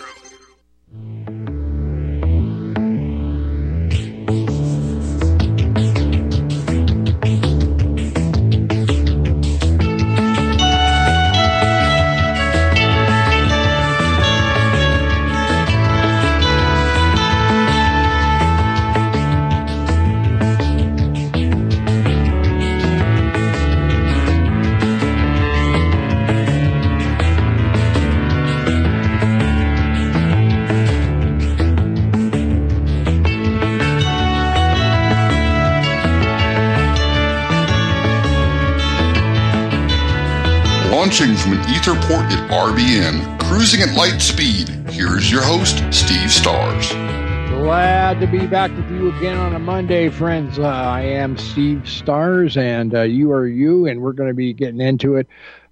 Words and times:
Launching 0.00 0.63
from 41.84 41.96
an 41.96 42.02
ether 42.02 42.08
port 42.08 42.32
at 42.32 42.50
RBN, 42.50 43.40
cruising 43.40 43.82
at 43.82 43.94
light 43.94 44.20
speed, 44.20 44.68
here's 44.90 45.30
your 45.30 45.42
host, 45.42 45.84
Steve 45.92 46.30
Stars. 46.30 46.88
Glad 47.50 48.20
to 48.20 48.26
be 48.26 48.46
back 48.46 48.70
with 48.74 48.90
you 48.90 49.14
again 49.14 49.36
on 49.36 49.54
a 49.54 49.58
Monday, 49.58 50.08
friends. 50.08 50.58
Uh, 50.58 50.66
I 50.66 51.02
am 51.02 51.36
Steve 51.36 51.88
Stars, 51.88 52.56
and 52.56 52.94
uh, 52.94 53.02
you 53.02 53.32
are 53.32 53.46
you, 53.46 53.86
and 53.86 54.00
we're 54.00 54.12
going 54.12 54.28
to 54.30 54.34
be 54.34 54.52
getting 54.54 54.80
into 54.80 55.16
it. 55.16 55.26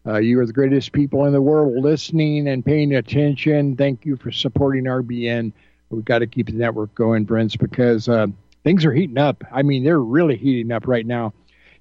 Uh, 0.07 0.19
you 0.19 0.39
are 0.41 0.47
the 0.47 0.53
greatest 0.53 0.93
people 0.93 1.25
in 1.27 1.33
the 1.33 1.41
world 1.41 1.83
listening 1.83 2.49
and 2.49 2.65
paying 2.65 2.95
attention. 2.95 3.77
Thank 3.77 4.05
you 4.05 4.17
for 4.17 4.31
supporting 4.31 4.85
RBN. 4.85 5.53
We've 5.91 6.05
got 6.05 6.19
to 6.19 6.27
keep 6.27 6.47
the 6.47 6.53
network 6.53 6.95
going, 6.95 7.27
friends, 7.27 7.57
because 7.57 8.09
uh, 8.09 8.27
things 8.65 8.85
are 8.85 8.93
heating 8.93 9.19
up. 9.19 9.45
I 9.53 9.63
mean, 9.63 9.85
they're 9.85 10.01
really 10.01 10.37
heating 10.37 10.73
up 10.73 10.87
right 10.87 11.07
now. 11.07 11.33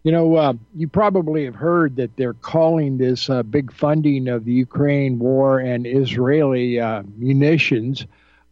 You 0.03 0.11
know, 0.11 0.35
uh, 0.35 0.53
you 0.75 0.87
probably 0.87 1.45
have 1.45 1.55
heard 1.55 1.95
that 1.97 2.15
they're 2.17 2.33
calling 2.33 2.97
this 2.97 3.29
uh, 3.29 3.43
big 3.43 3.71
funding 3.71 4.27
of 4.27 4.45
the 4.45 4.53
Ukraine 4.53 5.19
war 5.19 5.59
and 5.59 5.85
Israeli 5.85 6.79
uh, 6.79 7.03
munitions 7.17 8.05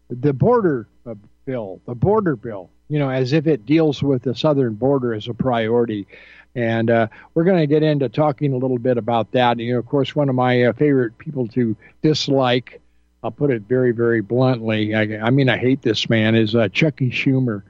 the 0.10 0.34
border 0.34 0.88
uh, 1.06 1.16
bill, 1.46 1.82
the 1.86 1.96
border 1.96 2.36
bill, 2.36 2.70
you 2.88 3.00
know, 3.00 3.10
as 3.10 3.34
if 3.34 3.48
it 3.48 3.66
deals 3.66 4.02
with 4.02 4.24
the 4.24 4.36
southern 4.36 4.74
border 4.74 5.14
as 5.14 5.28
a 5.28 5.34
priority. 5.34 6.08
And 6.56 6.90
uh, 6.90 7.08
we're 7.34 7.44
going 7.44 7.60
to 7.60 7.68
get 7.68 7.84
into 7.84 8.10
talking 8.10 8.54
a 8.54 8.58
little 8.58 8.80
bit 8.80 8.98
about 8.98 9.32
that. 9.34 9.60
You 9.60 9.74
know, 9.74 9.80
of 9.80 9.86
course, 9.86 10.16
one 10.16 10.30
of 10.30 10.36
my 10.36 10.64
uh, 10.64 10.74
favorite 10.74 11.18
people 11.18 11.48
to 11.50 11.76
dislike, 12.02 12.82
I'll 13.24 13.32
put 13.32 13.52
it 13.52 13.64
very, 13.64 13.92
very 13.92 14.22
bluntly, 14.22 14.96
I, 14.96 15.20
I 15.28 15.30
mean, 15.30 15.50
I 15.50 15.58
hate 15.58 15.82
this 15.82 16.10
man, 16.10 16.36
is 16.36 16.56
Chucky 16.72 17.12
Schumer. 17.12 17.64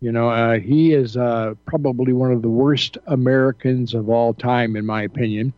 You 0.00 0.12
know, 0.12 0.30
uh, 0.30 0.60
he 0.60 0.92
is 0.92 1.16
uh, 1.16 1.54
probably 1.66 2.12
one 2.12 2.30
of 2.30 2.42
the 2.42 2.48
worst 2.48 2.98
Americans 3.06 3.94
of 3.94 4.08
all 4.08 4.32
time, 4.32 4.76
in 4.76 4.86
my 4.86 5.02
opinion. 5.02 5.52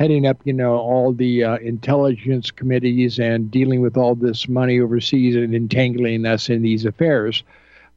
Heading 0.00 0.26
up, 0.26 0.40
you 0.44 0.52
know, 0.52 0.74
all 0.76 1.12
the 1.12 1.44
uh, 1.44 1.56
intelligence 1.58 2.50
committees 2.50 3.18
and 3.18 3.50
dealing 3.50 3.80
with 3.80 3.96
all 3.96 4.14
this 4.14 4.48
money 4.48 4.80
overseas 4.80 5.36
and 5.36 5.54
entangling 5.54 6.26
us 6.26 6.50
in 6.50 6.62
these 6.62 6.84
affairs. 6.84 7.44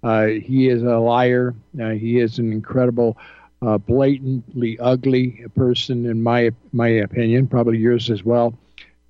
Uh, 0.04 0.28
he 0.28 0.70
is 0.70 0.84
a 0.84 0.98
liar. 0.98 1.56
Uh, 1.82 1.90
he 1.90 2.20
is 2.20 2.40
an 2.40 2.54
incredible, 2.54 3.17
uh, 3.62 3.78
blatantly 3.78 4.78
ugly 4.80 5.44
person, 5.56 6.06
in 6.06 6.22
my 6.23 6.52
my 6.72 6.88
opinion, 6.88 7.48
probably 7.48 7.80
yours 7.80 8.10
as 8.10 8.23
well. 8.23 8.54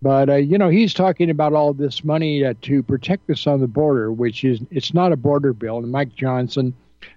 But 0.01 0.29
uh, 0.29 0.35
you 0.35 0.57
know, 0.57 0.69
he's 0.69 0.93
talking 0.93 1.29
about 1.29 1.53
all 1.53 1.73
this 1.73 2.03
money 2.03 2.45
uh, 2.45 2.53
to 2.63 2.83
protect 2.83 3.29
us 3.29 3.47
on 3.47 3.59
the 3.59 3.67
border, 3.67 4.11
which 4.11 4.43
is 4.43 4.61
it's 4.71 4.93
not 4.93 5.11
a 5.11 5.17
border 5.17 5.53
bill. 5.53 5.79
And 5.79 5.91
Mike 5.91 6.15
Johnson, 6.15 6.73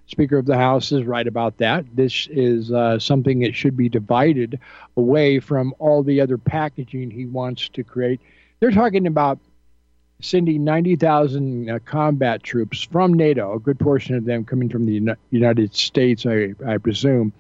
Speaker 0.07 0.39
of 0.39 0.47
the 0.47 0.57
House, 0.57 0.91
is 0.91 1.05
right 1.05 1.27
about 1.27 1.59
that. 1.59 1.85
This 1.95 2.27
is 2.31 2.73
uh, 2.73 2.99
something 2.99 3.41
that 3.41 3.55
should 3.55 3.77
be 3.77 3.89
divided 3.89 4.59
away 4.97 5.39
from 5.39 5.75
all 5.79 6.03
the 6.03 6.21
other 6.21 6.39
packaging 6.39 7.11
he 7.11 7.27
wants 7.27 7.69
to 7.71 7.85
create. 7.85 8.21
They're 8.59 8.73
talking 8.73 9.07
about 9.07 9.39
sending 10.21 10.65
90,000 10.65 11.69
uh, 11.69 11.79
combat 11.85 12.43
troops 12.43 12.83
from 12.83 13.15
NATO, 13.15 13.55
a 13.55 13.59
good 13.59 13.79
portion 13.79 14.15
of 14.17 14.25
them 14.25 14.45
coming 14.45 14.69
from 14.69 14.87
the 14.87 15.17
United 15.31 15.75
States, 15.75 16.27
I, 16.27 16.55
I 16.67 16.79
presume, 16.79 17.33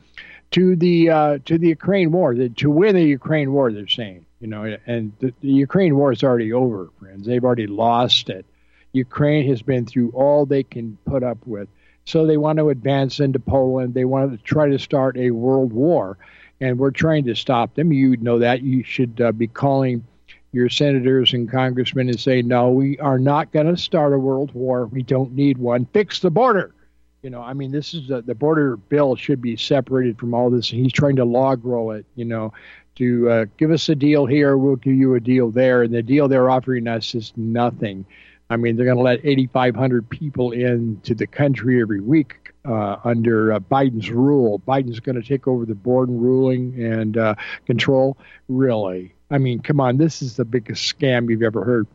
to 0.53 0.77
the 0.77 1.11
uh, 1.11 1.39
to 1.47 1.59
the 1.59 1.69
Ukraine 1.69 2.12
war, 2.12 2.34
the, 2.34 2.49
to 2.50 2.71
win 2.71 2.95
the 2.95 3.03
Ukraine 3.03 3.53
war. 3.53 3.72
They're 3.72 3.89
saying 3.89 4.27
you 4.42 4.48
know, 4.48 4.76
and 4.88 5.12
the, 5.20 5.32
the 5.41 5.48
Ukraine 5.48 5.97
war 5.97 6.10
is 6.10 6.25
already 6.25 6.53
over, 6.53 6.91
friends. 6.98 7.26
They've 7.26 7.44
already 7.44 7.69
lost 7.69 8.28
it. 8.28 8.44
Ukraine 8.92 9.48
has 9.48 9.62
been 9.62 9.86
through 9.86 10.10
all 10.10 10.44
they 10.44 10.64
can 10.64 10.98
put 11.06 11.22
up 11.22 11.38
with. 11.47 11.69
So 12.04 12.26
they 12.26 12.36
want 12.36 12.58
to 12.58 12.70
advance 12.70 13.20
into 13.20 13.38
Poland. 13.38 13.94
They 13.94 14.04
want 14.04 14.32
to 14.32 14.38
try 14.38 14.69
to 14.69 14.80
start 14.80 15.16
a 15.16 15.30
world 15.30 15.72
war, 15.72 16.19
and 16.60 16.76
we're 16.76 16.91
trying 16.91 17.25
to 17.26 17.36
stop 17.36 17.76
them. 17.76 17.92
You 17.92 18.16
know 18.16 18.41
that. 18.41 18.62
You 18.62 18.82
should 18.82 19.20
uh, 19.20 19.30
be 19.30 19.47
calling 19.47 20.04
your 20.50 20.69
senators 20.69 21.32
and 21.32 21.48
congressmen 21.48 22.09
and 22.09 22.19
say, 22.19 22.42
no, 22.42 22.70
we 22.70 22.98
are 22.98 23.20
not 23.20 23.53
going 23.53 23.72
to 23.72 23.76
start 23.80 24.12
a 24.12 24.19
world 24.19 24.53
war. 24.54 24.86
We 24.86 25.04
don't 25.04 25.32
need 25.32 25.56
one. 25.56 25.86
Fix 25.92 26.19
the 26.19 26.32
border. 26.32 26.74
You 27.22 27.30
know, 27.30 27.41
I 27.41 27.53
mean, 27.53 27.70
this 27.70 27.94
is 27.94 28.10
a, 28.10 28.20
the 28.20 28.34
border 28.34 28.76
bill 28.76 29.14
should 29.14 29.41
be 29.41 29.56
separated 29.56 30.19
from 30.19 30.34
all 30.34 30.50
this. 30.50 30.69
He's 30.69 30.92
trying 30.92 31.16
to 31.16 31.24
log 31.24 31.64
roll 31.64 31.92
it. 31.92 32.04
You 32.16 32.24
know, 32.24 32.53
to 32.97 33.30
uh, 33.30 33.44
give 33.56 33.70
us 33.70 33.88
a 33.88 33.94
deal 33.94 34.26
here, 34.26 34.56
we'll 34.56 34.76
give 34.76 34.94
you 34.94 35.14
a 35.14 35.20
deal 35.20 35.50
there. 35.50 35.82
And 35.82 35.94
the 35.94 36.03
deal 36.03 36.28
they're 36.28 36.50
offering 36.50 36.86
us 36.88 37.14
is 37.14 37.32
nothing. 37.36 38.04
I 38.50 38.56
mean, 38.56 38.76
they're 38.76 38.86
going 38.86 38.98
to 38.98 39.03
let 39.03 39.20
8,500 39.25 40.08
people 40.10 40.53
into 40.53 41.14
the 41.14 41.26
country 41.26 41.80
every 41.80 42.00
week 42.00 42.53
uh, 42.64 42.97
under 43.04 43.54
uh, 43.54 43.60
Biden's 43.60 44.10
rule. 44.10 44.60
Biden's 44.66 45.00
going 45.00 45.20
to 45.20 45.26
take 45.26 45.48
over 45.48 45.64
the 45.64 45.75
board 45.75 46.08
and 46.08 46.22
ruling 46.22 46.82
and 46.82 47.16
uh, 47.16 47.34
control. 47.66 48.16
Really? 48.48 49.14
I 49.30 49.38
mean, 49.38 49.60
come 49.60 49.80
on, 49.80 49.97
this 49.97 50.20
is 50.20 50.36
the 50.36 50.44
biggest 50.44 50.84
scam 50.84 51.30
you've 51.30 51.42
ever 51.42 51.64
heard. 51.64 51.86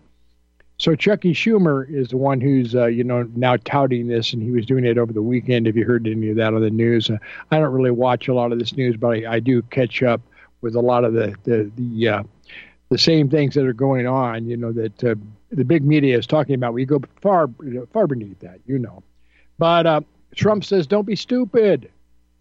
So 0.80 0.96
Chucky 0.96 1.34
Schumer 1.34 1.90
is 1.90 2.10
the 2.10 2.18
one 2.18 2.40
who's 2.40 2.76
uh, 2.76 2.86
you 2.86 3.04
know 3.04 3.28
now 3.36 3.58
touting 3.58 4.08
this, 4.08 4.34
and 4.34 4.44
he 4.44 4.52
was 4.52 4.66
doing 4.66 4.86
it 4.86 5.00
over 5.00 5.12
the 5.12 5.24
weekend. 5.24 5.68
If 5.68 5.76
you 5.76 5.86
heard 5.86 6.08
any 6.08 6.30
of 6.30 6.36
that 6.38 6.54
on 6.54 6.62
the 6.62 6.70
news, 6.70 7.10
uh, 7.10 7.18
I 7.50 7.58
don't 7.58 7.74
really 7.74 7.92
watch 7.92 8.28
a 8.28 8.34
lot 8.36 8.52
of 8.52 8.60
this 8.60 8.78
news, 8.78 8.96
but 8.96 9.08
I, 9.08 9.34
I 9.34 9.40
do 9.40 9.64
catch 9.64 10.04
up 10.04 10.22
with 10.62 10.76
a 10.76 10.82
lot 10.82 11.04
of 11.04 11.14
the 11.14 11.36
the 11.44 11.72
the, 11.76 12.08
uh, 12.10 12.24
the 12.90 12.98
same 12.98 13.30
things 13.30 13.56
that 13.56 13.66
are 13.66 13.74
going 13.74 14.08
on. 14.08 14.48
You 14.48 14.58
know 14.58 14.72
that 14.72 15.04
uh, 15.04 15.16
the 15.50 15.66
big 15.66 15.84
media 15.84 16.18
is 16.18 16.28
talking 16.28 16.56
about. 16.56 16.74
We 16.74 16.86
go 16.86 17.02
far 17.22 17.50
far 17.94 18.08
beneath 18.08 18.40
that, 18.40 18.60
you 18.66 18.80
know. 18.80 19.04
But 19.58 19.86
uh, 19.86 20.02
Trump 20.36 20.64
says, 20.64 20.88
"Don't 20.88 21.06
be 21.06 21.16
stupid. 21.16 21.90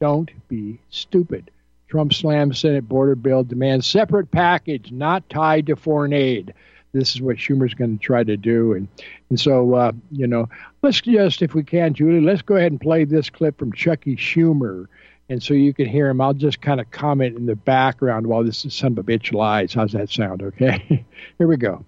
Don't 0.01 0.31
be 0.49 0.79
stupid." 0.91 1.51
Trump 1.89 2.13
slams 2.13 2.59
Senate 2.59 2.89
border 2.89 3.15
bill, 3.15 3.45
demands 3.45 3.87
separate 3.87 4.31
package, 4.31 4.91
not 4.91 5.29
tied 5.31 5.67
to 5.67 5.77
foreign 5.77 6.13
aid. 6.13 6.53
This 6.93 7.15
is 7.15 7.23
what 7.23 7.37
Schumer's 7.37 7.75
going 7.75 7.99
to 7.99 8.03
try 8.03 8.25
to 8.25 8.37
do, 8.37 8.73
and 8.73 8.89
and 9.29 9.39
so 9.39 9.75
uh, 9.75 9.93
you 10.11 10.27
know, 10.27 10.49
let's 10.83 11.01
just, 11.01 11.43
if 11.43 11.55
we 11.55 11.63
can, 11.63 11.95
Julie, 11.95 12.21
let's 12.21 12.43
go 12.43 12.57
ahead 12.57 12.73
and 12.73 12.81
play 12.81 13.05
this 13.05 13.29
clip 13.31 13.59
from 13.59 13.73
Chucky 13.73 14.17
Schumer 14.17 14.87
and 15.29 15.43
so 15.43 15.55
you 15.55 15.73
can 15.75 15.87
hear 15.87 16.09
him. 16.09 16.21
I'll 16.21 16.35
just 16.35 16.61
kind 16.61 16.81
of 16.81 16.91
comment 16.91 17.37
in 17.37 17.47
the 17.47 17.57
background 17.57 18.27
while 18.27 18.45
this 18.45 18.67
son 18.69 18.93
of 18.93 18.99
a 18.99 19.03
bitch 19.03 19.33
lies. 19.33 19.75
How's 19.75 19.93
that 19.93 20.11
sound? 20.11 20.43
Okay, 20.43 21.05
here 21.39 21.47
we 21.47 21.57
go. 21.57 21.85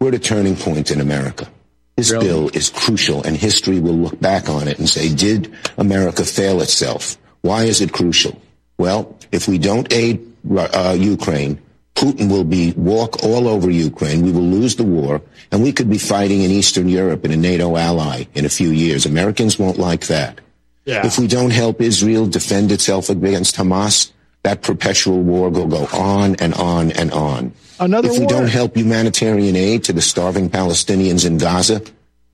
We're 0.00 0.08
at 0.08 0.14
a 0.14 0.18
turning 0.18 0.56
point 0.56 0.90
in 0.90 1.00
America. 1.00 1.48
This 1.96 2.10
really? 2.10 2.26
bill 2.26 2.48
is 2.48 2.70
crucial, 2.70 3.22
and 3.22 3.36
history 3.36 3.78
will 3.78 3.94
look 3.94 4.20
back 4.20 4.48
on 4.48 4.66
it 4.66 4.78
and 4.78 4.88
say, 4.88 5.14
did 5.14 5.54
America 5.78 6.24
fail 6.24 6.60
itself? 6.60 7.16
Why 7.42 7.64
is 7.64 7.80
it 7.80 7.92
crucial? 7.92 8.40
Well, 8.78 9.16
if 9.30 9.46
we 9.46 9.58
don't 9.58 9.92
aid 9.92 10.26
uh, 10.58 10.96
Ukraine, 10.98 11.60
Putin 11.94 12.28
will 12.28 12.44
be 12.44 12.72
walk 12.72 13.22
all 13.22 13.46
over 13.46 13.70
Ukraine. 13.70 14.22
We 14.22 14.32
will 14.32 14.42
lose 14.42 14.74
the 14.74 14.84
war, 14.84 15.22
and 15.52 15.62
we 15.62 15.72
could 15.72 15.88
be 15.88 15.98
fighting 15.98 16.42
in 16.42 16.50
Eastern 16.50 16.88
Europe 16.88 17.24
in 17.24 17.30
a 17.30 17.36
NATO 17.36 17.76
ally 17.76 18.24
in 18.34 18.44
a 18.44 18.48
few 18.48 18.70
years. 18.70 19.06
Americans 19.06 19.58
won't 19.58 19.78
like 19.78 20.08
that. 20.08 20.40
Yeah. 20.84 21.06
If 21.06 21.18
we 21.18 21.26
don't 21.26 21.50
help 21.50 21.80
Israel 21.80 22.26
defend 22.26 22.70
itself 22.70 23.08
against 23.08 23.56
Hamas, 23.56 24.12
that 24.42 24.62
perpetual 24.62 25.22
war 25.22 25.48
will 25.48 25.66
go 25.66 25.86
on 25.92 26.36
and 26.36 26.54
on 26.54 26.92
and 26.92 27.10
on. 27.12 27.52
Another 27.80 28.08
if 28.08 28.14
we 28.14 28.20
war. 28.20 28.28
don't 28.28 28.48
help 28.48 28.76
humanitarian 28.76 29.56
aid 29.56 29.84
to 29.84 29.92
the 29.92 30.02
starving 30.02 30.50
Palestinians 30.50 31.26
in 31.26 31.38
Gaza, 31.38 31.82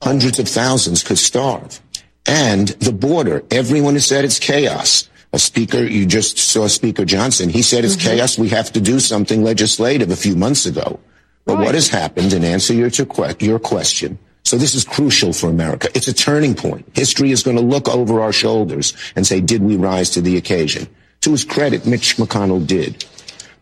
hundreds 0.03 0.39
of 0.39 0.49
thousands 0.49 1.03
could 1.03 1.19
starve. 1.19 1.81
And 2.27 2.69
the 2.69 2.93
border, 2.93 3.45
everyone 3.51 3.95
has 3.95 4.07
said 4.07 4.25
it's 4.25 4.39
chaos. 4.39 5.09
A 5.33 5.39
speaker, 5.39 5.85
you 5.85 6.07
just 6.07 6.39
saw 6.39 6.67
Speaker 6.67 7.05
Johnson. 7.05 7.49
He 7.49 7.63
said 7.63 7.85
it's 7.85 7.95
mm-hmm. 7.95 8.17
chaos. 8.17 8.37
We 8.37 8.49
have 8.49 8.73
to 8.73 8.81
do 8.81 8.99
something 8.99 9.45
legislative 9.45 10.11
a 10.11 10.17
few 10.17 10.35
months 10.35 10.67
ago. 10.67 10.99
But 11.45 11.57
right. 11.57 11.67
what 11.67 11.75
has 11.77 11.89
happened, 11.89 12.33
in 12.33 12.45
answer 12.45 12.91
to 12.91 13.37
your 13.41 13.59
question, 13.61 14.19
so 14.51 14.57
this 14.57 14.75
is 14.75 14.83
crucial 14.83 15.33
for 15.33 15.49
America. 15.49 15.89
It's 15.95 16.09
a 16.09 16.13
turning 16.13 16.57
point. 16.57 16.85
History 16.93 17.31
is 17.31 17.45
going 17.45 17.57
to 17.57 17.63
look 17.63 17.89
over 17.89 18.21
our 18.21 18.33
shoulders 18.33 18.95
and 19.15 19.25
say, 19.25 19.41
did 19.41 19.63
we 19.63 19.77
rise 19.77 20.11
to 20.11 20.21
the 20.21 20.37
occasion? 20.37 20.89
To 21.21 21.31
his 21.31 21.45
credit, 21.45 21.87
Mitch 21.87 22.17
McConnell 22.17 22.67
did. 22.67 23.05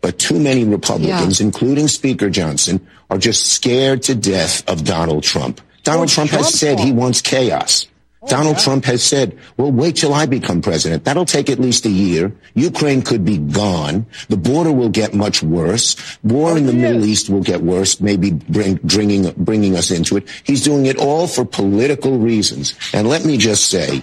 But 0.01 0.19
too 0.19 0.41
many 0.41 0.65
Republicans, 0.65 1.41
yeah. 1.41 1.47
including 1.47 1.89
Speaker 1.89 2.31
Johnson, 2.31 2.87
are 3.11 3.19
just 3.19 3.53
scared 3.53 4.05
to 4.05 4.15
death 4.15 4.67
of 4.67 4.87
Donald 4.87 5.25
Trump. 5.25 5.61
Donald 5.83 6.09
Trump, 6.09 6.31
Trump, 6.31 6.47
has 6.47 6.59
said 6.59 6.81
he 6.81 6.93
wants 6.93 7.21
chaos. 7.21 7.87
Donald. 8.29 8.59
Trump 8.59 8.85
has 8.85 9.03
said, 9.03 9.37
well, 9.57 9.73
wait 9.73 9.97
till 9.97 10.15
I 10.15 10.27
become 10.27 10.63
president. 10.63 11.05
That'll 11.05 11.25
take 11.25 11.51
at 11.51 11.59
least 11.59 11.87
a 11.87 11.91
year. 11.91 12.33
Ukraine 12.55 13.03
could 13.03 13.25
be 13.25 13.39
gone. 13.39 14.07
The 14.29 14.37
border 14.37 14.73
will 14.73 14.89
get 14.89 15.15
much 15.15 15.43
worse. 15.43 15.97
War 16.23 16.57
in 16.57 16.67
the 16.67 16.73
Middle 16.73 17.05
East 17.05 17.31
will 17.31 17.43
get 17.43 17.63
worse, 17.63 18.01
maybe 18.01 18.33
bring, 18.33 18.77
bringing, 18.83 19.31
bringing 19.33 19.77
us 19.77 19.91
into 19.91 20.17
it. 20.17 20.29
He's 20.45 20.63
doing 20.63 20.87
it 20.87 20.99
all 20.99 21.27
for 21.27 21.45
political 21.45 22.19
reasons. 22.19 22.75
And 22.93 23.09
let 23.09 23.25
me 23.25 23.37
just 23.37 23.69
say, 23.71 24.03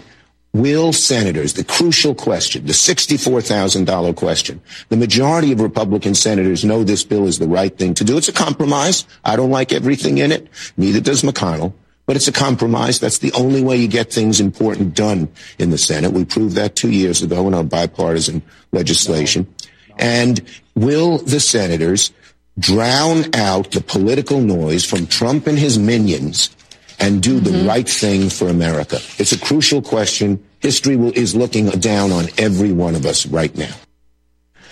Will 0.56 0.94
senators, 0.94 1.56
the 1.56 1.66
crucial 1.66 2.16
question, 2.16 2.66
the 2.66 2.72
$64,000 2.72 4.16
question, 4.16 4.62
the 4.88 4.96
majority 4.96 5.52
of 5.52 5.60
Republican 5.60 6.16
senators 6.16 6.64
know 6.64 6.82
this 6.82 7.04
bill 7.04 7.28
is 7.28 7.40
the 7.40 7.48
right 7.48 7.78
thing 7.78 7.94
to 7.96 8.06
do. 8.06 8.16
It's 8.18 8.30
a 8.30 8.32
compromise. 8.32 9.06
I 9.26 9.36
don't 9.36 9.50
like 9.50 9.74
everything 9.74 10.18
in 10.20 10.32
it. 10.32 10.48
Neither 10.78 11.02
does 11.02 11.24
McConnell. 11.24 11.74
But 12.06 12.16
it's 12.16 12.28
a 12.28 12.32
compromise. 12.32 13.00
That's 13.00 13.18
the 13.18 13.32
only 13.34 13.64
way 13.64 13.78
you 13.78 13.88
get 13.88 14.14
things 14.14 14.40
important 14.40 14.94
done 14.94 15.28
in 15.58 15.72
the 15.72 15.78
Senate. 15.78 16.12
We 16.12 16.24
proved 16.24 16.56
that 16.56 16.76
two 16.76 16.92
years 16.92 17.24
ago 17.24 17.48
in 17.48 17.54
our 17.54 17.64
bipartisan 17.64 18.44
legislation. 18.72 19.48
No. 19.60 19.66
No. 19.90 19.96
And 20.06 20.42
will 20.76 21.18
the 21.18 21.40
senators 21.40 22.12
drown 22.60 23.34
out 23.34 23.72
the 23.72 23.82
political 23.82 24.40
noise 24.40 24.86
from 24.86 25.08
Trump 25.08 25.48
and 25.48 25.58
his 25.58 25.80
minions 25.80 26.56
and 27.00 27.24
do 27.24 27.40
mm-hmm. 27.40 27.58
the 27.58 27.68
right 27.68 27.90
thing 27.90 28.30
for 28.30 28.50
America? 28.50 28.98
It's 29.18 29.32
a 29.32 29.40
crucial 29.40 29.82
question. 29.82 30.46
History 30.60 30.96
will, 30.96 31.12
is 31.14 31.36
looking 31.36 31.70
down 31.70 32.12
on 32.12 32.26
every 32.38 32.72
one 32.72 32.96
of 32.96 33.06
us 33.06 33.26
right 33.26 33.56
now. 33.58 33.74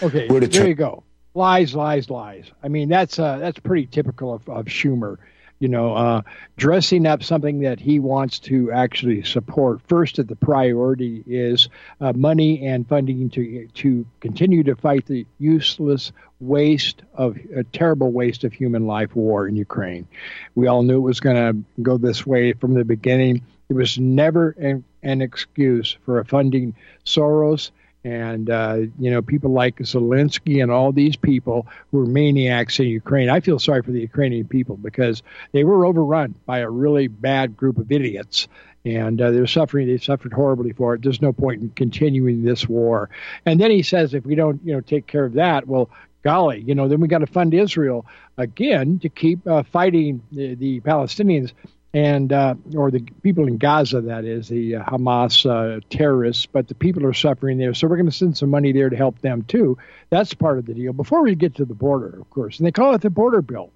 Okay, 0.02 0.28
there 0.28 0.68
you 0.68 0.76
go. 0.76 1.04
Lies, 1.34 1.74
lies, 1.74 2.10
lies. 2.10 2.46
I 2.62 2.68
mean, 2.68 2.90
that's 2.90 3.18
uh, 3.18 3.38
that's 3.38 3.58
pretty 3.60 3.88
typical 3.88 4.34
of, 4.34 4.48
of 4.50 4.66
Schumer 4.66 5.18
you 5.64 5.70
know, 5.70 5.96
uh, 5.96 6.22
dressing 6.58 7.08
up 7.08 7.24
something 7.24 7.62
that 7.62 7.80
he 7.80 7.98
wants 7.98 8.38
to 8.38 8.70
actually 8.74 9.24
support. 9.24 9.80
First, 9.88 10.18
the 10.18 10.36
priority 10.36 11.24
is 11.26 11.70
uh, 12.02 12.12
money 12.12 12.68
and 12.68 12.86
funding 12.86 13.30
to 13.30 13.70
to 13.76 14.06
continue 14.20 14.64
to 14.64 14.76
fight 14.76 15.06
the 15.06 15.26
useless 15.40 16.12
waste 16.42 17.04
of 17.14 17.38
a 17.56 17.64
terrible 17.64 18.12
waste 18.12 18.44
of 18.44 18.52
human 18.52 18.88
life 18.88 19.16
war 19.16 19.48
in 19.48 19.56
Ukraine. 19.56 20.06
We 20.54 20.68
all 20.68 20.84
knew 20.84 20.98
it 20.98 21.12
was 21.14 21.22
going 21.22 21.38
to 21.38 21.82
go 21.82 21.98
this 21.98 22.28
way 22.28 22.52
from 22.52 22.74
the 22.74 22.84
beginning. 22.84 23.42
It 23.70 23.74
was 23.76 23.98
never 23.98 24.50
an, 24.60 24.84
an 25.02 25.22
excuse 25.22 25.96
for 26.04 26.22
funding 26.26 26.76
Soros 27.06 27.72
and 28.04 28.50
uh, 28.50 28.78
you 29.00 29.12
know 29.12 29.22
people 29.22 29.52
like 29.52 29.78
Zelensky 29.78 30.62
and 30.62 30.72
all 30.72 30.92
these 30.92 31.16
people 31.16 31.68
were 31.92 32.06
maniacs 32.06 32.80
in 32.80 32.88
Ukraine. 32.88 33.30
I 33.30 33.40
feel 33.40 33.60
sorry 33.60 33.82
for 33.82 33.92
the 33.92 34.02
Ukrainian 34.02 34.48
people 34.48 34.78
because 34.78 35.24
they 35.52 35.64
were 35.64 35.86
overrun 35.86 36.36
by 36.46 36.60
a 36.60 36.70
really 36.70 37.08
bad 37.08 37.56
group 37.56 37.78
of 37.78 37.92
idiots, 37.92 38.48
and 38.86 39.22
uh, 39.22 39.32
they're 39.32 39.48
suffering. 39.48 39.88
They 39.88 39.98
suffered 39.98 40.34
horribly 40.34 40.74
for 40.74 40.96
it. 40.96 41.02
There's 41.02 41.22
no 41.22 41.34
point 41.34 41.62
in 41.62 41.70
continuing 41.70 42.44
this 42.44 42.68
war. 42.68 43.10
And 43.46 43.60
then 43.60 43.72
he 43.72 43.84
says, 43.84 44.14
if 44.14 44.26
we 44.26 44.36
don't, 44.36 44.60
you 44.64 44.74
know, 44.74 44.82
take 44.82 45.08
care 45.08 45.24
of 45.24 45.34
that, 45.34 45.68
well, 45.68 45.90
golly, 46.24 46.62
you 46.62 46.76
know, 46.76 46.88
then 46.88 47.00
we 47.00 47.08
got 47.08 47.20
to 47.20 47.28
fund 47.28 47.54
Israel 47.54 48.06
again 48.38 49.00
to 49.00 49.10
keep 49.10 49.46
uh, 49.48 49.64
fighting 49.64 50.22
the, 50.32 50.56
the 50.56 50.80
Palestinians 50.82 51.54
and 51.94 52.34
uh, 52.34 52.56
or 52.76 52.90
the 52.90 53.02
people 53.22 53.48
in 53.48 53.58
Gaza, 53.58 54.02
that 54.02 54.26
is 54.26 54.48
the 54.48 54.78
uh, 54.78 54.84
Hamas 54.84 55.48
uh, 55.48 55.80
terrorists, 55.90 56.48
but 56.48 56.68
the 56.68 56.74
people 56.74 57.06
are 57.06 57.14
suffering 57.14 57.60
there. 57.60 57.74
So 57.74 57.88
we're 57.88 57.98
going 57.98 58.08
to 58.08 58.12
send 58.12 58.36
some 58.36 58.50
money 58.50 58.72
there 58.72 58.90
to 58.90 58.96
help 58.96 59.20
them 59.20 59.44
too. 59.44 59.78
That's 60.10 60.34
part 60.34 60.58
of 60.58 60.66
the 60.66 60.74
deal. 60.74 60.94
Before 60.94 61.22
we 61.22 61.36
get 61.36 61.56
to 61.56 61.66
the 61.66 61.76
border, 61.76 62.20
of 62.20 62.30
course, 62.32 62.58
and 62.58 62.66
they 62.66 62.72
call 62.72 62.96
it 62.96 63.02
the 63.02 63.12
border 63.12 63.42
bill. 63.42 63.72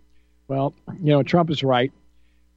Well, 0.48 0.74
you 1.00 1.12
know, 1.12 1.24
Trump 1.24 1.52
is 1.52 1.62
right. 1.62 1.92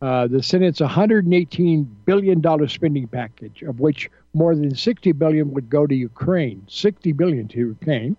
Uh, 0.01 0.29
the 0.29 0.43
Senate's 0.43 0.81
118 0.81 1.97
billion 2.07 2.41
dollar 2.41 2.69
spending 2.69 3.07
package, 3.07 3.62
of 3.62 3.81
which 3.81 4.09
more 4.33 4.55
than 4.55 4.75
60 4.75 5.12
billion 5.12 5.53
would 5.53 5.69
go 5.69 5.87
to 5.87 5.95
Ukraine, 5.95 6.65
60 6.69 7.12
billion 7.12 7.49
to 7.49 7.59
Ukraine, 7.59 8.17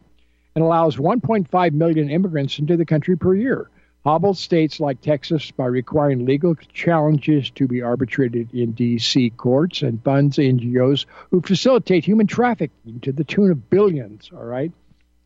and 0.53 0.63
allows 0.63 0.97
1.5 0.97 1.71
million 1.71 2.09
immigrants 2.11 2.59
into 2.59 2.77
the 2.77 2.85
country 2.85 3.17
per 3.17 3.33
year 3.33 3.67
hobbled 4.03 4.37
states 4.37 4.79
like 4.79 5.01
Texas 5.01 5.51
by 5.51 5.65
requiring 5.65 6.25
legal 6.25 6.55
challenges 6.55 7.51
to 7.51 7.67
be 7.67 7.81
arbitrated 7.81 8.53
in 8.53 8.71
D.C. 8.71 9.29
courts 9.31 9.81
and 9.81 10.03
funds 10.03 10.37
NGOs 10.37 11.05
who 11.29 11.41
facilitate 11.41 12.03
human 12.03 12.27
trafficking 12.27 12.99
to 13.01 13.11
the 13.11 13.23
tune 13.23 13.51
of 13.51 13.69
billions. 13.69 14.31
All 14.33 14.43
right. 14.43 14.71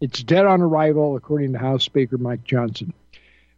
It's 0.02 0.22
dead 0.22 0.46
on 0.46 0.62
arrival, 0.62 1.16
according 1.16 1.54
to 1.54 1.60
House 1.60 1.84
Speaker 1.84 2.18
Mike 2.18 2.44
Johnson. 2.44 2.94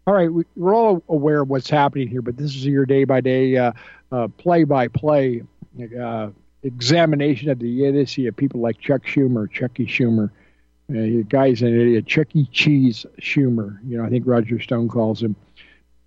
All 0.05 0.13
right, 0.13 0.29
we're 0.55 0.73
all 0.73 1.03
aware 1.09 1.41
of 1.41 1.49
what's 1.49 1.69
happening 1.69 2.07
here, 2.07 2.21
but 2.21 2.37
this 2.37 2.55
is 2.55 2.65
your 2.65 2.85
day 2.85 3.03
by 3.03 3.17
uh, 3.17 3.21
day, 3.21 3.57
uh, 3.57 3.71
play 4.37 4.63
by 4.63 4.87
play 4.87 5.41
uh, 5.99 6.29
examination 6.63 7.49
of 7.49 7.59
the 7.59 7.85
idiocy 7.85 8.27
of 8.27 8.35
people 8.37 8.61
like 8.61 8.79
Chuck 8.79 9.03
Schumer, 9.03 9.51
Chucky 9.51 9.85
Schumer, 9.85 10.29
uh, 10.89 10.93
the 10.93 11.25
guy's 11.27 11.61
an 11.61 11.79
idiot. 11.79 12.05
Chuck 12.05 12.27
E. 12.33 12.47
Cheese 12.51 13.05
Schumer. 13.19 13.77
You 13.85 13.97
know, 13.97 14.05
I 14.05 14.09
think 14.09 14.25
Roger 14.25 14.59
Stone 14.61 14.87
calls 14.89 15.21
him. 15.21 15.35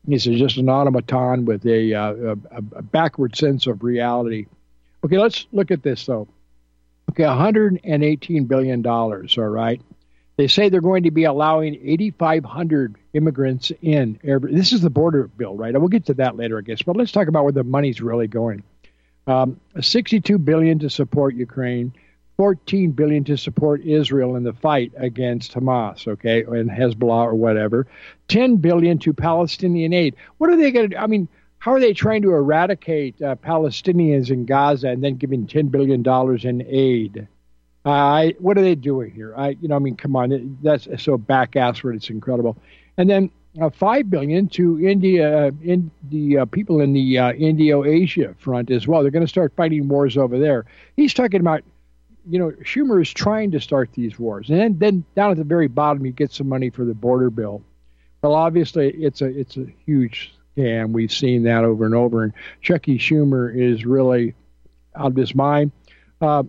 He's 0.07 0.25
just 0.25 0.57
an 0.57 0.69
automaton 0.69 1.45
with 1.45 1.67
a, 1.67 1.93
uh, 1.93 2.37
a, 2.51 2.57
a 2.77 2.83
backward 2.83 3.37
sense 3.37 3.67
of 3.67 3.83
reality. 3.83 4.47
Okay, 5.05 5.19
let's 5.19 5.47
look 5.53 5.71
at 5.71 5.83
this 5.83 6.07
though. 6.07 6.29
Okay, 7.11 7.27
118 7.27 8.45
billion 8.45 8.83
dollars. 8.83 9.37
All 9.37 9.45
right. 9.49 9.81
They 10.37 10.47
say 10.47 10.71
they're 10.71 10.81
going 10.81 11.03
to 11.03 11.11
be 11.11 11.25
allowing 11.25 11.75
8,500 11.85 12.97
immigrants 13.13 13.73
in. 13.83 14.19
Every, 14.25 14.55
this 14.55 14.73
is 14.73 14.81
the 14.81 14.89
border 14.89 15.27
bill, 15.27 15.55
right? 15.55 15.79
We'll 15.79 15.89
get 15.89 16.07
to 16.07 16.15
that 16.15 16.37
later, 16.37 16.57
I 16.57 16.63
guess. 16.63 16.81
But 16.81 16.97
let's 16.97 17.13
talk 17.13 17.29
about 17.29 17.45
where 17.45 17.53
the 17.53 17.63
money's 17.63 18.01
really 18.01 18.27
going. 18.27 18.63
Um, 19.27 19.61
62 19.79 20.39
billion 20.39 20.79
to 20.79 20.89
support 20.89 21.35
Ukraine. 21.35 21.93
14 22.41 22.93
billion 22.93 23.23
to 23.23 23.37
support 23.37 23.83
Israel 23.83 24.35
in 24.35 24.45
the 24.45 24.55
fight 24.55 24.91
against 24.97 25.53
Hamas, 25.53 26.09
okay, 26.09 26.43
and 26.43 26.71
Hezbollah 26.71 27.27
or 27.27 27.35
whatever. 27.35 27.87
10 28.29 28.57
billion 28.57 28.99
to 29.01 29.13
Palestinian 29.13 29.93
aid. 29.93 30.17
What 30.39 30.49
are 30.49 30.57
they 30.57 30.71
going 30.71 30.89
to 30.89 30.97
do? 30.97 30.99
I 30.99 31.07
mean, 31.07 31.29
how 31.59 31.73
are 31.73 31.81
they 31.81 31.93
trying 31.93 32.23
to 32.23 32.31
eradicate 32.31 33.21
uh, 33.21 33.35
Palestinians 33.35 34.31
in 34.31 34.47
Gaza 34.47 34.89
and 34.89 35.05
then 35.05 35.17
giving 35.17 35.47
10 35.47 35.67
billion 35.69 36.03
dollars 36.03 36.47
in 36.47 36.65
aid? 36.67 37.29
Uh, 37.85 37.91
I, 37.91 38.35
what 38.39 38.57
are 38.57 38.63
they 38.63 38.75
doing 38.75 39.11
here? 39.11 39.35
I, 39.37 39.51
you 39.61 39.69
know, 39.69 39.77
I 39.77 39.79
mean, 39.79 39.97
come 39.97 40.17
on, 40.17 40.57
that's 40.63 40.89
so 40.97 41.19
back. 41.19 41.51
It's 41.57 42.09
incredible. 42.09 42.57
And 42.97 43.11
then 43.11 43.31
uh, 43.61 43.69
five 43.69 44.09
billion 44.09 44.49
to 44.49 44.81
India, 44.81 45.49
uh, 45.49 45.51
in 45.63 45.91
the 46.09 46.39
uh, 46.39 46.45
people 46.47 46.81
in 46.81 46.95
the 46.95 47.19
uh, 47.19 47.33
Indo-Asia 47.33 48.35
front 48.39 48.71
as 48.71 48.89
well. 48.89 49.03
They're 49.03 49.11
going 49.11 49.27
to 49.27 49.29
start 49.29 49.53
fighting 49.57 49.89
wars 49.89 50.17
over 50.17 50.39
there. 50.39 50.65
He's 50.97 51.13
talking 51.13 51.41
about 51.41 51.63
you 52.31 52.39
know, 52.39 52.53
Schumer 52.63 53.03
is 53.03 53.11
trying 53.13 53.51
to 53.51 53.61
start 53.61 53.91
these 53.93 54.19
wars, 54.19 54.49
and 54.49 54.59
then, 54.59 54.79
then 54.79 55.05
down 55.17 55.33
at 55.33 55.37
the 55.37 55.45
very 55.45 55.67
bottom, 55.67 56.07
you 56.07 56.13
get 56.13 56.31
some 56.33 56.49
money 56.49 56.71
for 56.71 56.85
the 56.85 56.95
border 56.95 57.29
bill. 57.29 57.63
Well, 58.23 58.35
obviously, 58.35 58.91
it's 58.91 59.21
a 59.21 59.27
it's 59.27 59.57
a 59.57 59.67
huge 59.85 60.33
scam. 60.57 60.93
We've 60.93 61.13
seen 61.13 61.43
that 61.45 61.65
over 61.65 61.85
and 61.85 61.95
over, 61.95 62.23
and 62.23 62.33
Chucky 62.61 62.99
Schumer 62.99 63.55
is 63.55 63.85
really 63.85 64.35
out 64.95 65.11
of 65.11 65.17
his 65.17 65.35
mind. 65.35 65.73
Uh, 66.21 66.45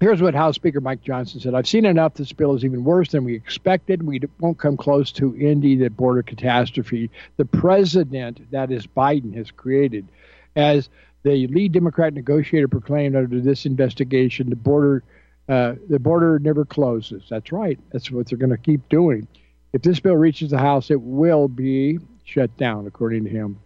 here's 0.00 0.22
what 0.22 0.34
House 0.34 0.54
Speaker 0.54 0.80
Mike 0.80 1.02
Johnson 1.02 1.40
said: 1.40 1.54
"I've 1.54 1.68
seen 1.68 1.84
enough. 1.84 2.14
This 2.14 2.32
bill 2.32 2.54
is 2.54 2.64
even 2.64 2.84
worse 2.84 3.10
than 3.10 3.24
we 3.24 3.34
expected. 3.34 4.04
We 4.04 4.20
won't 4.40 4.58
come 4.58 4.78
close 4.78 5.12
to 5.12 5.36
ending 5.38 5.80
the 5.80 5.90
border 5.90 6.22
catastrophe 6.22 7.10
the 7.36 7.44
president, 7.44 8.50
that 8.50 8.70
is 8.70 8.86
Biden, 8.86 9.34
has 9.34 9.50
created." 9.50 10.06
As 10.54 10.88
the 11.22 11.46
lead 11.48 11.72
Democrat 11.72 12.14
negotiator 12.14 12.68
proclaimed 12.68 13.16
under 13.16 13.40
this 13.40 13.66
investigation 13.66 14.50
the 14.50 14.56
border 14.56 15.02
uh, 15.48 15.74
the 15.88 15.98
border 15.98 16.38
never 16.38 16.64
closes. 16.64 17.24
That's 17.28 17.52
right. 17.52 17.78
That's 17.90 18.10
what 18.10 18.28
they're 18.28 18.38
going 18.38 18.50
to 18.50 18.56
keep 18.56 18.88
doing. 18.88 19.26
If 19.72 19.82
this 19.82 20.00
bill 20.00 20.16
reaches 20.16 20.50
the 20.50 20.58
House, 20.58 20.90
it 20.90 21.00
will 21.00 21.48
be 21.48 21.98
shut 22.24 22.56
down, 22.56 22.86
according 22.86 23.24
to 23.24 23.30
him. 23.30 23.58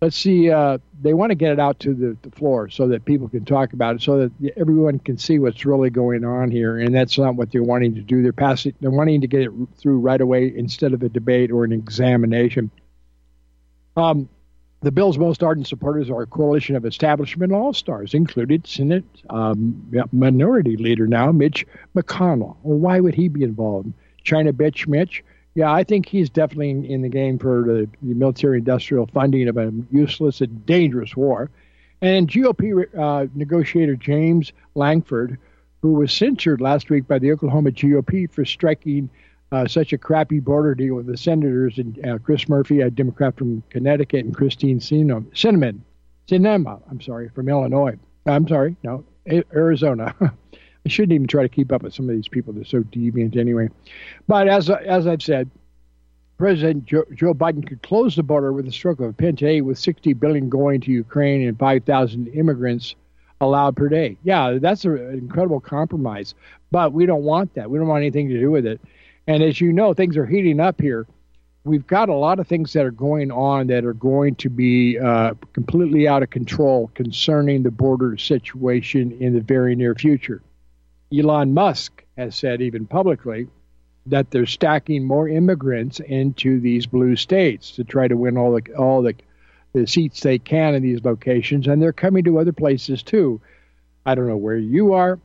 Let's 0.00 0.16
see. 0.16 0.50
Uh, 0.50 0.78
they 1.02 1.12
want 1.12 1.30
to 1.30 1.34
get 1.34 1.52
it 1.52 1.60
out 1.60 1.78
to 1.80 1.92
the, 1.92 2.16
the, 2.22 2.30
floor 2.30 2.70
so 2.70 2.88
that 2.88 3.04
people 3.04 3.28
can 3.28 3.44
talk 3.44 3.74
about 3.74 3.96
it, 3.96 4.02
so 4.02 4.18
that 4.18 4.32
everyone 4.56 4.98
can 4.98 5.18
see 5.18 5.38
what's 5.38 5.66
really 5.66 5.90
going 5.90 6.24
on 6.24 6.50
here. 6.50 6.78
And 6.78 6.94
that's 6.94 7.18
not 7.18 7.34
what 7.34 7.52
they're 7.52 7.62
wanting 7.62 7.96
to 7.96 8.00
do. 8.00 8.22
They're 8.22 8.32
passing. 8.32 8.72
They're 8.80 8.90
wanting 8.90 9.20
to 9.20 9.26
get 9.26 9.42
it 9.42 9.52
through 9.76 9.98
right 9.98 10.20
away 10.20 10.50
instead 10.56 10.94
of 10.94 11.02
a 11.02 11.10
debate 11.10 11.50
or 11.50 11.64
an 11.64 11.72
examination. 11.72 12.70
Um, 13.94 14.30
the 14.82 14.90
bill's 14.90 15.18
most 15.18 15.42
ardent 15.42 15.66
supporters 15.66 16.08
are 16.08 16.22
a 16.22 16.26
coalition 16.26 16.74
of 16.74 16.86
establishment 16.86 17.52
all 17.52 17.74
stars, 17.74 18.14
included 18.14 18.66
Senate 18.66 19.04
um, 19.28 19.90
Minority 20.12 20.76
Leader 20.76 21.06
now, 21.06 21.30
Mitch 21.32 21.66
McConnell. 21.94 22.56
Well, 22.62 22.78
why 22.78 23.00
would 23.00 23.14
he 23.14 23.28
be 23.28 23.42
involved? 23.42 23.92
China 24.24 24.52
bitch 24.52 24.88
Mitch? 24.88 25.22
Yeah, 25.54 25.72
I 25.72 25.84
think 25.84 26.06
he's 26.06 26.30
definitely 26.30 26.70
in, 26.70 27.02
the 27.02 27.08
game 27.08 27.38
for 27.38 27.64
the, 27.64 27.88
the 28.02 28.14
military 28.14 28.58
industrial 28.58 29.06
funding 29.06 29.48
of 29.48 29.56
a 29.56 29.72
useless 29.90 30.40
and 30.40 30.64
dangerous 30.64 31.16
war. 31.16 31.50
And 32.00 32.28
GOP 32.28 32.86
uh, 32.96 33.26
negotiator 33.34 33.96
James 33.96 34.52
Lankford, 34.74 35.38
who 35.82 35.94
was 35.94 36.12
censured 36.12 36.60
last 36.60 36.88
week 36.88 37.06
by 37.06 37.18
the 37.18 37.32
Oklahoma 37.32 37.72
GOP 37.72 38.30
for 38.30 38.44
striking 38.44 39.10
uh, 39.52 39.66
such 39.66 39.92
a 39.92 39.98
crappy 39.98 40.40
border 40.40 40.74
deal 40.74 40.94
with 40.94 41.06
the 41.06 41.16
senators 41.16 41.78
and 41.78 42.04
uh, 42.06 42.18
Chris 42.18 42.48
Murphy, 42.48 42.80
a 42.80 42.90
Democrat 42.90 43.36
from 43.36 43.62
Connecticut, 43.70 44.24
and 44.24 44.34
Christine 44.34 44.80
Cinnamon, 44.80 45.84
Sinema, 46.28 46.80
I'm 46.88 47.00
sorry, 47.00 47.28
from 47.30 47.48
Illinois. 47.48 47.98
I'm 48.26 48.46
sorry, 48.46 48.76
no, 48.84 49.04
Arizona. 49.54 50.14
I 50.86 50.88
shouldn't 50.88 51.12
even 51.12 51.26
try 51.26 51.42
to 51.42 51.48
keep 51.48 51.72
up 51.72 51.82
with 51.82 51.94
some 51.94 52.08
of 52.08 52.14
these 52.14 52.28
people. 52.28 52.52
They're 52.52 52.64
so 52.64 52.82
deviant 52.82 53.36
anyway. 53.36 53.68
But 54.28 54.48
as 54.48 54.70
as 54.70 55.06
I've 55.06 55.22
said, 55.22 55.50
President 56.38 56.86
Joe, 56.86 57.04
Joe, 57.12 57.34
Biden 57.34 57.66
could 57.66 57.82
close 57.82 58.16
the 58.16 58.22
border 58.22 58.52
with 58.52 58.66
a 58.66 58.72
stroke 58.72 59.00
of 59.00 59.10
a 59.10 59.12
pen 59.12 59.36
today, 59.36 59.60
with 59.60 59.78
60 59.78 60.14
billion 60.14 60.48
going 60.48 60.80
to 60.80 60.90
Ukraine 60.90 61.46
and 61.46 61.58
5,000 61.58 62.28
immigrants 62.28 62.94
allowed 63.42 63.76
per 63.76 63.88
day. 63.88 64.16
Yeah, 64.22 64.58
that's 64.60 64.84
an 64.86 65.12
incredible 65.12 65.60
compromise, 65.60 66.34
but 66.70 66.92
we 66.92 67.04
don't 67.04 67.24
want 67.24 67.54
that. 67.54 67.70
We 67.70 67.78
don't 67.78 67.88
want 67.88 68.02
anything 68.02 68.28
to 68.28 68.38
do 68.38 68.50
with 68.50 68.64
it. 68.64 68.80
And 69.26 69.42
as 69.42 69.60
you 69.60 69.72
know, 69.72 69.94
things 69.94 70.16
are 70.16 70.26
heating 70.26 70.60
up 70.60 70.80
here. 70.80 71.06
We've 71.64 71.86
got 71.86 72.08
a 72.08 72.14
lot 72.14 72.40
of 72.40 72.48
things 72.48 72.72
that 72.72 72.86
are 72.86 72.90
going 72.90 73.30
on 73.30 73.66
that 73.66 73.84
are 73.84 73.92
going 73.92 74.34
to 74.36 74.48
be 74.48 74.98
uh, 74.98 75.34
completely 75.52 76.08
out 76.08 76.22
of 76.22 76.30
control 76.30 76.90
concerning 76.94 77.62
the 77.62 77.70
border 77.70 78.16
situation 78.16 79.12
in 79.20 79.34
the 79.34 79.40
very 79.40 79.76
near 79.76 79.94
future. 79.94 80.42
Elon 81.12 81.52
Musk 81.52 82.02
has 82.16 82.34
said, 82.34 82.62
even 82.62 82.86
publicly, 82.86 83.48
that 84.06 84.30
they're 84.30 84.46
stacking 84.46 85.04
more 85.04 85.28
immigrants 85.28 86.00
into 86.00 86.60
these 86.60 86.86
blue 86.86 87.16
states 87.16 87.72
to 87.72 87.84
try 87.84 88.08
to 88.08 88.16
win 88.16 88.38
all 88.38 88.52
the 88.52 88.74
all 88.74 89.02
the, 89.02 89.14
the 89.72 89.86
seats 89.86 90.20
they 90.20 90.38
can 90.38 90.74
in 90.74 90.82
these 90.82 91.04
locations, 91.04 91.66
and 91.66 91.82
they're 91.82 91.92
coming 91.92 92.24
to 92.24 92.38
other 92.38 92.52
places 92.52 93.02
too. 93.02 93.40
I 94.06 94.14
don't 94.14 94.26
know 94.28 94.36
where 94.36 94.56
you 94.56 94.94
are, 94.94 95.18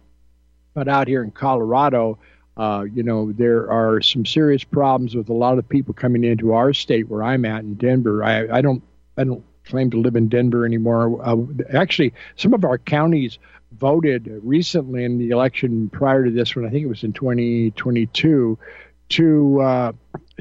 but 0.73 0.87
out 0.87 1.07
here 1.07 1.23
in 1.23 1.31
Colorado, 1.31 2.19
uh, 2.57 2.85
you 2.93 3.03
know, 3.03 3.31
there 3.33 3.69
are 3.69 4.01
some 4.01 4.25
serious 4.25 4.63
problems 4.63 5.15
with 5.15 5.29
a 5.29 5.33
lot 5.33 5.57
of 5.57 5.67
people 5.67 5.93
coming 5.93 6.23
into 6.23 6.53
our 6.53 6.73
state 6.73 7.09
where 7.09 7.23
I'm 7.23 7.45
at 7.45 7.63
in 7.63 7.75
Denver. 7.75 8.23
I, 8.23 8.57
I 8.57 8.61
don't 8.61 8.81
I 9.17 9.23
don't 9.23 9.43
claim 9.65 9.89
to 9.91 9.97
live 9.97 10.15
in 10.15 10.29
Denver 10.29 10.65
anymore. 10.65 11.19
Uh, 11.23 11.37
actually, 11.73 12.13
some 12.35 12.53
of 12.53 12.63
our 12.63 12.77
counties 12.77 13.39
voted 13.73 14.39
recently 14.43 15.03
in 15.03 15.17
the 15.17 15.31
election 15.31 15.89
prior 15.89 16.23
to 16.23 16.31
this 16.31 16.55
one. 16.55 16.65
I 16.65 16.69
think 16.69 16.83
it 16.83 16.89
was 16.89 17.03
in 17.03 17.13
2022 17.13 18.57
to 19.07 19.61
uh, 19.61 19.91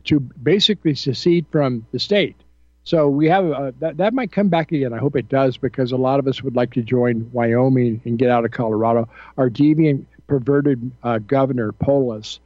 to 0.04 0.21
basically 0.21 0.94
secede 0.94 1.47
from 1.50 1.87
the 1.92 1.99
state. 1.99 2.37
So 2.85 3.09
we 3.09 3.28
have 3.28 3.50
uh, 3.50 3.73
that. 3.80 3.97
That 3.97 4.14
might 4.14 4.30
come 4.30 4.49
back 4.49 4.71
again. 4.71 4.92
I 4.92 4.99
hope 4.99 5.16
it 5.16 5.28
does 5.28 5.56
because 5.56 5.90
a 5.90 5.97
lot 5.97 6.18
of 6.21 6.28
us 6.28 6.42
would 6.42 6.54
like 6.54 6.75
to 6.75 6.83
join 6.83 7.30
Wyoming 7.33 8.02
and 8.04 8.18
get 8.18 8.30
out 8.30 8.44
of 8.44 8.50
Colorado. 8.50 9.09
Our 9.38 9.49
deviant, 9.49 10.04
perverted 10.26 10.90
uh, 11.02 11.18
governor 11.18 11.72
Polis, 11.72 12.40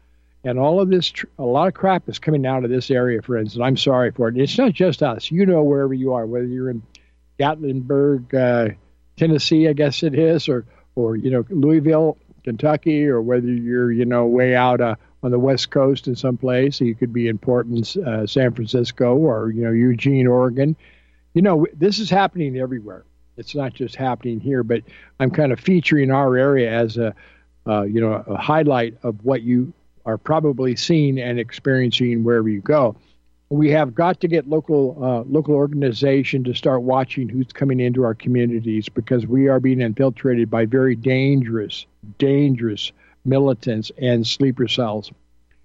and 0.44 0.58
all 0.58 0.80
of 0.80 0.88
this, 0.88 1.10
tr- 1.10 1.26
a 1.38 1.44
lot 1.44 1.68
of 1.68 1.74
crap 1.74 2.08
is 2.08 2.18
coming 2.18 2.46
out 2.46 2.64
of 2.64 2.70
this 2.70 2.90
area, 2.90 3.20
friends. 3.22 3.54
And 3.54 3.64
I'm 3.64 3.76
sorry 3.76 4.12
for 4.12 4.28
it. 4.28 4.36
It's 4.36 4.56
not 4.56 4.72
just 4.72 5.02
us. 5.02 5.30
You 5.30 5.44
know, 5.46 5.62
wherever 5.62 5.94
you 5.94 6.14
are, 6.14 6.26
whether 6.26 6.46
you're 6.46 6.70
in 6.70 6.82
Gatlinburg, 7.38 8.34
uh, 8.34 8.74
Tennessee, 9.16 9.68
I 9.68 9.72
guess 9.72 10.02
it 10.02 10.14
is, 10.14 10.48
or 10.48 10.64
or 10.94 11.16
you 11.16 11.30
know 11.30 11.44
Louisville, 11.50 12.18
Kentucky, 12.44 13.06
or 13.06 13.20
whether 13.20 13.48
you're 13.48 13.92
you 13.92 14.04
know 14.04 14.26
way 14.26 14.54
out 14.54 14.80
uh, 14.80 14.94
on 15.22 15.30
the 15.30 15.38
west 15.38 15.70
coast 15.70 16.06
in 16.06 16.16
some 16.16 16.36
place. 16.36 16.80
You 16.80 16.94
could 16.94 17.12
be 17.12 17.28
in 17.28 17.38
Portland, 17.38 17.94
uh, 18.06 18.26
San 18.26 18.52
Francisco, 18.54 19.16
or 19.16 19.50
you 19.50 19.62
know 19.62 19.72
Eugene, 19.72 20.26
Oregon. 20.26 20.76
You 21.34 21.42
know 21.42 21.66
this 21.74 21.98
is 21.98 22.10
happening 22.10 22.56
everywhere. 22.58 23.04
It's 23.36 23.54
not 23.54 23.72
just 23.72 23.94
happening 23.94 24.40
here, 24.40 24.64
but 24.64 24.82
I'm 25.20 25.30
kind 25.30 25.52
of 25.52 25.60
featuring 25.60 26.10
our 26.10 26.36
area 26.36 26.70
as 26.70 26.96
a 26.96 27.14
uh, 27.68 27.82
you 27.82 28.00
know 28.00 28.24
a 28.26 28.36
highlight 28.36 28.96
of 29.02 29.24
what 29.24 29.42
you 29.42 29.72
are 30.06 30.18
probably 30.18 30.74
seeing 30.74 31.18
and 31.18 31.38
experiencing 31.38 32.24
wherever 32.24 32.48
you 32.48 32.60
go 32.60 32.96
we 33.50 33.70
have 33.70 33.94
got 33.94 34.20
to 34.20 34.28
get 34.28 34.48
local 34.48 34.96
uh, 35.02 35.22
local 35.22 35.54
organization 35.54 36.44
to 36.44 36.54
start 36.54 36.82
watching 36.82 37.28
who's 37.28 37.52
coming 37.52 37.80
into 37.80 38.04
our 38.04 38.14
communities 38.14 38.88
because 38.88 39.26
we 39.26 39.48
are 39.48 39.60
being 39.60 39.80
infiltrated 39.80 40.50
by 40.50 40.66
very 40.66 40.94
dangerous, 40.94 41.86
dangerous 42.18 42.92
militants 43.24 43.90
and 43.98 44.26
sleeper 44.26 44.68
cells. 44.68 45.10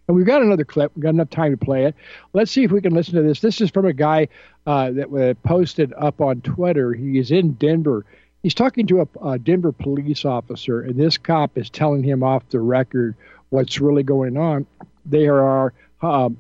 And 0.07 0.17
we've 0.17 0.25
got 0.25 0.41
another 0.41 0.65
clip. 0.65 0.91
We've 0.95 1.03
got 1.03 1.09
enough 1.09 1.29
time 1.29 1.51
to 1.51 1.57
play 1.57 1.85
it. 1.85 1.95
Let's 2.33 2.51
see 2.51 2.63
if 2.63 2.71
we 2.71 2.81
can 2.81 2.93
listen 2.93 3.15
to 3.15 3.21
this. 3.21 3.39
This 3.39 3.61
is 3.61 3.69
from 3.69 3.85
a 3.85 3.93
guy 3.93 4.27
uh, 4.65 4.91
that 4.91 5.13
uh, 5.13 5.33
posted 5.47 5.93
up 5.97 6.19
on 6.19 6.41
Twitter. 6.41 6.93
He 6.93 7.19
is 7.19 7.31
in 7.31 7.53
Denver. 7.53 8.05
He's 8.43 8.53
talking 8.53 8.85
to 8.87 9.01
a, 9.01 9.25
a 9.25 9.39
Denver 9.39 9.71
police 9.71 10.25
officer, 10.25 10.81
and 10.81 10.99
this 10.99 11.17
cop 11.17 11.57
is 11.57 11.69
telling 11.69 12.03
him 12.03 12.23
off 12.23 12.47
the 12.49 12.59
record 12.59 13.15
what's 13.49 13.79
really 13.79 14.03
going 14.03 14.35
on. 14.35 14.67
There 15.05 15.41
are 15.41 15.73
um, 16.01 16.37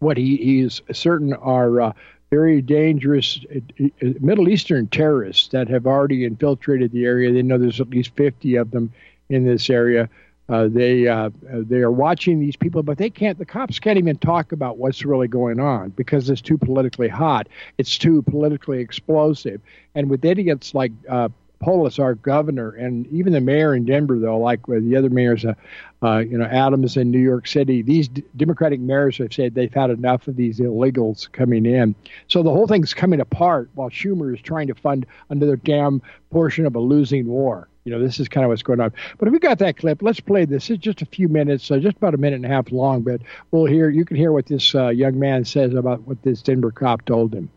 what 0.00 0.18
he, 0.18 0.36
he 0.36 0.60
is 0.60 0.82
certain 0.92 1.32
are 1.32 1.80
uh, 1.80 1.92
very 2.30 2.60
dangerous 2.60 3.40
uh, 3.54 3.84
uh, 3.84 4.08
Middle 4.20 4.50
Eastern 4.50 4.88
terrorists 4.88 5.48
that 5.48 5.68
have 5.68 5.86
already 5.86 6.24
infiltrated 6.24 6.92
the 6.92 7.06
area. 7.06 7.32
They 7.32 7.42
know 7.42 7.56
there's 7.56 7.80
at 7.80 7.88
least 7.88 8.14
50 8.16 8.56
of 8.56 8.70
them 8.70 8.92
in 9.30 9.46
this 9.46 9.70
area. 9.70 10.10
Uh, 10.48 10.68
they 10.68 11.06
uh, 11.06 11.30
they 11.48 11.78
are 11.78 11.90
watching 11.90 12.40
these 12.40 12.56
people, 12.56 12.82
but 12.82 12.98
they 12.98 13.08
can't. 13.08 13.38
The 13.38 13.46
cops 13.46 13.78
can't 13.78 13.98
even 13.98 14.16
talk 14.18 14.52
about 14.52 14.76
what's 14.76 15.04
really 15.04 15.28
going 15.28 15.60
on 15.60 15.90
because 15.90 16.28
it's 16.28 16.42
too 16.42 16.58
politically 16.58 17.08
hot. 17.08 17.48
It's 17.78 17.96
too 17.96 18.22
politically 18.22 18.80
explosive. 18.80 19.60
And 19.94 20.10
with 20.10 20.24
idiots 20.24 20.74
like 20.74 20.92
uh, 21.08 21.28
Polis, 21.62 21.98
our 22.00 22.16
governor, 22.16 22.70
and 22.70 23.06
even 23.06 23.32
the 23.32 23.40
mayor 23.40 23.74
in 23.74 23.84
Denver, 23.84 24.18
though, 24.18 24.38
like 24.38 24.66
the 24.66 24.96
other 24.96 25.08
mayors, 25.08 25.44
uh, 25.44 25.54
uh, 26.02 26.18
you 26.18 26.36
know, 26.36 26.44
Adams 26.44 26.96
in 26.96 27.10
New 27.10 27.20
York 27.20 27.46
City, 27.46 27.82
these 27.82 28.08
d- 28.08 28.24
Democratic 28.36 28.80
mayors 28.80 29.18
have 29.18 29.32
said 29.32 29.54
they've 29.54 29.72
had 29.72 29.90
enough 29.90 30.26
of 30.26 30.34
these 30.34 30.58
illegals 30.58 31.30
coming 31.30 31.64
in. 31.64 31.94
So 32.26 32.42
the 32.42 32.50
whole 32.50 32.66
thing's 32.66 32.92
coming 32.92 33.20
apart 33.20 33.70
while 33.74 33.90
Schumer 33.90 34.34
is 34.34 34.42
trying 34.42 34.66
to 34.66 34.74
fund 34.74 35.06
another 35.30 35.56
damn 35.56 36.02
portion 36.30 36.66
of 36.66 36.74
a 36.74 36.80
losing 36.80 37.26
war. 37.28 37.68
You 37.84 37.92
know, 37.92 38.00
this 38.00 38.20
is 38.20 38.28
kind 38.28 38.44
of 38.44 38.50
what's 38.50 38.62
going 38.62 38.80
on. 38.80 38.92
But 39.18 39.28
if 39.28 39.32
we 39.32 39.40
got 39.40 39.58
that 39.58 39.76
clip, 39.76 40.02
let's 40.02 40.20
play 40.20 40.44
this. 40.44 40.70
It's 40.70 40.82
just 40.82 41.02
a 41.02 41.06
few 41.06 41.28
minutes, 41.28 41.70
uh, 41.70 41.78
just 41.78 41.96
about 41.96 42.14
a 42.14 42.16
minute 42.16 42.36
and 42.36 42.46
a 42.46 42.48
half 42.48 42.70
long, 42.70 43.02
but 43.02 43.20
we'll 43.50 43.66
hear, 43.66 43.90
you 43.90 44.04
can 44.04 44.16
hear 44.16 44.30
what 44.30 44.46
this 44.46 44.74
uh, 44.74 44.88
young 44.88 45.18
man 45.18 45.44
says 45.44 45.74
about 45.74 46.02
what 46.02 46.22
this 46.22 46.42
Denver 46.42 46.70
cop 46.70 47.04
told 47.04 47.34
him. 47.34 47.50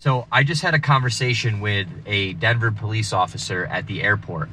So 0.00 0.26
I 0.30 0.42
just 0.42 0.60
had 0.60 0.74
a 0.74 0.78
conversation 0.78 1.60
with 1.60 1.86
a 2.04 2.34
Denver 2.34 2.70
police 2.70 3.12
officer 3.12 3.64
at 3.64 3.86
the 3.86 4.02
airport, 4.02 4.50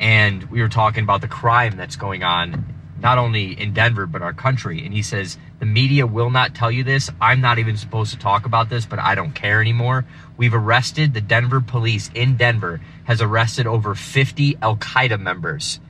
and 0.00 0.42
we 0.44 0.60
were 0.60 0.68
talking 0.68 1.04
about 1.04 1.20
the 1.20 1.28
crime 1.28 1.76
that's 1.76 1.94
going 1.94 2.24
on, 2.24 2.64
not 3.02 3.18
only 3.18 3.60
in 3.60 3.74
Denver 3.74 4.06
but 4.06 4.22
our 4.22 4.32
country. 4.32 4.84
And 4.84 4.94
he 4.94 5.02
says 5.02 5.36
the 5.58 5.66
media 5.66 6.06
will 6.06 6.30
not 6.30 6.54
tell 6.54 6.70
you 6.70 6.84
this. 6.84 7.10
I'm 7.20 7.40
not 7.40 7.58
even 7.58 7.76
supposed 7.76 8.12
to 8.12 8.18
talk 8.18 8.46
about 8.46 8.70
this, 8.70 8.86
but 8.86 8.98
I 8.98 9.14
don't 9.14 9.32
care 9.32 9.60
anymore. 9.60 10.06
We've 10.36 10.54
arrested 10.54 11.12
the 11.12 11.20
Denver 11.20 11.60
police 11.60 12.10
in 12.14 12.36
Denver 12.36 12.80
has 13.04 13.20
arrested 13.20 13.66
over 13.66 13.94
50 13.94 14.56
Al 14.62 14.76
Qaeda 14.76 15.20
members 15.20 15.80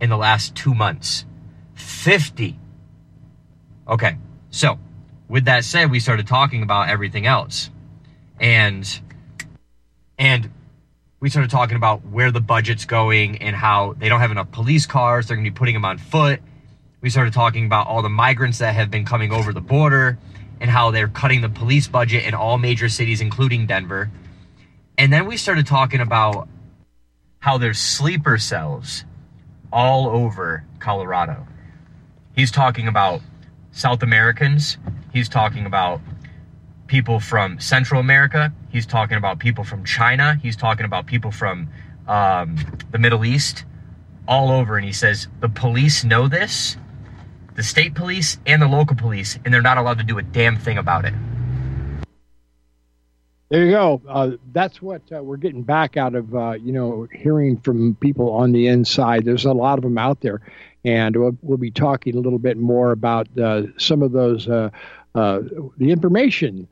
in 0.00 0.08
the 0.08 0.16
last 0.16 0.54
two 0.54 0.74
months. 0.74 1.26
50. 1.74 2.58
Okay, 3.88 4.16
so 4.50 4.78
with 5.28 5.46
that 5.46 5.64
said, 5.64 5.90
we 5.90 6.00
started 6.00 6.26
talking 6.26 6.62
about 6.62 6.88
everything 6.88 7.26
else 7.26 7.70
and 8.40 9.00
and 10.18 10.50
we 11.20 11.28
started 11.28 11.50
talking 11.50 11.76
about 11.76 12.06
where 12.06 12.30
the 12.30 12.40
budget's 12.40 12.86
going 12.86 13.42
and 13.42 13.54
how 13.54 13.94
they 13.98 14.08
don't 14.08 14.20
have 14.20 14.30
enough 14.30 14.50
police 14.50 14.86
cars. 14.86 15.26
They're 15.26 15.36
going 15.36 15.44
to 15.44 15.50
be 15.50 15.54
putting 15.54 15.74
them 15.74 15.84
on 15.84 15.98
foot. 15.98 16.40
We 17.00 17.10
started 17.10 17.32
talking 17.32 17.64
about 17.64 17.86
all 17.86 18.02
the 18.02 18.10
migrants 18.10 18.58
that 18.58 18.74
have 18.74 18.90
been 18.90 19.04
coming 19.04 19.32
over 19.32 19.52
the 19.52 19.60
border 19.60 20.18
and 20.60 20.70
how 20.70 20.90
they're 20.90 21.08
cutting 21.08 21.40
the 21.40 21.48
police 21.48 21.88
budget 21.88 22.24
in 22.24 22.34
all 22.34 22.58
major 22.58 22.88
cities, 22.88 23.20
including 23.20 23.66
Denver. 23.66 24.10
And 24.98 25.10
then 25.10 25.26
we 25.26 25.38
started 25.38 25.66
talking 25.66 26.00
about 26.00 26.48
how 27.38 27.56
there's 27.56 27.78
sleeper 27.78 28.36
cells 28.36 29.04
all 29.72 30.08
over 30.08 30.64
Colorado. 30.78 31.46
He's 32.36 32.50
talking 32.50 32.86
about 32.86 33.22
South 33.72 34.02
Americans. 34.02 34.76
He's 35.12 35.28
talking 35.28 35.64
about 35.64 36.00
people 36.86 37.18
from 37.18 37.58
Central 37.60 38.00
America. 38.00 38.52
He's 38.70 38.84
talking 38.84 39.16
about 39.16 39.38
people 39.38 39.64
from 39.64 39.84
China. 39.84 40.38
He's 40.42 40.56
talking 40.56 40.84
about 40.84 41.06
people 41.06 41.30
from 41.30 41.68
um, 42.06 42.56
the 42.90 42.98
Middle 42.98 43.24
East, 43.24 43.64
all 44.28 44.50
over. 44.50 44.76
And 44.76 44.84
he 44.84 44.92
says 44.92 45.28
the 45.40 45.48
police 45.48 46.04
know 46.04 46.28
this, 46.28 46.76
the 47.54 47.62
state 47.62 47.94
police 47.94 48.38
and 48.46 48.62
the 48.62 48.68
local 48.68 48.96
police, 48.96 49.38
and 49.44 49.52
they're 49.52 49.62
not 49.62 49.78
allowed 49.78 49.98
to 49.98 50.04
do 50.04 50.18
a 50.18 50.22
damn 50.22 50.56
thing 50.56 50.78
about 50.78 51.04
it. 51.04 51.14
There 53.50 53.64
you 53.64 53.72
go. 53.72 54.00
Uh, 54.08 54.30
that's 54.52 54.80
what 54.80 55.02
uh, 55.12 55.20
we're 55.20 55.36
getting 55.36 55.64
back 55.64 55.96
out 55.96 56.14
of, 56.14 56.32
uh, 56.36 56.52
you 56.52 56.70
know, 56.70 57.08
hearing 57.12 57.56
from 57.56 57.96
people 57.96 58.30
on 58.30 58.52
the 58.52 58.68
inside. 58.68 59.24
There's 59.24 59.44
a 59.44 59.52
lot 59.52 59.76
of 59.76 59.82
them 59.82 59.98
out 59.98 60.20
there, 60.20 60.40
and 60.84 61.16
we'll, 61.16 61.36
we'll 61.42 61.58
be 61.58 61.72
talking 61.72 62.16
a 62.16 62.20
little 62.20 62.38
bit 62.38 62.58
more 62.58 62.92
about 62.92 63.26
uh, 63.36 63.62
some 63.76 64.02
of 64.02 64.12
those, 64.12 64.48
uh, 64.48 64.70
uh, 65.16 65.40
the 65.78 65.90
information 65.90 66.68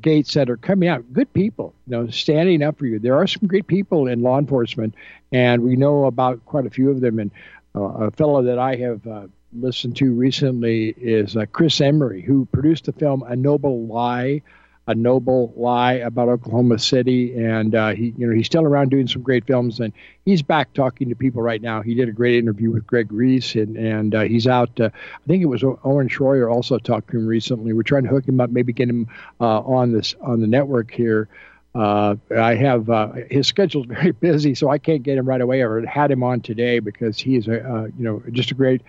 gates 0.00 0.34
that 0.34 0.48
are 0.48 0.56
coming 0.58 0.88
out. 0.88 1.12
Good 1.12 1.32
people, 1.32 1.74
you 1.88 1.96
know, 1.96 2.08
standing 2.10 2.62
up 2.62 2.78
for 2.78 2.86
you. 2.86 3.00
There 3.00 3.16
are 3.16 3.26
some 3.26 3.48
great 3.48 3.66
people 3.66 4.06
in 4.06 4.22
law 4.22 4.38
enforcement, 4.38 4.94
and 5.32 5.62
we 5.62 5.74
know 5.74 6.04
about 6.04 6.44
quite 6.46 6.66
a 6.66 6.70
few 6.70 6.90
of 6.90 7.00
them. 7.00 7.18
And 7.18 7.32
a 7.74 8.10
fellow 8.12 8.42
that 8.42 8.60
I 8.60 8.76
have 8.76 9.30
listened 9.52 9.96
to 9.96 10.12
recently 10.12 10.94
is 10.96 11.36
uh, 11.36 11.46
Chris 11.52 11.80
Emery, 11.80 12.22
who 12.22 12.46
produced 12.46 12.84
the 12.84 12.92
film 12.92 13.22
A 13.22 13.36
Noble 13.36 13.86
Lie 13.86 14.42
a 14.90 14.94
noble 14.94 15.52
lie 15.56 15.92
about 15.92 16.28
Oklahoma 16.28 16.76
City, 16.76 17.36
and 17.36 17.76
uh, 17.76 17.90
he, 17.90 18.12
you 18.18 18.26
know, 18.26 18.34
he's 18.34 18.46
still 18.46 18.64
around 18.64 18.90
doing 18.90 19.06
some 19.06 19.22
great 19.22 19.46
films, 19.46 19.78
and 19.78 19.92
he's 20.24 20.42
back 20.42 20.72
talking 20.72 21.08
to 21.08 21.14
people 21.14 21.42
right 21.42 21.62
now. 21.62 21.80
He 21.80 21.94
did 21.94 22.08
a 22.08 22.12
great 22.12 22.36
interview 22.36 22.72
with 22.72 22.88
Greg 22.88 23.12
Reese, 23.12 23.54
and 23.54 23.76
and 23.76 24.14
uh, 24.16 24.22
he's 24.22 24.48
out. 24.48 24.80
Uh, 24.80 24.90
I 24.92 25.26
think 25.28 25.44
it 25.44 25.46
was 25.46 25.62
Owen 25.62 26.08
Schroyer 26.08 26.52
also 26.52 26.76
talked 26.78 27.10
to 27.10 27.18
him 27.18 27.26
recently. 27.26 27.72
We're 27.72 27.84
trying 27.84 28.02
to 28.02 28.08
hook 28.08 28.26
him 28.26 28.40
up, 28.40 28.50
maybe 28.50 28.72
get 28.72 28.88
him 28.88 29.06
uh, 29.40 29.60
on 29.60 29.92
this 29.92 30.16
on 30.22 30.40
the 30.40 30.48
network 30.48 30.90
here. 30.90 31.28
Uh, 31.72 32.16
I 32.36 32.56
have 32.56 32.90
uh, 32.90 33.12
his 33.30 33.46
schedule's 33.46 33.86
very 33.88 34.10
busy, 34.10 34.56
so 34.56 34.70
I 34.70 34.78
can't 34.78 35.04
get 35.04 35.18
him 35.18 35.26
right 35.28 35.40
away. 35.40 35.62
I 35.62 35.86
had 35.88 36.10
him 36.10 36.24
on 36.24 36.40
today 36.40 36.80
because 36.80 37.16
he's 37.16 37.46
a 37.46 37.92
you 37.96 38.04
know 38.04 38.24
just 38.32 38.50
a 38.50 38.54
great 38.54 38.82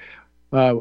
uh, 0.52 0.76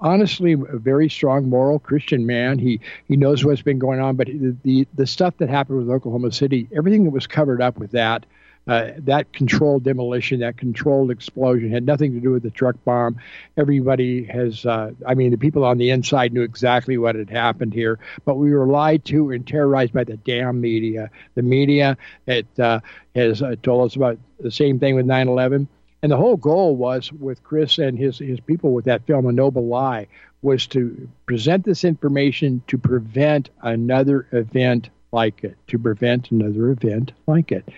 honestly 0.00 0.52
a 0.52 0.78
very 0.78 1.08
strong 1.08 1.48
moral 1.48 1.78
Christian 1.78 2.26
man. 2.26 2.58
He 2.58 2.80
he 3.06 3.16
knows 3.16 3.44
what's 3.44 3.62
been 3.62 3.78
going 3.78 4.00
on, 4.00 4.16
but 4.16 4.28
the 4.62 4.86
the, 4.94 5.06
stuff 5.06 5.36
that 5.38 5.48
happened 5.48 5.78
with 5.78 5.90
Oklahoma 5.90 6.32
City, 6.32 6.68
everything 6.76 7.04
that 7.04 7.10
was 7.10 7.26
covered 7.26 7.62
up 7.62 7.78
with 7.78 7.92
that. 7.92 8.26
Uh, 8.68 8.92
that 8.98 9.32
controlled 9.32 9.82
demolition, 9.82 10.40
that 10.40 10.58
controlled 10.58 11.10
explosion 11.10 11.70
had 11.70 11.84
nothing 11.84 12.12
to 12.12 12.20
do 12.20 12.30
with 12.30 12.42
the 12.42 12.50
truck 12.50 12.76
bomb. 12.84 13.16
Everybody 13.56 14.22
has, 14.24 14.66
uh, 14.66 14.92
I 15.08 15.14
mean, 15.14 15.30
the 15.30 15.38
people 15.38 15.64
on 15.64 15.78
the 15.78 15.88
inside 15.88 16.34
knew 16.34 16.42
exactly 16.42 16.98
what 16.98 17.14
had 17.14 17.30
happened 17.30 17.72
here, 17.72 17.98
but 18.26 18.36
we 18.36 18.52
were 18.52 18.66
lied 18.66 19.06
to 19.06 19.30
and 19.30 19.46
terrorized 19.46 19.94
by 19.94 20.04
the 20.04 20.18
damn 20.18 20.60
media. 20.60 21.10
The 21.36 21.42
media 21.42 21.96
it, 22.26 22.46
uh, 22.60 22.80
has 23.14 23.40
uh, 23.40 23.56
told 23.62 23.86
us 23.86 23.96
about 23.96 24.18
the 24.38 24.52
same 24.52 24.78
thing 24.78 24.94
with 24.94 25.06
9 25.06 25.26
11 25.26 25.66
and 26.02 26.10
the 26.10 26.16
whole 26.16 26.36
goal 26.36 26.76
was 26.76 27.12
with 27.12 27.42
Chris 27.42 27.78
and 27.78 27.98
his, 27.98 28.18
his 28.18 28.40
people 28.40 28.72
with 28.72 28.86
that 28.86 29.06
film, 29.06 29.26
A 29.26 29.32
Noble 29.32 29.66
Lie, 29.66 30.06
was 30.42 30.66
to 30.68 31.08
present 31.26 31.64
this 31.64 31.84
information 31.84 32.62
to 32.68 32.78
prevent 32.78 33.50
another 33.60 34.26
event 34.32 34.88
like 35.12 35.44
it, 35.44 35.56
to 35.66 35.78
prevent 35.78 36.30
another 36.30 36.70
event 36.70 37.12
like 37.26 37.52
it. 37.52 37.68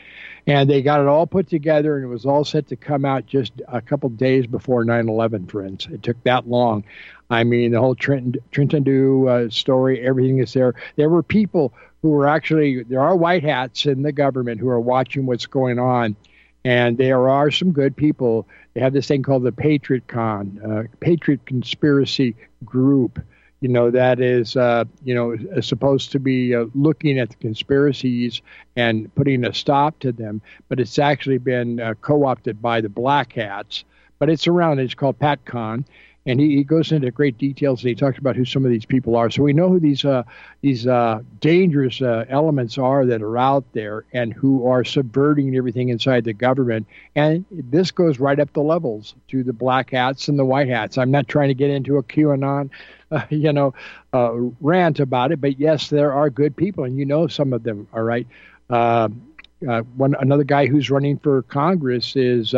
And 0.47 0.69
they 0.69 0.83
got 0.83 1.01
it 1.01 1.07
all 1.07 1.27
put 1.27 1.49
together, 1.49 1.97
and 1.97 2.05
it 2.05 2.09
was 2.09 2.27
all 2.27 2.45
set 2.45 2.69
to 2.69 2.77
come 2.77 3.05
out 3.05 3.27
just 3.27 3.53
a 3.69 3.81
couple 3.81 4.09
days 4.11 4.47
before 4.47 4.85
9 4.85 5.09
11, 5.09 5.47
friends. 5.47 5.89
It 5.91 6.03
took 6.03 6.23
that 6.25 6.49
long. 6.49 6.85
I 7.31 7.45
mean, 7.45 7.73
the 7.73 7.81
whole 7.81 7.95
Trenton, 7.95 8.83
Do 8.83 9.29
uh, 9.29 9.49
story, 9.51 10.05
everything 10.07 10.39
is 10.39 10.53
there. 10.53 10.75
There 10.97 11.09
were 11.09 11.23
people 11.23 11.73
who 12.03 12.11
were 12.11 12.29
actually, 12.29 12.83
there 12.83 13.01
are 13.01 13.17
white 13.17 13.45
hats 13.45 13.87
in 13.87 14.03
the 14.03 14.13
government 14.13 14.61
who 14.61 14.69
are 14.69 14.81
watching 14.81 15.25
what's 15.25 15.47
going 15.47 15.79
on 15.79 16.17
and 16.65 16.99
there 16.99 17.29
are 17.29 17.51
some 17.51 17.73
good 17.73 17.97
people. 17.97 18.47
They 18.75 18.81
have 18.81 18.93
this 18.93 19.09
thing 19.09 19.23
called 19.23 19.43
the 19.43 19.53
Patriot 19.53 20.07
Con, 20.07 20.61
uh, 20.65 20.97
Patriot 21.01 21.45
Conspiracy 21.47 22.37
Group. 22.65 23.21
You 23.61 23.69
know 23.69 23.91
that 23.93 24.21
is, 24.21 24.57
uh, 24.57 24.85
you 25.05 25.15
know, 25.15 25.61
supposed 25.61 26.11
to 26.13 26.19
be 26.19 26.55
uh, 26.55 26.67
looking 26.75 27.19
at 27.21 27.31
the 27.31 27.37
conspiracies 27.37 28.43
and 28.75 29.15
putting 29.15 29.45
a 29.45 29.55
stop 29.55 30.01
to 30.01 30.11
them, 30.11 30.43
but 30.69 30.81
it's 30.81 30.99
actually 30.99 31.39
been 31.39 31.79
uh, 31.79 31.95
co-opted 32.01 32.61
by 32.61 32.81
the 32.81 32.89
Black 32.89 33.35
Hats. 33.35 33.85
But 34.19 34.31
it's 34.31 34.47
around. 34.47 34.79
It's 34.79 34.95
called 34.95 35.19
PatCon, 35.19 35.85
and 36.25 36.39
he, 36.39 36.57
he 36.57 36.65
goes 36.65 36.93
into 36.93 37.11
great 37.11 37.37
details 37.39 37.81
and 37.81 37.89
he 37.89 37.95
talks 37.95 38.19
about 38.19 38.37
who 38.37 38.45
some 38.45 38.65
of 38.65 38.71
these 38.71 38.85
people 38.85 39.17
are. 39.17 39.31
So 39.31 39.43
we 39.43 39.53
know 39.53 39.69
who 39.69 39.81
these 39.81 40.05
uh, 40.05 40.23
these 40.61 40.87
uh, 40.87 41.21
dangerous 41.41 42.01
uh, 42.01 42.25
elements 42.29 42.79
are 42.79 43.05
that 43.07 43.23
are 43.23 43.39
out 43.39 43.65
there 43.73 44.05
and 44.13 44.33
who 44.33 44.67
are 44.67 44.85
subverting 44.85 45.57
everything 45.57 45.89
inside 45.89 46.25
the 46.25 46.33
government. 46.33 46.87
And 47.17 47.45
this 47.51 47.91
goes 47.91 48.21
right 48.21 48.39
up 48.39 48.53
the 48.53 48.63
levels 48.63 49.15
to 49.29 49.43
the 49.43 49.53
black 49.53 49.91
hats 49.91 50.29
and 50.29 50.39
the 50.39 50.45
white 50.45 50.69
hats. 50.69 50.97
I'm 50.97 51.11
not 51.11 51.27
trying 51.27 51.49
to 51.49 51.55
get 51.55 51.71
into 51.71 51.97
a 51.97 52.03
QAnon, 52.03 52.71
uh, 53.11 53.23
you 53.29 53.53
know, 53.53 53.75
uh, 54.15 54.33
rant 54.61 55.01
about 55.01 55.33
it, 55.33 55.41
but 55.41 55.59
yes, 55.59 55.91
there 55.91 56.13
are 56.13 56.31
good 56.31 56.57
people, 56.57 56.85
and 56.85 56.97
you 56.97 57.05
know 57.05 57.27
some 57.27 57.53
of 57.53 57.63
them. 57.63 57.89
All 57.93 58.03
right. 58.03 58.27
Uh, 58.71 59.09
one 59.97 60.17
another 60.19 60.43
guy 60.43 60.67
who's 60.67 60.91
running 60.91 61.19
for 61.19 61.43
Congress 61.43 62.17
is 62.17 62.53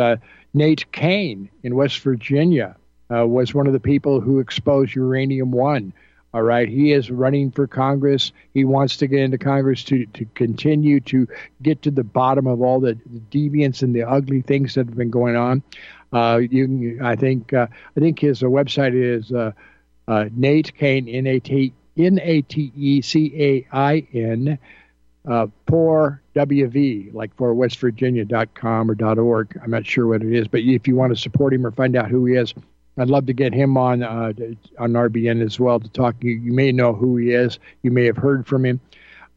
Nate 0.55 0.91
Cain 0.91 1.49
in 1.61 1.75
West 1.75 1.99
Virginia 1.99 2.75
uh, 3.13 3.25
was 3.27 3.53
one 3.53 3.67
of 3.67 3.73
the 3.73 3.79
people 3.79 4.19
who 4.21 4.39
exposed 4.39 4.95
Uranium 4.95 5.51
One. 5.51 5.93
All 6.33 6.41
right, 6.41 6.67
he 6.67 6.91
is 6.91 7.09
running 7.09 7.49
for 7.49 7.65
Congress. 7.65 8.33
He 8.53 8.65
wants 8.65 8.97
to 8.97 9.07
get 9.07 9.21
into 9.21 9.37
Congress 9.37 9.85
to, 9.85 10.05
to 10.07 10.25
continue 10.35 10.99
to 11.01 11.27
get 11.61 11.81
to 11.83 11.91
the 11.91 12.03
bottom 12.03 12.45
of 12.45 12.61
all 12.61 12.81
the, 12.81 12.99
deviance 13.31 13.81
and 13.83 13.95
the 13.95 14.03
ugly 14.03 14.41
things 14.41 14.73
that 14.73 14.87
have 14.87 14.97
been 14.97 15.09
going 15.09 15.37
on. 15.37 15.63
Uh, 16.11 16.41
you, 16.49 16.99
I 17.01 17.15
think, 17.15 17.53
uh, 17.53 17.67
I 17.95 17.99
think 18.01 18.19
his 18.19 18.43
uh, 18.43 18.47
website 18.47 18.93
is 18.93 19.31
uh, 19.31 19.53
uh, 20.09 20.25
Nate 20.35 20.75
Cain 20.75 21.07
N 21.07 21.25
A 21.25 21.39
T 21.39 21.73
N 21.97 22.19
A 22.21 22.41
T 22.41 22.71
E 22.75 23.01
C 23.01 23.31
A 23.41 23.67
I 23.71 24.05
N 24.13 24.59
uh, 25.27 25.47
for 25.67 26.21
WV, 26.35 27.13
like 27.13 27.35
for 27.37 27.55
WestVirginia.com 27.55 28.91
or 28.91 28.95
dot 28.95 29.17
.org. 29.17 29.57
I'm 29.63 29.71
not 29.71 29.85
sure 29.85 30.07
what 30.07 30.21
it 30.21 30.33
is, 30.33 30.47
but 30.47 30.59
if 30.61 30.87
you 30.87 30.95
want 30.95 31.15
to 31.15 31.19
support 31.19 31.53
him 31.53 31.65
or 31.65 31.71
find 31.71 31.95
out 31.95 32.09
who 32.09 32.25
he 32.25 32.35
is, 32.35 32.53
I'd 32.97 33.09
love 33.09 33.25
to 33.25 33.33
get 33.33 33.53
him 33.53 33.77
on 33.77 34.03
uh, 34.03 34.31
on 34.79 34.93
RBN 34.93 35.43
as 35.43 35.59
well 35.59 35.79
to 35.79 35.89
talk. 35.89 36.15
You, 36.21 36.31
you 36.31 36.53
may 36.53 36.71
know 36.71 36.93
who 36.93 37.17
he 37.17 37.31
is. 37.31 37.59
You 37.83 37.91
may 37.91 38.05
have 38.05 38.17
heard 38.17 38.47
from 38.47 38.65
him. 38.65 38.79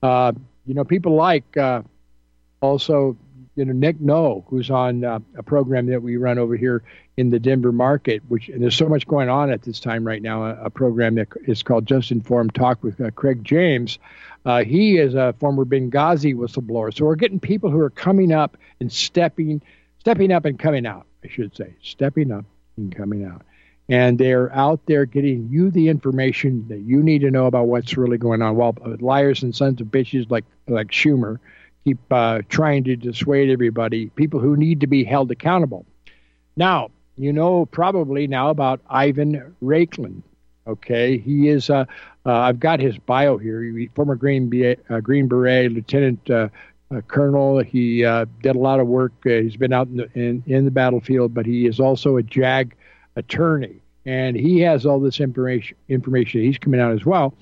Uh, 0.03 0.33
you 0.65 0.75
know, 0.75 0.85
people 0.85 1.15
like 1.17 1.57
uh, 1.57 1.83
also 2.61 3.17
you 3.57 3.65
know 3.65 3.73
Nick 3.73 4.01
No, 4.01 4.45
who's 4.49 4.71
on 4.71 5.05
uh, 5.05 5.19
a 5.37 5.43
program 5.43 5.87
that 5.87 6.03
we 6.03 6.17
run 6.17 6.39
over 6.39 6.57
here 6.57 6.85
in 7.17 7.31
the 7.31 7.41
Denver 7.41 7.73
market. 7.73 8.23
Which 8.29 8.49
and 8.49 8.63
there's 8.63 8.77
so 8.77 8.89
much 8.89 9.07
going 9.09 9.29
on 9.29 9.51
at 9.51 9.63
this 9.63 9.81
time 9.81 10.07
right 10.07 10.23
now. 10.23 10.45
A, 10.45 10.67
a 10.67 10.71
program 10.71 11.17
that 11.17 11.29
is 11.45 11.65
called 11.65 11.85
Just 11.85 12.13
Informed 12.13 12.55
Talk 12.55 12.85
with 12.85 13.01
uh, 13.01 13.11
Craig 13.11 13.43
James. 13.43 13.99
Uh, 14.45 14.63
he 14.63 14.99
is 14.99 15.15
a 15.15 15.35
former 15.41 15.65
Benghazi 15.65 16.33
whistleblower. 16.35 16.97
So 16.97 17.05
we're 17.05 17.17
getting 17.17 17.41
people 17.41 17.71
who 17.71 17.81
are 17.81 17.91
coming 17.91 18.33
up 18.33 18.57
and 18.79 18.91
stepping, 18.91 19.61
stepping 19.99 20.31
up 20.31 20.45
and 20.45 20.57
coming 20.57 20.87
out. 20.87 21.07
I 21.25 21.29
should 21.29 21.57
say, 21.57 21.75
stepping 21.83 22.31
up 22.31 22.45
and 22.77 22.95
coming 22.95 23.25
out 23.25 23.43
and 23.89 24.19
they're 24.19 24.55
out 24.55 24.81
there 24.87 25.07
getting 25.07 25.49
you 25.51 25.71
the 25.71 25.89
information 25.89 26.67
that 26.69 26.81
you 26.81 27.03
need 27.03 27.21
to 27.21 27.31
know 27.31 27.47
about 27.47 27.69
what's 27.69 27.97
really 27.97 28.19
going 28.19 28.43
on. 28.43 28.57
While 28.57 28.77
liars 29.01 29.43
and 29.43 29.55
sons 29.55 29.81
of 29.81 29.89
bitches 29.89 30.31
like 30.31 30.45
like 30.67 30.89
Schumer 30.89 31.39
keep 31.85 31.99
uh, 32.13 32.43
trying 32.49 32.85
to 32.85 32.97
dissuade 32.97 33.51
everybody, 33.51 34.11
people 34.11 34.41
who 34.41 34.57
need 34.57 34.81
to 34.81 34.87
be 34.87 35.05
held 35.05 35.31
accountable. 35.31 35.87
Now, 36.57 36.91
you 37.17 37.33
know 37.33 37.67
probably 37.67 38.27
now 38.27 38.51
about 38.51 38.81
Ivan 38.89 39.55
Raiklin. 39.63 40.23
Okay, 40.67 41.17
he 41.17 41.49
is. 41.49 41.71
Uh, 41.71 41.87
uh, 42.27 42.33
I've 42.33 42.61
got 42.61 42.79
his 42.79 42.99
bio 42.99 43.39
here. 43.39 43.63
He, 43.63 43.87
former 43.95 44.17
Green 44.17 44.51
Beret, 44.51 44.85
uh, 44.91 45.01
Green 45.01 45.27
Beret 45.27 45.73
Lieutenant 45.73 46.29
uh, 46.31 46.49
uh, 46.95 47.01
Colonel. 47.03 47.61
He 47.61 48.05
uh, 48.05 48.27
did 48.43 48.55
a 48.55 48.59
lot 48.59 48.79
of 48.79 48.87
work. 48.87 49.13
Uh, 49.25 49.31
he's 49.31 49.57
been 49.57 49.73
out 49.73 49.89
in 49.89 49.97
the, 49.97 50.11
in, 50.15 50.43
in 50.47 50.65
the 50.67 50.71
battlefield, 50.71 51.33
but 51.33 51.47
he 51.47 51.67
is 51.67 51.81
also 51.81 52.19
a 52.19 52.23
JAG 52.23 52.75
attorney, 53.19 53.81
and 54.07 54.37
he 54.37 54.61
has 54.61 54.87
all 54.87 55.01
this 55.01 55.21
information. 55.21 55.77
Information 55.89 56.43
he's 56.43 56.59
coming 56.59 56.81
out 56.81 56.93
as 56.93 57.05
well. 57.05 57.35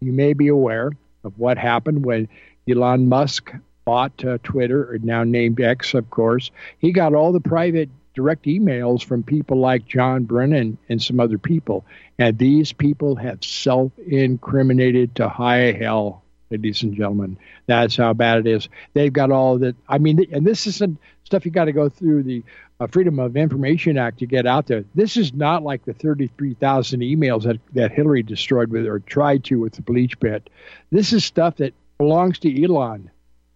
You 0.00 0.12
may 0.12 0.32
be 0.32 0.48
aware 0.48 0.90
of 1.24 1.38
what 1.38 1.56
happened 1.56 2.04
when 2.04 2.28
Elon 2.68 3.08
Musk 3.08 3.52
bought 3.84 4.24
uh, 4.24 4.38
Twitter, 4.42 4.92
or 4.92 4.98
now 4.98 5.24
named 5.24 5.60
X, 5.60 5.94
of 5.94 6.10
course. 6.10 6.50
He 6.78 6.92
got 6.92 7.14
all 7.14 7.32
the 7.32 7.40
private 7.40 7.88
direct 8.14 8.44
emails 8.44 9.02
from 9.02 9.22
people 9.22 9.58
like 9.58 9.86
John 9.86 10.24
Brennan 10.24 10.76
and 10.88 11.02
some 11.02 11.18
other 11.18 11.38
people, 11.38 11.84
and 12.18 12.36
these 12.36 12.72
people 12.72 13.16
have 13.16 13.42
self-incriminated 13.42 15.14
to 15.16 15.28
high 15.28 15.72
hell 15.72 16.21
ladies 16.52 16.82
and 16.82 16.94
gentlemen. 16.94 17.36
That's 17.66 17.96
how 17.96 18.12
bad 18.12 18.38
it 18.38 18.46
is. 18.46 18.68
They've 18.94 19.12
got 19.12 19.30
all 19.30 19.58
that. 19.58 19.74
I 19.88 19.98
mean, 19.98 20.26
and 20.32 20.46
this 20.46 20.66
isn't 20.66 20.98
stuff 21.24 21.44
you 21.44 21.50
got 21.50 21.64
to 21.64 21.72
go 21.72 21.88
through 21.88 22.22
the 22.22 22.42
uh, 22.78 22.86
Freedom 22.86 23.18
of 23.18 23.36
Information 23.36 23.96
Act 23.96 24.18
to 24.18 24.26
get 24.26 24.46
out 24.46 24.66
there. 24.66 24.84
This 24.94 25.16
is 25.16 25.32
not 25.32 25.62
like 25.62 25.84
the 25.84 25.94
33,000 25.94 27.00
emails 27.00 27.44
that, 27.44 27.58
that 27.72 27.92
Hillary 27.92 28.22
destroyed 28.22 28.70
with 28.70 28.86
or 28.86 28.98
tried 29.00 29.44
to 29.44 29.60
with 29.60 29.74
the 29.74 29.82
bleach 29.82 30.18
pit. 30.20 30.50
This 30.90 31.12
is 31.12 31.24
stuff 31.24 31.56
that 31.56 31.74
belongs 31.98 32.38
to 32.40 32.62
Elon, 32.62 33.10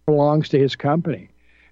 belongs 0.05 0.49
to 0.49 0.59
his 0.59 0.75
company. 0.75 1.29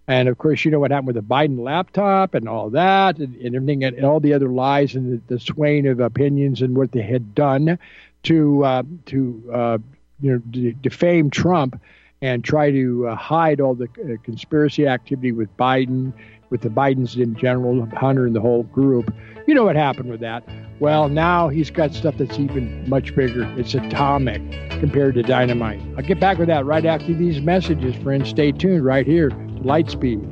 And 0.07 0.29
of 0.29 0.37
course, 0.37 0.63
you 0.63 0.69
know 0.69 0.79
what 0.79 0.91
happened 0.91 1.07
with 1.07 1.15
the 1.15 1.21
Biden 1.23 1.59
laptop 1.59 2.35
and 2.35 2.47
all 2.47 2.69
that, 2.71 3.17
and, 3.17 3.35
and 3.37 3.55
everything, 3.55 3.83
and, 3.83 3.95
and, 3.95 4.05
all 4.05 4.19
the 4.19 4.33
other 4.33 4.49
lies 4.49 4.93
and 4.93 5.13
the, 5.27 5.35
the 5.35 5.39
swaying 5.39 5.87
of 5.87 5.99
opinions 5.99 6.61
and 6.61 6.77
what 6.77 6.91
they 6.91 7.01
had 7.01 7.33
done 7.33 7.79
to 8.23 8.63
uh, 8.63 8.83
to 9.07 9.49
uh, 9.51 9.77
you 10.19 10.31
know 10.31 10.37
de- 10.49 10.73
defame 10.73 11.29
Trump 11.29 11.79
and 12.21 12.43
try 12.43 12.71
to 12.71 13.07
uh, 13.07 13.15
hide 13.15 13.59
all 13.59 13.75
the 13.75 13.85
uh, 13.85 14.21
conspiracy 14.23 14.87
activity 14.87 15.31
with 15.31 15.55
Biden, 15.57 16.13
with 16.49 16.61
the 16.61 16.69
Bidens 16.69 17.21
in 17.21 17.35
general, 17.35 17.87
Hunter 17.93 18.25
and 18.25 18.35
the 18.35 18.41
whole 18.41 18.63
group. 18.63 19.13
You 19.47 19.53
know 19.53 19.63
what 19.63 19.75
happened 19.75 20.09
with 20.09 20.21
that? 20.21 20.47
Well, 20.79 21.09
now 21.09 21.49
he's 21.49 21.69
got 21.69 21.93
stuff 21.93 22.17
that's 22.17 22.39
even 22.39 22.89
much 22.89 23.15
bigger. 23.15 23.43
It's 23.59 23.73
atomic 23.75 24.41
compared 24.79 25.15
to 25.15 25.23
dynamite. 25.23 25.81
I'll 25.97 26.03
get 26.03 26.19
back 26.19 26.37
with 26.37 26.47
that 26.47 26.65
right 26.65 26.85
after 26.85 27.13
these 27.13 27.41
messages, 27.41 27.95
friends. 27.97 28.29
Stay 28.29 28.51
tuned 28.51 28.83
right 28.83 29.05
here 29.05 29.29
to 29.29 29.35
Lightspeed. 29.35 30.31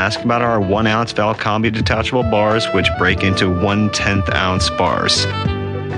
Ask 0.00 0.24
about 0.24 0.40
our 0.40 0.58
one 0.58 0.86
ounce 0.86 1.12
Valcambi 1.12 1.70
detachable 1.70 2.22
bars, 2.22 2.66
which 2.72 2.88
break 2.96 3.22
into 3.22 3.50
one 3.50 3.90
tenth 3.90 4.30
ounce 4.34 4.70
bars. 4.70 5.26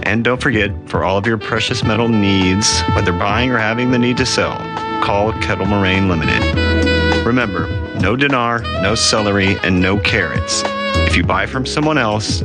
And 0.03 0.25
don't 0.25 0.43
forget, 0.43 0.73
for 0.87 1.05
all 1.05 1.17
of 1.17 1.25
your 1.25 1.38
precious 1.38 1.85
metal 1.85 2.09
needs, 2.09 2.81
whether 2.97 3.12
buying 3.12 3.53
or 3.53 3.59
having 3.59 3.93
the 3.93 4.01
need 4.01 4.17
to 4.17 4.27
sell, 4.27 4.57
call 5.05 5.33
Kettle 5.35 5.67
Moraine 5.67 6.09
Limited. 6.09 7.25
Remember, 7.25 7.69
no 8.01 8.17
dinar, 8.17 8.62
no 8.83 8.97
celery, 8.97 9.57
and 9.62 9.81
no 9.81 9.97
carrots. 9.99 10.65
If 11.07 11.17
you 11.17 11.23
buy 11.23 11.47
from 11.47 11.65
someone 11.65 11.97
else, 11.97 12.41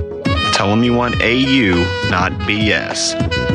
tell 0.53 0.69
them 0.69 0.83
you 0.83 0.93
want 0.93 1.15
AU, 1.23 1.73
not 2.11 2.33
BS. 2.33 3.46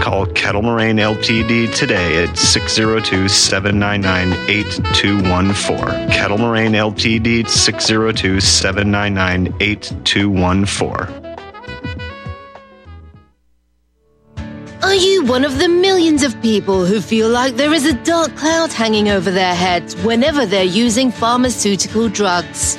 Call 0.00 0.24
Kettle 0.26 0.62
Moraine 0.62 0.96
Ltd 0.96 1.74
today 1.74 2.24
at 2.24 2.38
602 2.38 3.28
799 3.28 4.32
8214. 4.48 6.08
Kettle 6.08 6.38
Moraine 6.38 6.72
Ltd 6.72 7.46
602 7.46 8.40
799 8.40 9.54
8214. 9.60 11.30
Are 14.82 14.94
you 14.94 15.24
one 15.26 15.44
of 15.44 15.58
the 15.58 15.68
millions 15.68 16.22
of 16.22 16.40
people 16.40 16.86
who 16.86 17.02
feel 17.02 17.28
like 17.28 17.56
there 17.56 17.74
is 17.74 17.84
a 17.84 17.92
dark 18.02 18.34
cloud 18.36 18.72
hanging 18.72 19.10
over 19.10 19.30
their 19.30 19.54
heads 19.54 19.94
whenever 20.02 20.46
they're 20.46 20.64
using 20.64 21.10
pharmaceutical 21.10 22.08
drugs? 22.08 22.78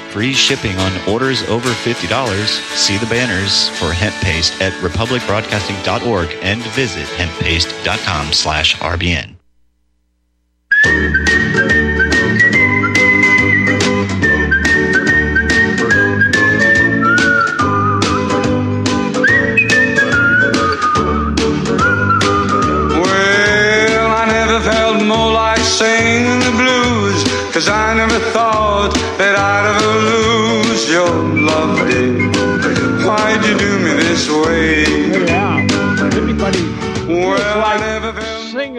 Free 0.11 0.33
shipping 0.33 0.77
on 0.77 0.91
orders 1.07 1.41
over 1.43 1.69
$50. 1.69 2.45
See 2.75 2.97
the 2.97 3.05
banners 3.05 3.69
for 3.79 3.93
hemp 3.93 4.13
paste 4.15 4.61
at 4.61 4.73
republicbroadcasting.org 4.83 6.29
and 6.41 6.61
visit 6.63 7.07
hemppaste.com 7.07 8.33
slash 8.33 8.75
RBN. 8.77 9.35
Well, 22.33 24.07
I 24.21 24.25
never 24.27 24.59
felt 24.59 25.03
more 25.03 25.31
like 25.33 25.59
singing 25.59 26.39
the 26.39 26.51
blues, 26.61 27.23
cause 27.53 27.67
I 27.69 27.93
never 27.95 28.19
thought 28.31 28.40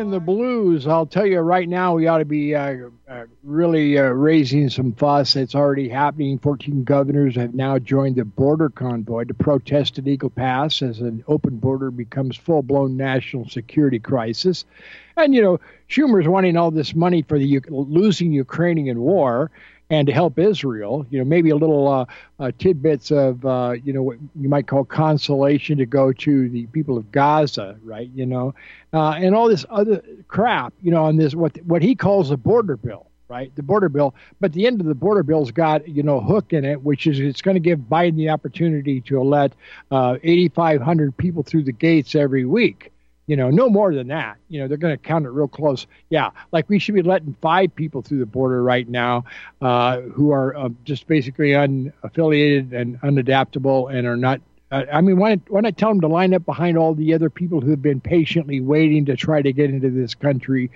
singing 0.03 0.11
the 0.11 0.21
blues, 0.21 0.87
I'll 0.87 1.07
tell 1.07 1.27
you 1.27 1.39
right 1.39 1.69
now, 1.69 1.95
we 1.95 2.09
ought 2.09 2.19
to 2.19 2.25
be 2.25 2.57
uh, 2.57 2.89
uh, 3.09 3.25
really 3.45 3.97
uh, 3.99 4.05
raising 4.05 4.69
some 4.69 4.93
fuss. 4.95 5.37
It's 5.37 5.55
already 5.55 5.89
happening. 5.89 6.39
14 6.41 6.83
governors 6.83 7.37
have 7.37 7.55
now 7.55 7.79
joined 7.79 8.17
the 8.17 8.25
border 8.25 8.69
convoy 8.69 9.25
to 9.25 9.35
protest 9.35 9.99
at 9.99 10.09
Eagle 10.09 10.31
Pass 10.31 10.83
as 10.83 11.01
an 11.01 11.23
open 11.29 11.59
border 11.59 11.93
becomes 11.93 12.37
full 12.37 12.63
blown 12.63 12.97
national 12.97 13.49
security 13.49 14.01
crisis. 14.01 14.65
And, 15.17 15.35
you 15.35 15.43
know, 15.43 15.61
Schumer's 15.89 16.27
wanting 16.27 16.57
all 16.57 16.73
this 16.73 16.95
money 16.95 17.23
for 17.23 17.39
the 17.39 17.61
losing 17.69 18.33
Ukrainian 18.33 19.01
war 19.01 19.53
and 19.93 20.07
to 20.07 20.13
help 20.13 20.39
Israel. 20.39 21.07
You 21.11 21.19
know, 21.19 21.25
maybe 21.27 21.51
a 21.51 21.57
little 21.57 21.87
uh, 21.87 22.07
uh, 22.41 22.51
tidbits 22.59 23.13
of, 23.13 23.45
uh, 23.45 23.75
you 23.85 23.93
know, 23.93 24.03
what 24.03 24.17
you 24.35 24.49
might 24.49 24.67
call 24.67 24.85
consolation 24.85 25.77
to 25.79 25.87
go 25.87 26.15
to 26.15 26.49
the 26.49 26.65
people 26.69 26.97
of 26.97 27.13
Gaza, 27.13 27.77
right? 27.85 28.11
You 28.15 28.25
know, 28.25 28.55
uh, 28.95 29.11
and 29.11 29.35
all 29.35 29.49
this 29.49 29.67
other 29.69 30.03
crap, 30.29 30.73
you 30.83 30.91
know, 30.91 31.05
on 31.05 31.17
this, 31.17 31.35
what, 31.35 31.59
what 31.65 31.83
he 31.83 31.95
calls 31.95 32.31
the 32.31 32.39
border 32.39 32.77
bill. 32.77 33.07
Right, 33.29 33.51
the 33.57 33.63
border 33.63 33.89
bill, 33.89 34.15
but 34.41 34.53
the 34.53 34.67
end 34.67 34.83
of 34.83 34.87
the 34.87 34.95
border 34.95 35.23
bill's 35.23 35.53
got 35.53 35.89
you 35.89 36.03
know 36.03 36.21
hook 36.21 36.53
in 36.53 36.67
it, 36.67 36.83
which 36.83 37.07
is 37.07 37.19
it's 37.19 37.41
going 37.41 37.55
to 37.55 37.61
give 37.61 37.79
Biden 37.79 38.17
the 38.17 38.29
opportunity 38.29 39.01
to 39.03 39.23
let 39.23 39.55
uh, 39.91 40.19
8,500 40.23 41.17
people 41.17 41.43
through 41.43 41.63
the 41.63 41.73
gates 41.73 42.15
every 42.15 42.45
week 42.45 42.92
you 43.33 43.37
know, 43.37 43.49
no 43.49 43.71
more 43.71 43.95
than 43.95 44.09
that. 44.09 44.37
You 44.51 44.61
know, 44.61 44.69
they're 44.69 44.77
going 44.77 44.93
to 44.93 45.03
count 45.03 45.25
it 45.25 45.31
real 45.31 45.49
close. 45.49 45.87
Yeah, 46.11 46.33
like 46.53 46.69
we 46.69 46.79
should 46.79 46.95
be 46.95 47.01
letting 47.01 47.35
five 47.41 47.75
people 47.75 48.03
through 48.03 48.19
the 48.19 48.27
border 48.27 48.63
right 48.63 48.87
now 48.87 49.25
uh, 49.63 50.03
who 50.03 50.33
are 50.33 50.55
uh, 50.55 50.69
just 50.85 51.07
basically 51.07 51.53
unaffiliated 51.53 52.75
and 52.75 53.01
unadaptable 53.01 53.91
and 53.91 54.07
are 54.07 54.19
not. 54.19 54.43
Uh, 54.71 54.85
I 54.93 55.01
mean, 55.01 55.17
why, 55.17 55.37
why 55.49 55.61
not 55.61 55.79
tell 55.79 55.89
them 55.89 56.03
to 56.03 56.09
line 56.09 56.35
up 56.35 56.45
behind 56.45 56.77
all 56.77 56.95
the 56.95 57.15
other 57.15 57.31
people 57.31 57.63
who 57.63 57.71
have 57.71 57.81
been 57.81 58.03
patiently 58.03 58.61
waiting 58.61 59.07
to 59.07 59.17
try 59.17 59.41
to 59.41 59.51
get 59.51 59.71
into 59.71 59.89
this 59.89 60.15
country 60.15 60.71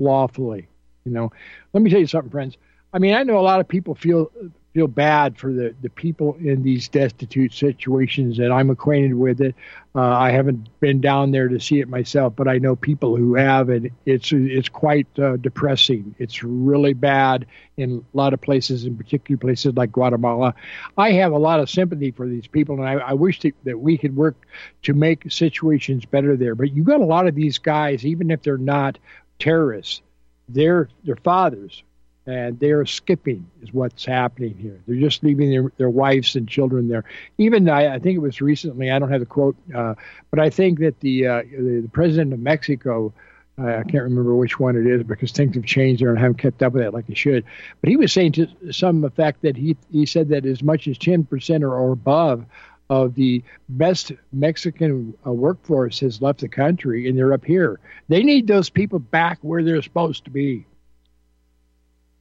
lawfully? 0.00 0.66
You 1.04 1.12
know, 1.12 1.32
let 1.72 1.80
me 1.80 1.90
tell 1.90 2.00
you 2.00 2.08
something, 2.08 2.32
friends. 2.32 2.56
I 2.92 2.98
mean, 2.98 3.14
I 3.14 3.22
know 3.22 3.38
a 3.38 3.40
lot 3.40 3.60
of 3.60 3.68
people 3.68 3.94
feel 3.94 4.32
feel 4.72 4.86
bad 4.86 5.36
for 5.36 5.52
the, 5.52 5.74
the 5.82 5.90
people 5.90 6.36
in 6.40 6.62
these 6.62 6.88
destitute 6.88 7.52
situations, 7.52 8.38
and 8.38 8.52
I'm 8.52 8.70
acquainted 8.70 9.14
with 9.14 9.40
it. 9.40 9.54
Uh, 9.94 10.00
I 10.00 10.30
haven't 10.30 10.68
been 10.78 11.00
down 11.00 11.32
there 11.32 11.48
to 11.48 11.58
see 11.58 11.80
it 11.80 11.88
myself, 11.88 12.34
but 12.36 12.46
I 12.46 12.58
know 12.58 12.76
people 12.76 13.16
who 13.16 13.34
have, 13.34 13.68
and 13.68 13.90
it's 14.06 14.30
it's 14.32 14.68
quite 14.68 15.08
uh, 15.18 15.36
depressing. 15.38 16.14
It's 16.18 16.44
really 16.44 16.92
bad 16.92 17.46
in 17.76 18.04
a 18.14 18.16
lot 18.16 18.32
of 18.32 18.40
places, 18.40 18.84
in 18.84 18.96
particular 18.96 19.38
places 19.38 19.74
like 19.74 19.90
Guatemala. 19.90 20.54
I 20.96 21.12
have 21.12 21.32
a 21.32 21.38
lot 21.38 21.58
of 21.58 21.68
sympathy 21.68 22.12
for 22.12 22.28
these 22.28 22.46
people, 22.46 22.76
and 22.76 22.88
I, 22.88 22.94
I 22.94 23.12
wish 23.14 23.40
that, 23.40 23.54
that 23.64 23.80
we 23.80 23.98
could 23.98 24.14
work 24.14 24.36
to 24.82 24.94
make 24.94 25.30
situations 25.32 26.04
better 26.04 26.36
there. 26.36 26.54
But 26.54 26.72
you 26.72 26.84
got 26.84 27.00
a 27.00 27.04
lot 27.04 27.26
of 27.26 27.34
these 27.34 27.58
guys, 27.58 28.06
even 28.06 28.30
if 28.30 28.42
they're 28.42 28.56
not 28.56 28.98
terrorists, 29.40 30.02
they're 30.48 30.88
they're 31.02 31.16
fathers 31.16 31.82
and 32.30 32.60
they 32.60 32.70
are 32.70 32.86
skipping 32.86 33.50
is 33.62 33.72
what's 33.72 34.04
happening 34.04 34.56
here. 34.56 34.80
They're 34.86 35.00
just 35.00 35.24
leaving 35.24 35.50
their, 35.50 35.72
their 35.78 35.90
wives 35.90 36.36
and 36.36 36.48
children 36.48 36.88
there. 36.88 37.04
Even 37.38 37.68
I, 37.68 37.94
I 37.94 37.98
think 37.98 38.16
it 38.16 38.20
was 38.20 38.40
recently. 38.40 38.90
I 38.90 38.98
don't 38.98 39.10
have 39.10 39.20
the 39.20 39.26
quote, 39.26 39.56
uh, 39.74 39.94
but 40.30 40.38
I 40.38 40.48
think 40.48 40.78
that 40.78 41.00
the, 41.00 41.26
uh, 41.26 41.42
the, 41.42 41.80
the 41.82 41.90
president 41.92 42.32
of 42.32 42.40
Mexico. 42.40 43.12
Uh, 43.58 43.78
I 43.78 43.82
can't 43.82 44.04
remember 44.04 44.34
which 44.34 44.58
one 44.58 44.74
it 44.74 44.86
is 44.86 45.02
because 45.02 45.32
things 45.32 45.54
have 45.54 45.66
changed 45.66 46.00
there 46.00 46.08
and 46.08 46.18
I 46.18 46.22
haven't 46.22 46.38
kept 46.38 46.62
up 46.62 46.72
with 46.72 46.82
it 46.82 46.94
like 46.94 47.04
I 47.10 47.14
should. 47.14 47.44
But 47.82 47.90
he 47.90 47.96
was 47.96 48.10
saying 48.10 48.32
to 48.32 48.46
some 48.70 49.04
effect 49.04 49.42
that 49.42 49.54
he 49.54 49.76
he 49.90 50.06
said 50.06 50.30
that 50.30 50.46
as 50.46 50.62
much 50.62 50.88
as 50.88 50.96
ten 50.96 51.24
percent 51.24 51.62
or, 51.62 51.74
or 51.74 51.92
above 51.92 52.46
of 52.90 53.14
the 53.14 53.42
best 53.68 54.12
Mexican 54.32 55.14
uh, 55.26 55.32
workforce 55.32 56.00
has 56.00 56.22
left 56.22 56.40
the 56.40 56.48
country 56.48 57.08
and 57.08 57.18
they're 57.18 57.32
up 57.32 57.44
here. 57.44 57.78
They 58.08 58.22
need 58.22 58.46
those 58.46 58.70
people 58.70 58.98
back 58.98 59.38
where 59.42 59.62
they're 59.62 59.82
supposed 59.82 60.24
to 60.24 60.30
be. 60.30 60.66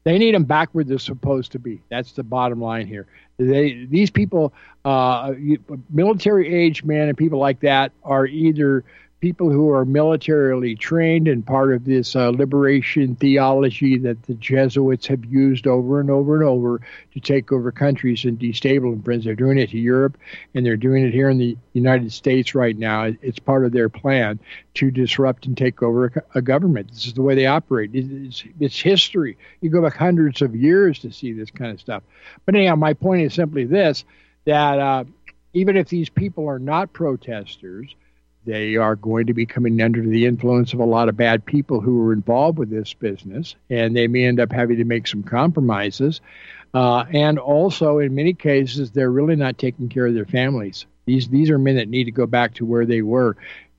They 0.03 0.17
need 0.17 0.33
them 0.33 0.45
back 0.45 0.69
where 0.71 0.83
they're 0.83 0.97
supposed 0.97 1.51
to 1.53 1.59
be. 1.59 1.81
That's 1.89 2.13
the 2.13 2.23
bottom 2.23 2.61
line 2.61 2.87
here. 2.87 3.07
They 3.37 3.85
these 3.85 4.09
people, 4.09 4.53
uh, 4.85 5.33
military 5.89 6.53
age 6.53 6.83
men 6.83 7.09
and 7.09 7.17
people 7.17 7.39
like 7.39 7.61
that, 7.61 7.91
are 8.03 8.25
either 8.25 8.83
people 9.19 9.49
who 9.49 9.69
are 9.69 9.83
militarily 9.83 10.75
trained 10.75 11.27
and 11.27 11.45
part 11.45 11.73
of 11.73 11.83
this 11.83 12.15
uh, 12.15 12.29
liberation 12.29 13.15
theology 13.15 13.97
that 13.97 14.23
the 14.23 14.33
Jesuits 14.35 15.07
have 15.07 15.25
used 15.25 15.67
over 15.67 15.99
and 15.99 16.09
over 16.09 16.35
and 16.35 16.43
over 16.43 16.79
to 17.13 17.19
take 17.19 17.51
over 17.51 17.71
countries 17.71 18.23
and 18.23 18.39
destabilize 18.39 19.03
friends. 19.03 19.25
They're 19.25 19.35
doing 19.35 19.57
it 19.57 19.71
to 19.71 19.77
Europe 19.77 20.17
and 20.53 20.65
they're 20.65 20.77
doing 20.77 21.05
it 21.05 21.13
here 21.13 21.29
in 21.29 21.37
the 21.37 21.57
United 21.73 22.13
States 22.13 22.55
right 22.55 22.77
now. 22.77 23.11
It's 23.21 23.39
part 23.39 23.65
of 23.65 23.73
their 23.73 23.89
plan 23.89 24.39
to 24.75 24.89
disrupt 24.89 25.45
and 25.45 25.57
take 25.57 25.83
over 25.83 26.05
a, 26.33 26.39
a 26.39 26.41
government. 26.41 26.89
This 26.89 27.07
is 27.07 27.13
the 27.13 27.21
way 27.21 27.35
they 27.35 27.45
operate. 27.45 27.91
It's, 27.93 28.43
it's 28.59 28.79
history. 28.79 29.37
You 29.59 29.69
go 29.69 29.81
back 29.81 29.97
hundreds 29.97 30.41
of 30.41 30.55
years 30.55 30.99
to 30.99 31.11
see 31.11 31.33
this 31.33 31.51
kind 31.51 31.71
of 31.71 31.81
stuff. 31.81 32.03
But 32.45 32.55
anyhow, 32.55 32.75
my 32.75 32.93
point 32.93 33.23
is 33.23 33.33
simply 33.33 33.65
this 33.65 34.05
that 34.45 34.79
uh, 34.79 35.03
even 35.53 35.75
if 35.75 35.89
these 35.89 36.09
people 36.09 36.47
are 36.47 36.59
not 36.59 36.93
protesters, 36.93 37.93
they 38.45 38.75
are 38.75 38.95
going 38.95 39.27
to 39.27 39.33
be 39.33 39.45
coming 39.45 39.81
under 39.81 40.01
the 40.01 40.25
influence 40.25 40.73
of 40.73 40.79
a 40.79 40.85
lot 40.85 41.09
of 41.09 41.17
bad 41.17 41.45
people 41.45 41.81
who 41.81 42.07
are 42.07 42.13
involved 42.13 42.57
with 42.57 42.69
this 42.69 42.93
business, 42.93 43.55
and 43.69 43.95
they 43.95 44.07
may 44.07 44.25
end 44.25 44.39
up 44.39 44.51
having 44.51 44.77
to 44.77 44.85
make 44.85 45.07
some 45.07 45.23
compromises. 45.23 46.21
Uh, 46.73 47.05
and 47.11 47.37
also, 47.39 47.99
in 47.99 48.15
many 48.15 48.33
cases, 48.33 48.91
they're 48.91 49.11
really 49.11 49.35
not 49.35 49.57
taking 49.57 49.89
care 49.89 50.05
of 50.05 50.13
their 50.13 50.25
families. 50.25 50.85
These 51.05 51.27
these 51.29 51.49
are 51.49 51.57
men 51.57 51.75
that 51.75 51.89
need 51.89 52.05
to 52.05 52.11
go 52.11 52.27
back 52.27 52.53
to 52.55 52.65
where 52.65 52.85
they 52.85 53.01
were. 53.01 53.35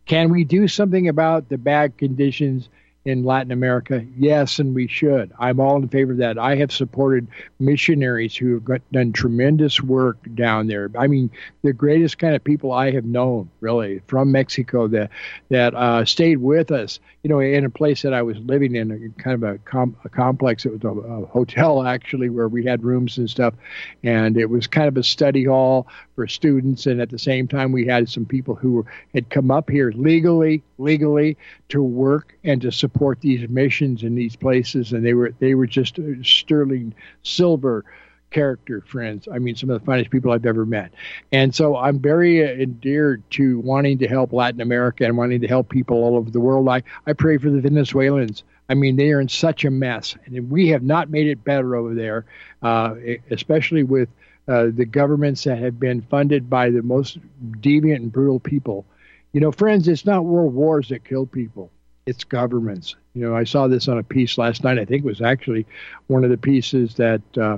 Can 0.07 0.31
we 0.31 0.45
do 0.45 0.67
something 0.67 1.09
about 1.09 1.49
the 1.49 1.59
bad 1.59 1.97
conditions 1.97 2.69
in 3.05 3.25
Latin 3.25 3.51
America? 3.51 4.05
Yes, 4.19 4.59
and 4.59 4.75
we 4.75 4.87
should. 4.87 5.33
I'm 5.39 5.59
all 5.59 5.77
in 5.77 5.89
favor 5.89 6.13
of 6.13 6.19
that. 6.19 6.39
I 6.39 6.57
have 6.57 6.71
supported 6.71 7.27
missionaries 7.59 8.37
who 8.37 8.55
have 8.55 8.65
got, 8.65 8.93
done 8.93 9.13
tremendous 9.13 9.81
work 9.81 10.19
down 10.35 10.67
there. 10.67 10.91
I 10.99 11.07
mean, 11.07 11.31
the 11.63 11.73
greatest 11.73 12.19
kind 12.19 12.35
of 12.35 12.45
people 12.45 12.73
I 12.73 12.91
have 12.91 13.07
known, 13.07 13.49
really, 13.61 14.03
from 14.07 14.33
Mexico 14.33 14.87
that 14.89 15.11
that 15.49 15.75
uh, 15.75 16.05
stayed 16.05 16.39
with 16.39 16.71
us. 16.71 17.01
You 17.23 17.29
know, 17.29 17.41
in 17.41 17.65
a 17.65 17.71
place 17.71 18.03
that 18.03 18.15
I 18.15 18.23
was 18.23 18.39
living 18.39 18.75
in, 18.77 18.91
a, 18.91 19.23
kind 19.23 19.35
of 19.35 19.43
a, 19.43 19.59
com- 19.59 19.97
a 20.05 20.09
complex. 20.09 20.65
It 20.65 20.73
was 20.73 20.85
a, 20.85 20.89
a 20.89 21.27
hotel 21.27 21.87
actually, 21.87 22.31
where 22.31 22.49
we 22.49 22.65
had 22.65 22.83
rooms 22.83 23.19
and 23.19 23.29
stuff, 23.29 23.55
and 24.03 24.37
it 24.37 24.47
was 24.47 24.67
kind 24.67 24.89
of 24.89 24.97
a 24.97 25.03
study 25.03 25.45
hall 25.45 25.87
for 26.17 26.27
students. 26.27 26.87
And 26.87 27.01
at 27.01 27.11
the 27.11 27.19
same 27.19 27.49
time, 27.49 27.73
we 27.73 27.87
had 27.87 28.09
some 28.09 28.27
people 28.27 28.55
who 28.55 28.85
had 29.15 29.31
come 29.31 29.51
up 29.51 29.71
here 29.71 29.91
legally, 29.95 30.63
legally 30.79 31.37
to 31.71 31.83
work 31.83 32.35
and 32.45 32.61
to 32.63 32.71
support 32.71 32.90
these 33.21 33.49
missions 33.49 34.03
in 34.03 34.15
these 34.15 34.37
places, 34.37 34.93
and 34.93 35.05
they 35.05 35.15
were 35.15 35.33
they 35.39 35.55
were 35.55 35.67
just 35.67 35.99
sterling 36.23 36.95
silver 37.23 37.85
character 38.31 38.81
friends. 38.83 39.29
I 39.33 39.39
mean, 39.39 39.57
some 39.57 39.71
of 39.71 39.81
the 39.81 39.85
finest 39.85 40.11
people 40.11 40.33
I've 40.33 40.47
ever 40.47 40.65
met. 40.65 40.93
And 41.33 41.55
so 41.55 41.77
I'm 41.77 41.99
very 41.99 42.41
endeared 42.63 43.23
to 43.33 43.59
wanting 43.61 43.99
to 43.99 44.09
help 44.09 44.33
Latin 44.33 44.61
America 44.61 45.05
and 45.05 45.17
wanting 45.17 45.41
to 45.41 45.49
help 45.49 45.69
people 45.69 45.99
all 45.99 46.17
over 46.17 46.31
the 46.31 46.41
world. 46.41 46.69
I, 46.69 46.83
I 47.07 47.13
pray 47.13 47.39
for 47.39 47.51
the 47.51 47.61
Venezuelans. 47.61 48.45
I 48.69 48.75
mean, 48.75 48.97
they 48.97 49.11
are 49.11 49.21
in 49.21 49.29
such 49.29 49.65
a 49.65 49.71
mess, 49.71 50.15
and 50.27 50.49
we 50.49 50.69
have 50.69 50.85
not 50.85 51.11
made 51.11 51.27
it 51.27 51.43
better 51.43 51.75
over 51.75 51.93
there, 51.93 52.25
uh, 52.63 52.95
especially 53.31 53.83
with 53.83 54.09
uh, 54.47 54.69
the 54.73 54.85
governments 54.85 55.45
that 55.45 55.59
have 55.59 55.81
been 55.81 56.03
funded 56.03 56.49
by 56.49 56.71
the 56.71 56.83
most 56.83 57.19
deviant 57.61 57.97
and 57.97 58.13
brutal 58.13 58.39
people. 58.39 58.87
You 59.33 59.41
know, 59.41 59.53
friends, 59.53 59.89
it's 59.89 60.07
not 60.07 60.25
world 60.25 60.55
wars 60.55 60.89
that 60.89 61.05
kill 61.05 61.27
people 61.27 61.71
its 62.11 62.25
governments. 62.25 62.97
You 63.15 63.27
know, 63.27 63.35
I 63.37 63.45
saw 63.45 63.69
this 63.69 63.89
on 63.89 63.97
a 63.99 64.03
piece 64.03 64.37
last 64.37 64.63
night. 64.65 64.79
I 64.79 64.85
think 64.85 65.05
it 65.05 65.09
was 65.09 65.23
actually 65.23 65.65
one 66.09 66.25
of 66.25 66.31
the 66.31 66.37
pieces 66.37 66.97
that, 66.97 67.23
uh, 67.39 67.57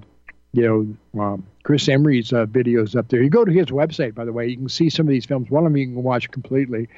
you 0.53 0.62
know, 0.62 0.87
um, 1.21 1.45
Chris 1.65 1.88
Emery's 1.88 2.33
uh, 2.33 2.47
videos 2.47 2.95
up 2.95 3.09
there. 3.09 3.21
You 3.23 3.31
go 3.31 3.45
to 3.45 3.51
his 3.51 3.67
website, 3.69 4.15
by 4.15 4.25
the 4.25 4.33
way, 4.33 4.47
you 4.47 4.57
can 4.57 4.69
see 4.69 4.88
some 4.91 5.07
of 5.07 5.11
these 5.11 5.27
films. 5.27 5.51
One 5.51 5.67
of 5.67 5.73
them 5.73 5.79
you 5.79 5.87
can 5.87 6.03
watch 6.03 6.31
completely 6.31 6.88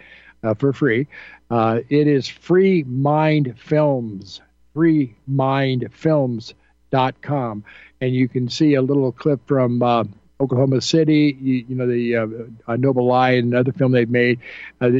uh, 0.42 0.54
for 0.54 0.72
free. 0.72 1.06
Uh, 1.50 1.80
it 1.88 2.08
is 2.08 2.28
Free 2.28 2.82
Mind 2.82 3.54
Films, 3.56 4.40
freemindfilms.com. 4.74 7.64
And 8.00 8.14
you 8.14 8.28
can 8.28 8.48
see 8.48 8.74
a 8.74 8.82
little 8.82 9.12
clip 9.12 9.46
from 9.46 9.82
uh, 9.82 10.04
Oklahoma 10.40 10.80
City, 10.80 11.36
you, 11.40 11.64
you 11.68 11.74
know, 11.74 11.86
the 11.86 12.16
uh, 12.16 12.26
uh, 12.66 12.76
Noble 12.76 13.06
Lion, 13.06 13.46
another 13.46 13.72
film 13.72 13.92
they've 13.92 14.10
made. 14.10 14.40
Uh, 14.80 14.90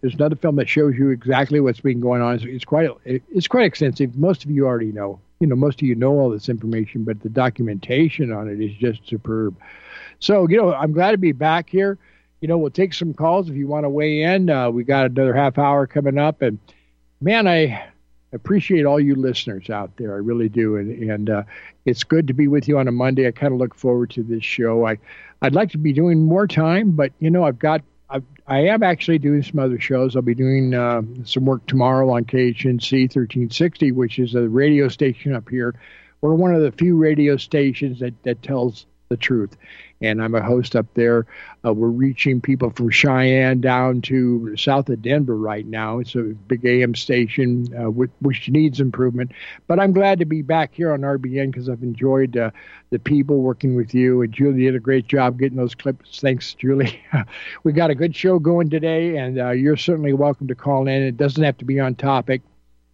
there's 0.00 0.14
another 0.14 0.36
film 0.36 0.56
that 0.56 0.68
shows 0.68 0.94
you 0.96 1.10
exactly 1.10 1.60
what's 1.60 1.80
been 1.80 2.00
going 2.00 2.22
on. 2.22 2.36
It's, 2.36 2.44
it's 2.44 2.64
quite 2.64 2.88
it's 3.04 3.48
quite 3.48 3.66
extensive. 3.66 4.16
Most 4.16 4.44
of 4.44 4.50
you 4.50 4.66
already 4.66 4.92
know. 4.92 5.20
You 5.40 5.48
know, 5.48 5.56
most 5.56 5.82
of 5.82 5.88
you 5.88 5.96
know 5.96 6.12
all 6.12 6.30
this 6.30 6.48
information, 6.48 7.02
but 7.04 7.20
the 7.20 7.28
documentation 7.28 8.32
on 8.32 8.48
it 8.48 8.60
is 8.60 8.72
just 8.76 9.06
superb. 9.06 9.56
So, 10.20 10.48
you 10.48 10.56
know, 10.56 10.72
I'm 10.72 10.92
glad 10.92 11.10
to 11.10 11.18
be 11.18 11.32
back 11.32 11.68
here. 11.68 11.98
You 12.40 12.48
know, 12.48 12.56
we'll 12.56 12.70
take 12.70 12.94
some 12.94 13.14
calls 13.14 13.50
if 13.50 13.56
you 13.56 13.66
want 13.66 13.84
to 13.84 13.90
weigh 13.90 14.22
in. 14.22 14.48
Uh, 14.48 14.70
we 14.70 14.84
got 14.84 15.06
another 15.06 15.34
half 15.34 15.58
hour 15.58 15.86
coming 15.86 16.18
up, 16.18 16.40
and 16.40 16.58
man, 17.20 17.48
I 17.48 17.88
appreciate 18.34 18.84
all 18.84 19.00
you 19.00 19.14
listeners 19.14 19.70
out 19.70 19.96
there. 19.96 20.14
I 20.14 20.18
really 20.18 20.48
do, 20.48 20.76
and 20.76 21.10
and 21.10 21.30
uh, 21.30 21.42
it's 21.84 22.04
good 22.04 22.26
to 22.28 22.34
be 22.34 22.48
with 22.48 22.68
you 22.68 22.78
on 22.78 22.88
a 22.88 22.92
Monday. 22.92 23.26
I 23.26 23.30
kind 23.30 23.52
of 23.52 23.58
look 23.58 23.74
forward 23.74 24.10
to 24.10 24.22
this 24.22 24.44
show. 24.44 24.86
I 24.86 24.98
I'd 25.40 25.54
like 25.54 25.70
to 25.70 25.78
be 25.78 25.92
doing 25.92 26.24
more 26.24 26.46
time, 26.46 26.92
but 26.92 27.12
you 27.20 27.30
know 27.30 27.44
I've 27.44 27.58
got 27.58 27.82
I've, 28.10 28.24
I 28.46 28.60
am 28.66 28.82
actually 28.82 29.18
doing 29.18 29.42
some 29.42 29.58
other 29.60 29.80
shows. 29.80 30.16
I'll 30.16 30.22
be 30.22 30.34
doing 30.34 30.74
uh, 30.74 31.02
some 31.24 31.46
work 31.46 31.66
tomorrow 31.66 32.10
on 32.10 32.24
KHNC 32.24 32.92
1360, 33.02 33.92
which 33.92 34.18
is 34.18 34.34
a 34.34 34.48
radio 34.48 34.88
station 34.88 35.34
up 35.34 35.48
here. 35.48 35.74
We're 36.20 36.34
one 36.34 36.54
of 36.54 36.62
the 36.62 36.72
few 36.72 36.96
radio 36.96 37.36
stations 37.36 38.00
that 38.00 38.14
that 38.24 38.42
tells 38.42 38.86
the 39.08 39.16
truth 39.16 39.56
and 40.04 40.22
I'm 40.22 40.34
a 40.34 40.42
host 40.42 40.76
up 40.76 40.86
there. 40.94 41.26
Uh, 41.64 41.72
we're 41.72 41.88
reaching 41.88 42.40
people 42.40 42.70
from 42.70 42.90
Cheyenne 42.90 43.60
down 43.60 44.02
to 44.02 44.54
south 44.56 44.88
of 44.90 45.00
Denver 45.00 45.36
right 45.36 45.66
now. 45.66 45.98
It's 45.98 46.14
a 46.14 46.22
big 46.22 46.64
AM 46.66 46.94
station 46.94 47.66
uh, 47.74 47.90
which, 47.90 48.10
which, 48.20 48.48
needs 48.48 48.80
improvement, 48.80 49.32
but 49.66 49.80
I'm 49.80 49.92
glad 49.92 50.18
to 50.18 50.26
be 50.26 50.42
back 50.42 50.74
here 50.74 50.92
on 50.92 51.00
RBN 51.00 51.50
because 51.50 51.68
I've 51.68 51.82
enjoyed 51.82 52.36
uh, 52.36 52.50
the 52.90 52.98
people 52.98 53.40
working 53.40 53.74
with 53.74 53.94
you. 53.94 54.22
And 54.22 54.32
Julie 54.32 54.64
did 54.64 54.74
a 54.74 54.80
great 54.80 55.08
job 55.08 55.38
getting 55.38 55.56
those 55.56 55.74
clips. 55.74 56.20
Thanks, 56.20 56.52
Julie. 56.54 57.00
we 57.64 57.72
got 57.72 57.90
a 57.90 57.94
good 57.94 58.14
show 58.14 58.38
going 58.38 58.68
today, 58.68 59.16
and 59.16 59.40
uh, 59.40 59.50
you're 59.50 59.76
certainly 59.76 60.12
welcome 60.12 60.48
to 60.48 60.54
call 60.54 60.86
in. 60.86 61.02
It 61.02 61.16
doesn't 61.16 61.42
have 61.42 61.58
to 61.58 61.64
be 61.64 61.80
on 61.80 61.94
topic 61.94 62.42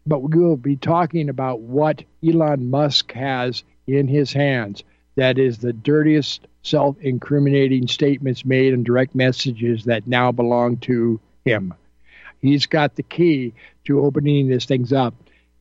but 0.07 0.21
we 0.21 0.41
will 0.41 0.57
be 0.57 0.77
talking 0.77 1.29
about 1.29 1.61
what 1.61 2.03
Elon 2.27 2.71
Musk 2.71 3.13
has 3.13 3.63
in 3.87 4.09
his 4.09 4.33
hands 4.33 4.83
that 5.17 5.39
is 5.39 5.59
the 5.59 5.73
dirtiest 5.73 6.47
self 6.63 6.97
incriminating 7.01 7.87
statements 7.89 8.45
made 8.45 8.73
and 8.73 8.85
direct 8.85 9.15
messages 9.15 9.85
that 9.85 10.07
now 10.07 10.33
belong 10.33 10.77
to 10.79 11.21
him. 11.45 11.75
He's 12.41 12.67
got 12.67 12.97
the 12.97 13.03
key 13.03 13.55
to 13.85 14.01
opening 14.01 14.49
these 14.49 14.65
things 14.65 14.93
up. 14.93 15.15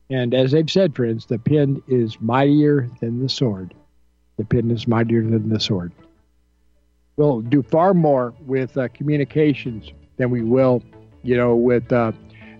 And 0.08 0.34
as 0.34 0.50
they've 0.50 0.70
said, 0.70 0.94
friends, 0.94 1.26
the 1.26 1.38
pen 1.38 1.82
is 1.86 2.20
mightier 2.20 2.90
than 3.00 3.22
the 3.22 3.28
sword. 3.28 3.74
The 4.38 4.44
pen 4.44 4.70
is 4.70 4.88
mightier 4.88 5.22
than 5.22 5.48
the 5.48 5.60
sword. 5.60 5.92
We'll 7.16 7.42
do 7.42 7.62
far 7.62 7.94
more 7.94 8.34
with 8.46 8.76
uh, 8.76 8.88
communications 8.88 9.92
than 10.16 10.30
we 10.30 10.42
will, 10.42 10.82
you 11.22 11.36
know, 11.36 11.54
with 11.54 11.92
uh, 11.92 12.12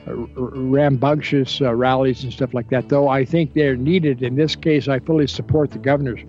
rambunctious 0.06 1.60
uh, 1.60 1.74
rallies 1.74 2.22
and 2.22 2.32
stuff 2.32 2.54
like 2.54 2.68
that. 2.70 2.88
Though 2.88 3.08
I 3.08 3.24
think 3.24 3.54
they're 3.54 3.76
needed. 3.76 4.22
In 4.22 4.36
this 4.36 4.56
case, 4.56 4.88
I 4.88 4.98
fully 4.98 5.26
support 5.26 5.70
the 5.70 5.78
governor's 5.78 6.20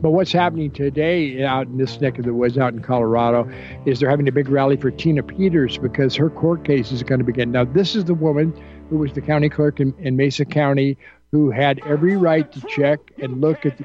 but 0.00 0.10
what's 0.10 0.32
happening 0.32 0.70
today 0.70 1.44
out 1.44 1.66
in 1.66 1.76
this 1.76 2.00
neck 2.00 2.18
of 2.18 2.24
the 2.24 2.34
woods, 2.34 2.56
out 2.56 2.72
in 2.72 2.80
Colorado, 2.80 3.50
is 3.84 4.00
they're 4.00 4.10
having 4.10 4.28
a 4.28 4.32
big 4.32 4.48
rally 4.48 4.76
for 4.76 4.90
Tina 4.90 5.22
Peters 5.22 5.78
because 5.78 6.14
her 6.14 6.30
court 6.30 6.64
case 6.64 6.92
is 6.92 7.02
going 7.02 7.18
to 7.18 7.24
begin. 7.24 7.50
Now, 7.50 7.64
this 7.64 7.96
is 7.96 8.04
the 8.04 8.14
woman 8.14 8.54
who 8.90 8.98
was 8.98 9.12
the 9.12 9.20
county 9.20 9.48
clerk 9.48 9.80
in, 9.80 9.94
in 9.98 10.16
Mesa 10.16 10.44
County 10.44 10.96
who 11.32 11.50
had 11.50 11.80
every 11.86 12.16
right 12.16 12.50
to 12.52 12.60
check 12.68 13.00
and 13.20 13.40
look 13.40 13.66
at 13.66 13.76
the. 13.78 13.84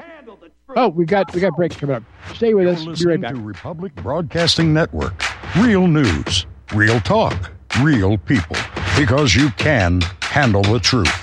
Oh, 0.75 0.89
we 0.89 1.05
got 1.05 1.33
we 1.33 1.41
got 1.41 1.55
break 1.55 1.77
coming 1.77 1.95
up. 1.95 2.03
Stay 2.33 2.53
with 2.53 2.65
You're 2.65 2.91
us. 2.93 2.99
Be 2.99 3.05
right 3.05 3.21
back. 3.21 3.35
To 3.35 3.41
Republic 3.41 3.93
Broadcasting 3.95 4.73
Network. 4.73 5.13
Real 5.57 5.87
news, 5.87 6.45
real 6.73 6.99
talk, 7.01 7.51
real 7.81 8.17
people. 8.17 8.57
Because 8.97 9.35
you 9.35 9.49
can 9.51 10.01
handle 10.21 10.63
the 10.63 10.79
truth. 10.79 11.22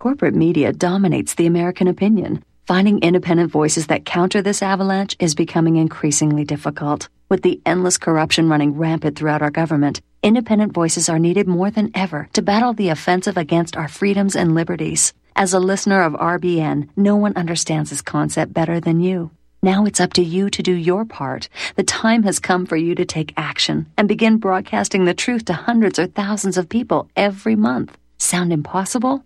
Corporate 0.00 0.34
media 0.34 0.72
dominates 0.72 1.34
the 1.34 1.46
American 1.46 1.86
opinion. 1.86 2.42
Finding 2.66 2.98
independent 3.02 3.52
voices 3.52 3.86
that 3.86 4.04
counter 4.04 4.42
this 4.42 4.62
avalanche 4.62 5.14
is 5.20 5.36
becoming 5.36 5.76
increasingly 5.76 6.44
difficult. 6.44 7.08
With 7.28 7.42
the 7.42 7.60
endless 7.64 7.98
corruption 7.98 8.48
running 8.48 8.74
rampant 8.74 9.16
throughout 9.16 9.42
our 9.42 9.52
government, 9.52 10.00
independent 10.24 10.72
voices 10.72 11.08
are 11.08 11.20
needed 11.20 11.46
more 11.46 11.70
than 11.70 11.92
ever 11.94 12.28
to 12.32 12.42
battle 12.42 12.72
the 12.72 12.88
offensive 12.88 13.36
against 13.36 13.76
our 13.76 13.86
freedoms 13.86 14.34
and 14.34 14.56
liberties. 14.56 15.14
As 15.38 15.52
a 15.52 15.60
listener 15.60 16.00
of 16.00 16.14
RBN, 16.14 16.88
no 16.96 17.14
one 17.14 17.36
understands 17.36 17.90
this 17.90 18.00
concept 18.00 18.54
better 18.54 18.80
than 18.80 19.00
you. 19.00 19.30
Now 19.62 19.84
it's 19.84 20.00
up 20.00 20.14
to 20.14 20.22
you 20.22 20.48
to 20.48 20.62
do 20.62 20.72
your 20.72 21.04
part. 21.04 21.50
The 21.74 21.82
time 21.82 22.22
has 22.22 22.38
come 22.38 22.64
for 22.64 22.78
you 22.78 22.94
to 22.94 23.04
take 23.04 23.34
action 23.36 23.84
and 23.98 24.08
begin 24.08 24.38
broadcasting 24.38 25.04
the 25.04 25.12
truth 25.12 25.44
to 25.46 25.52
hundreds 25.52 25.98
or 25.98 26.06
thousands 26.06 26.56
of 26.56 26.70
people 26.70 27.10
every 27.16 27.54
month. 27.54 27.98
Sound 28.16 28.50
impossible? 28.50 29.25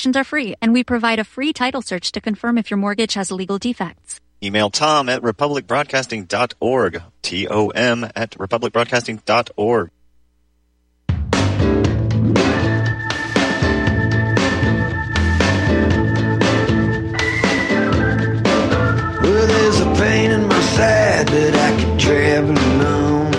Consultations 0.00 0.16
are 0.16 0.24
free 0.24 0.54
and 0.62 0.72
we 0.72 0.82
provide 0.82 1.18
a 1.18 1.24
free 1.24 1.52
title 1.52 1.82
search 1.82 2.10
to 2.12 2.22
confirm 2.22 2.56
if 2.56 2.70
your 2.70 2.78
mortgage 2.78 3.12
has 3.14 3.30
legal 3.30 3.58
defects. 3.58 4.18
Email 4.42 4.70
Tom 4.70 5.10
at 5.10 5.20
republicbroadcasting.org. 5.20 7.02
T 7.20 7.46
O 7.46 7.68
M 7.68 8.04
at 8.16 8.30
republicbroadcasting.org. 8.30 9.90
Well, 19.22 19.46
there's 19.46 19.80
a 19.80 19.94
pain 20.00 20.30
in 20.30 20.46
my 20.46 20.60
side 20.60 21.28
that 21.28 21.54
I 21.54 21.76
could 21.78 22.00
travel 22.00 22.56
alone. 22.56 23.30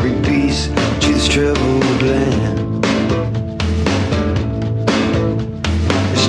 Bring 0.00 0.22
peace 0.24 0.68
to 0.68 1.12
this 1.12 1.28
troubled 1.28 2.02
land. 2.02 2.35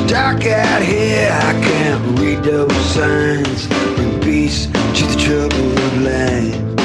Dark 0.07 0.45
out 0.45 0.81
here, 0.81 1.29
I 1.29 1.51
can't 1.61 2.19
read 2.19 2.41
those 2.41 2.73
signs. 2.93 3.67
Bring 3.67 4.21
peace 4.21 4.67
to 4.67 5.05
the 5.05 5.17
troubled 5.19 6.01
land. 6.01 6.79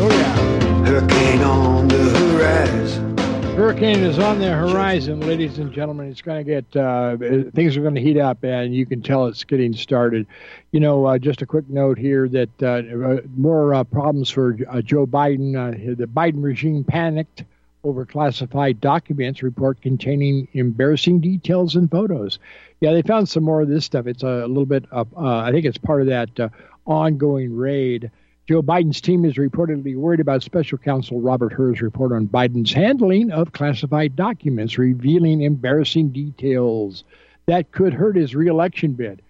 Oh, 0.00 0.08
yeah. 0.08 0.86
Hurricane 0.86 1.42
on 1.42 1.88
the 1.88 2.08
horizon. 2.18 3.18
Hurricane 3.56 3.98
is 3.98 4.18
on 4.18 4.38
the 4.38 4.50
horizon, 4.50 5.20
ladies 5.20 5.58
and 5.58 5.70
gentlemen. 5.70 6.10
It's 6.10 6.22
going 6.22 6.42
to 6.42 6.50
get 6.50 6.76
uh, 6.76 7.18
things 7.50 7.76
are 7.76 7.82
going 7.82 7.94
to 7.94 8.00
heat 8.00 8.16
up, 8.16 8.42
and 8.42 8.74
you 8.74 8.86
can 8.86 9.02
tell 9.02 9.26
it's 9.26 9.44
getting 9.44 9.74
started. 9.74 10.26
You 10.70 10.80
know, 10.80 11.04
uh, 11.04 11.18
just 11.18 11.42
a 11.42 11.46
quick 11.46 11.68
note 11.68 11.98
here 11.98 12.26
that 12.30 12.62
uh, 12.62 13.20
more 13.36 13.74
uh, 13.74 13.84
problems 13.84 14.30
for 14.30 14.56
uh, 14.70 14.80
Joe 14.80 15.06
Biden. 15.06 15.54
Uh, 15.54 15.94
the 15.94 16.06
Biden 16.06 16.42
regime 16.42 16.84
panicked 16.84 17.44
over 17.84 18.06
classified 18.06 18.80
documents 18.80 19.42
report 19.42 19.80
containing 19.80 20.48
embarrassing 20.52 21.20
details 21.20 21.74
and 21.74 21.90
photos. 21.90 22.38
Yeah, 22.80 22.92
they 22.92 23.02
found 23.02 23.28
some 23.28 23.42
more 23.42 23.62
of 23.62 23.68
this 23.68 23.84
stuff. 23.84 24.06
It's 24.06 24.22
a 24.22 24.46
little 24.46 24.66
bit. 24.66 24.84
Of, 24.90 25.08
uh, 25.16 25.38
I 25.38 25.50
think 25.50 25.66
it's 25.66 25.78
part 25.78 26.00
of 26.00 26.06
that 26.08 26.38
uh, 26.38 26.48
ongoing 26.86 27.56
raid. 27.56 28.10
Joe 28.48 28.62
Biden's 28.62 29.00
team 29.00 29.24
is 29.24 29.34
reportedly 29.34 29.96
worried 29.96 30.20
about 30.20 30.42
special 30.42 30.78
counsel 30.78 31.20
Robert 31.20 31.52
Hur's 31.52 31.80
report 31.80 32.12
on 32.12 32.26
Biden's 32.26 32.72
handling 32.72 33.30
of 33.30 33.52
classified 33.52 34.16
documents 34.16 34.78
revealing 34.78 35.42
embarrassing 35.42 36.10
details 36.10 37.04
that 37.46 37.70
could 37.70 37.94
hurt 37.94 38.16
his 38.16 38.34
reelection 38.34 38.92
bid. 38.92 39.22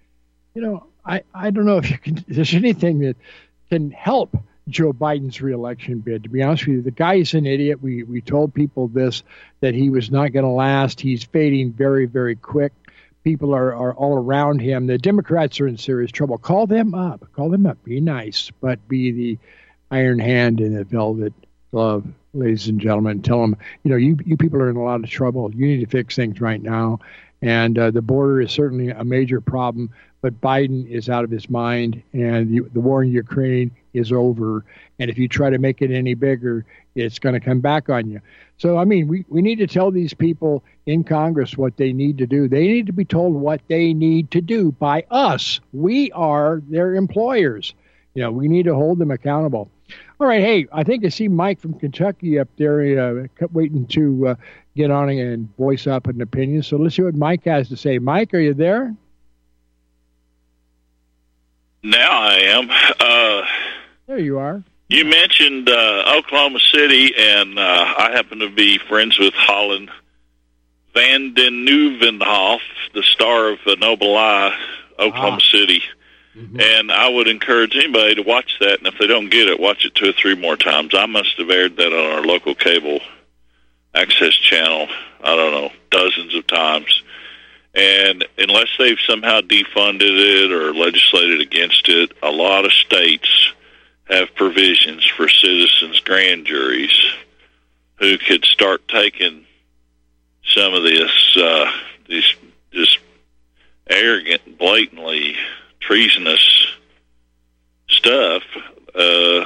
You 0.55 0.62
know, 0.62 0.86
I, 1.05 1.22
I 1.34 1.50
don't 1.50 1.66
know 1.66 1.78
if 1.78 1.90
you 1.90 1.98
can, 1.98 2.24
there's 2.28 2.55
anything 2.55 3.00
that 3.00 3.16
can 3.70 3.90
help 3.90 4.36
Joe 4.68 4.92
Biden's 4.92 5.40
reelection 5.40 5.98
bid. 5.98 6.22
To 6.22 6.28
be 6.28 6.42
honest 6.42 6.66
with 6.66 6.76
you, 6.76 6.82
the 6.82 6.90
guy 6.90 7.14
is 7.14 7.34
an 7.34 7.46
idiot. 7.46 7.82
We 7.82 8.02
we 8.04 8.20
told 8.20 8.54
people 8.54 8.88
this 8.88 9.22
that 9.60 9.74
he 9.74 9.90
was 9.90 10.10
not 10.10 10.32
going 10.32 10.44
to 10.44 10.50
last. 10.50 11.00
He's 11.00 11.24
fading 11.24 11.72
very 11.72 12.06
very 12.06 12.36
quick 12.36 12.72
people 13.24 13.54
are, 13.54 13.74
are 13.74 13.94
all 13.94 14.16
around 14.16 14.60
him. 14.60 14.86
The 14.86 14.98
Democrats 14.98 15.60
are 15.60 15.66
in 15.66 15.76
serious 15.76 16.10
trouble. 16.10 16.38
Call 16.38 16.66
them 16.66 16.94
up. 16.94 17.26
Call 17.34 17.50
them 17.50 17.66
up. 17.66 17.82
Be 17.84 18.00
nice, 18.00 18.50
but 18.60 18.86
be 18.88 19.12
the 19.12 19.38
iron 19.90 20.18
hand 20.18 20.60
in 20.60 20.74
the 20.74 20.84
velvet 20.84 21.32
glove, 21.70 22.04
ladies 22.34 22.68
and 22.68 22.80
gentlemen. 22.80 23.22
Tell 23.22 23.40
them, 23.40 23.56
you 23.82 23.90
know, 23.90 23.96
you, 23.96 24.18
you 24.24 24.36
people 24.36 24.60
are 24.60 24.70
in 24.70 24.76
a 24.76 24.82
lot 24.82 25.02
of 25.02 25.10
trouble. 25.10 25.52
You 25.54 25.66
need 25.66 25.80
to 25.80 25.86
fix 25.86 26.16
things 26.16 26.40
right 26.40 26.62
now. 26.62 27.00
And 27.40 27.78
uh, 27.78 27.90
the 27.90 28.02
border 28.02 28.40
is 28.40 28.52
certainly 28.52 28.90
a 28.90 29.04
major 29.04 29.40
problem, 29.40 29.90
but 30.20 30.40
Biden 30.40 30.88
is 30.88 31.08
out 31.08 31.24
of 31.24 31.30
his 31.30 31.50
mind, 31.50 32.00
and 32.12 32.48
the, 32.48 32.60
the 32.72 32.80
war 32.80 33.02
in 33.02 33.10
Ukraine 33.10 33.72
is 33.95 34.12
over. 34.12 34.64
And 34.99 35.11
if 35.11 35.18
you 35.18 35.28
try 35.28 35.51
to 35.51 35.59
make 35.59 35.82
it 35.82 35.90
any 35.90 36.14
bigger, 36.14 36.64
it's 36.95 37.18
going 37.18 37.34
to 37.34 37.40
come 37.40 37.61
back 37.61 37.88
on 37.88 38.11
you. 38.11 38.20
So, 38.59 38.78
I 38.78 38.84
mean, 38.84 39.09
we, 39.09 39.24
we 39.28 39.43
need 39.43 39.59
to 39.59 39.66
tell 39.66 39.90
these 39.90 40.14
people 40.14 40.62
in 40.86 41.05
Congress 41.05 41.57
what 41.57 41.76
they 41.76 41.93
need 41.93 42.18
to 42.18 42.26
do. 42.26 42.49
They 42.49 42.66
need 42.66 42.86
to 42.86 42.93
be 42.93 43.05
told 43.05 43.34
what 43.34 43.61
they 43.68 43.93
need 43.93 44.30
to 44.32 44.40
do 44.40 44.72
by 44.72 45.05
us. 45.11 45.61
We 45.72 46.11
are 46.12 46.62
their 46.68 46.95
employers. 46.95 47.74
You 48.14 48.22
know, 48.22 48.30
we 48.30 48.49
need 48.49 48.64
to 48.64 48.74
hold 48.74 48.99
them 48.99 49.11
accountable. 49.11 49.70
All 50.20 50.26
right, 50.26 50.40
hey, 50.40 50.66
I 50.72 50.84
think 50.84 51.05
I 51.05 51.09
see 51.09 51.28
Mike 51.28 51.59
from 51.59 51.74
Kentucky 51.74 52.38
up 52.38 52.49
there, 52.57 53.01
uh, 53.01 53.47
waiting 53.53 53.86
to 53.88 54.28
uh, 54.28 54.34
get 54.76 54.90
on 54.90 55.09
and 55.09 55.55
voice 55.57 55.86
up 55.86 56.07
an 56.07 56.20
opinion. 56.20 56.62
So 56.62 56.76
let's 56.76 56.95
see 56.95 57.03
what 57.03 57.14
Mike 57.14 57.45
has 57.45 57.68
to 57.70 57.76
say. 57.76 57.99
Mike, 57.99 58.32
are 58.32 58.38
you 58.38 58.55
there? 58.55 58.95
Now 61.82 62.22
I 62.22 62.34
am. 62.34 62.70
Uh, 63.01 63.47
there 64.12 64.20
you 64.20 64.38
are. 64.38 64.62
You 64.88 65.06
mentioned 65.06 65.70
uh, 65.70 66.16
Oklahoma 66.18 66.58
City, 66.60 67.14
and 67.18 67.58
uh, 67.58 67.94
I 67.96 68.10
happen 68.12 68.40
to 68.40 68.50
be 68.50 68.76
friends 68.76 69.18
with 69.18 69.32
Holland 69.32 69.90
Van 70.92 71.32
den 71.32 71.64
Nieuwenhof, 71.64 72.60
the 72.92 73.02
star 73.02 73.52
of 73.52 73.58
A 73.64 73.76
Noble 73.76 74.12
Lie, 74.12 74.54
Oklahoma 74.98 75.38
ah. 75.40 75.50
City. 75.50 75.82
Mm-hmm. 76.36 76.60
And 76.60 76.92
I 76.92 77.08
would 77.08 77.26
encourage 77.26 77.74
anybody 77.74 78.16
to 78.16 78.22
watch 78.22 78.58
that, 78.60 78.78
and 78.78 78.86
if 78.86 78.98
they 78.98 79.06
don't 79.06 79.30
get 79.30 79.48
it, 79.48 79.58
watch 79.58 79.86
it 79.86 79.94
two 79.94 80.10
or 80.10 80.12
three 80.12 80.34
more 80.34 80.56
times. 80.56 80.94
I 80.94 81.06
must 81.06 81.38
have 81.38 81.48
aired 81.48 81.76
that 81.78 81.92
on 81.92 82.18
our 82.18 82.22
local 82.22 82.54
cable 82.54 83.00
access 83.94 84.34
channel, 84.34 84.88
I 85.24 85.36
don't 85.36 85.52
know, 85.52 85.70
dozens 85.90 86.34
of 86.34 86.46
times. 86.46 87.02
And 87.74 88.26
unless 88.36 88.68
they've 88.78 88.98
somehow 89.06 89.40
defunded 89.40 90.02
it 90.02 90.52
or 90.52 90.74
legislated 90.74 91.40
against 91.40 91.88
it, 91.88 92.12
a 92.22 92.30
lot 92.30 92.66
of 92.66 92.72
states 92.72 93.54
have 94.09 94.34
provisions 94.34 95.05
for 95.07 95.28
citizens' 95.28 96.00
grand 96.00 96.46
juries 96.46 96.96
who 97.96 98.18
could 98.18 98.44
start 98.44 98.86
taking 98.88 99.44
some 100.44 100.74
of 100.74 100.82
this 100.82 101.36
uh, 101.36 101.70
this 102.09 102.34
just 102.72 102.98
arrogant, 103.88 104.59
blatantly 104.59 105.36
treasonous 105.80 106.66
stuff 107.88 108.42
uh, 108.94 109.44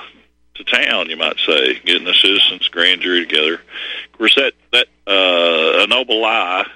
to 0.54 0.64
town. 0.64 1.10
You 1.10 1.16
might 1.16 1.38
say, 1.46 1.78
getting 1.80 2.04
the 2.04 2.14
citizens' 2.14 2.68
grand 2.68 3.02
jury 3.02 3.26
together. 3.26 3.54
Of 3.54 4.18
course, 4.18 4.34
that 4.36 4.54
that 4.72 4.86
uh, 5.06 5.84
a 5.84 5.86
noble 5.86 6.20
lie 6.20 6.66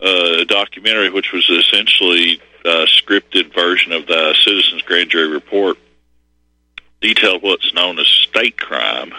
uh, 0.00 0.44
documentary, 0.44 1.10
which 1.10 1.32
was 1.32 1.48
essentially 1.50 2.40
a 2.64 2.86
scripted 2.86 3.54
version 3.54 3.92
of 3.92 4.06
the 4.06 4.34
citizens' 4.34 4.82
grand 4.82 5.10
jury 5.10 5.28
report, 5.28 5.76
detailed 7.00 7.42
what's 7.42 7.74
known 7.74 7.98
as 7.98 8.06
state 8.06 8.56
crime 8.56 9.12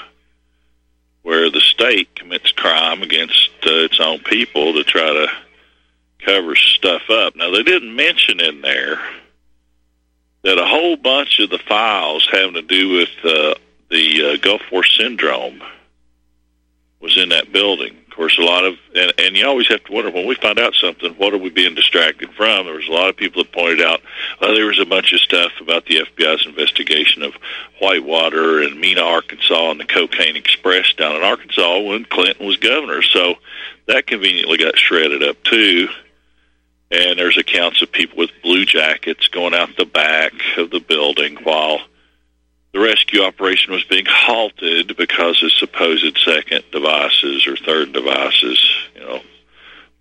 where 1.22 1.50
the 1.50 1.62
state 1.62 2.16
commits 2.16 2.52
crime 2.52 3.02
against 3.02 3.50
uh, 3.66 3.86
its 3.86 4.00
own 4.00 4.20
people 4.20 4.74
to 4.74 4.84
try 4.84 5.14
to 5.14 5.28
cover 6.26 6.56
stuff 6.56 7.04
up. 7.10 7.36
Now, 7.36 7.52
they 7.52 7.64
didn't 7.64 7.96
mention 7.96 8.40
in 8.40 8.62
there 8.62 9.00
that 10.44 10.58
a 10.58 10.66
whole 10.66 10.96
bunch 10.96 11.40
of 11.40 11.50
the 11.50 11.60
files 11.60 12.28
having 12.32 12.54
to 12.54 12.62
do 12.62 12.90
with 12.90 13.10
uh, 13.24 13.56
the 13.90 14.34
uh, 14.34 14.38
Gulf 14.38 14.62
War 14.72 14.84
syndrome 14.84 15.62
was 17.00 17.18
in 17.18 17.30
that 17.30 17.52
building 17.52 17.96
course, 18.20 18.38
a 18.38 18.42
lot 18.42 18.66
of, 18.66 18.78
and, 18.94 19.14
and 19.18 19.38
you 19.38 19.48
always 19.48 19.70
have 19.70 19.82
to 19.86 19.94
wonder 19.94 20.12
when 20.12 20.28
we 20.28 20.36
find 20.36 20.60
out 20.60 20.76
something, 20.76 21.14
what 21.14 21.34
are 21.34 21.38
we 21.38 21.50
being 21.50 21.74
distracted 21.74 22.30
from? 22.34 22.66
There 22.66 22.76
was 22.76 22.88
a 22.90 22.92
lot 22.92 23.08
of 23.08 23.16
people 23.16 23.42
that 23.42 23.54
pointed 23.54 23.82
out 23.82 24.02
uh, 24.42 24.54
there 24.54 24.66
was 24.66 24.78
a 24.78 24.86
bunch 24.86 25.14
of 25.14 25.22
stuff 25.22 25.54
about 25.62 25.86
the 25.86 26.02
FBI's 26.02 26.46
investigation 26.46 27.24
of 27.24 27.34
Whitewater 27.80 28.62
and 28.62 28.78
Mena, 28.78 29.04
Arkansas, 29.04 29.72
and 29.72 29.80
the 29.80 29.86
Cocaine 29.86 30.36
Express 30.36 30.92
down 30.96 31.16
in 31.16 31.24
Arkansas 31.24 31.80
when 31.80 32.04
Clinton 32.04 32.46
was 32.46 32.58
governor. 32.58 33.02
So 33.04 33.36
that 33.88 34.06
conveniently 34.06 34.58
got 34.58 34.78
shredded 34.78 35.24
up 35.24 35.42
too. 35.44 35.88
And 36.92 37.18
there's 37.18 37.38
accounts 37.38 37.82
of 37.82 37.90
people 37.90 38.18
with 38.18 38.32
blue 38.44 38.66
jackets 38.66 39.30
going 39.30 39.54
out 39.54 39.70
the 39.78 39.86
back 39.86 40.34
of 40.58 40.72
the 40.72 40.82
building 40.82 41.38
while 41.44 41.80
the 42.72 42.80
rescue 42.80 43.24
operation 43.24 43.74
was 43.74 43.84
being 43.86 44.06
halted 44.08 44.96
because 44.96 45.42
of 45.42 45.52
supposed 45.54 46.18
second 46.24 46.64
devices 46.72 47.48
or 47.48 47.56
third 47.56 47.94
devices. 47.94 48.60
You 48.96 49.02
know, 49.02 49.22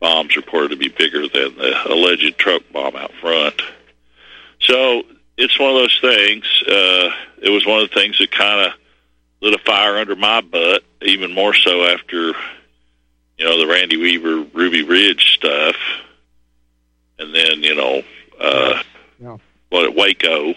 bombs 0.00 0.36
reported 0.36 0.70
to 0.70 0.76
be 0.76 0.88
bigger 0.88 1.22
than 1.22 1.56
the 1.56 1.92
alleged 1.92 2.38
truck 2.38 2.62
bomb 2.72 2.96
out 2.96 3.12
front. 3.20 3.60
So 4.60 5.04
it's 5.36 5.58
one 5.58 5.70
of 5.70 5.76
those 5.76 5.98
things. 6.00 6.44
Uh, 6.66 7.10
it 7.40 7.50
was 7.50 7.64
one 7.66 7.80
of 7.80 7.88
the 7.88 7.94
things 7.94 8.18
that 8.18 8.30
kind 8.30 8.66
of 8.66 8.72
lit 9.40 9.54
a 9.54 9.58
fire 9.58 9.96
under 9.96 10.16
my 10.16 10.40
butt, 10.40 10.82
even 11.00 11.32
more 11.32 11.54
so 11.54 11.84
after, 11.84 12.34
you 13.38 13.44
know, 13.44 13.58
the 13.58 13.66
Randy 13.66 13.96
Weaver, 13.96 14.42
Ruby 14.52 14.82
Ridge 14.82 15.32
stuff. 15.34 15.76
And 17.18 17.34
then, 17.34 17.62
you 17.62 17.74
know, 17.74 18.02
uh, 18.38 18.82
yeah. 19.20 19.36
what 19.70 19.84
at 19.84 19.94
Waco 19.94 20.54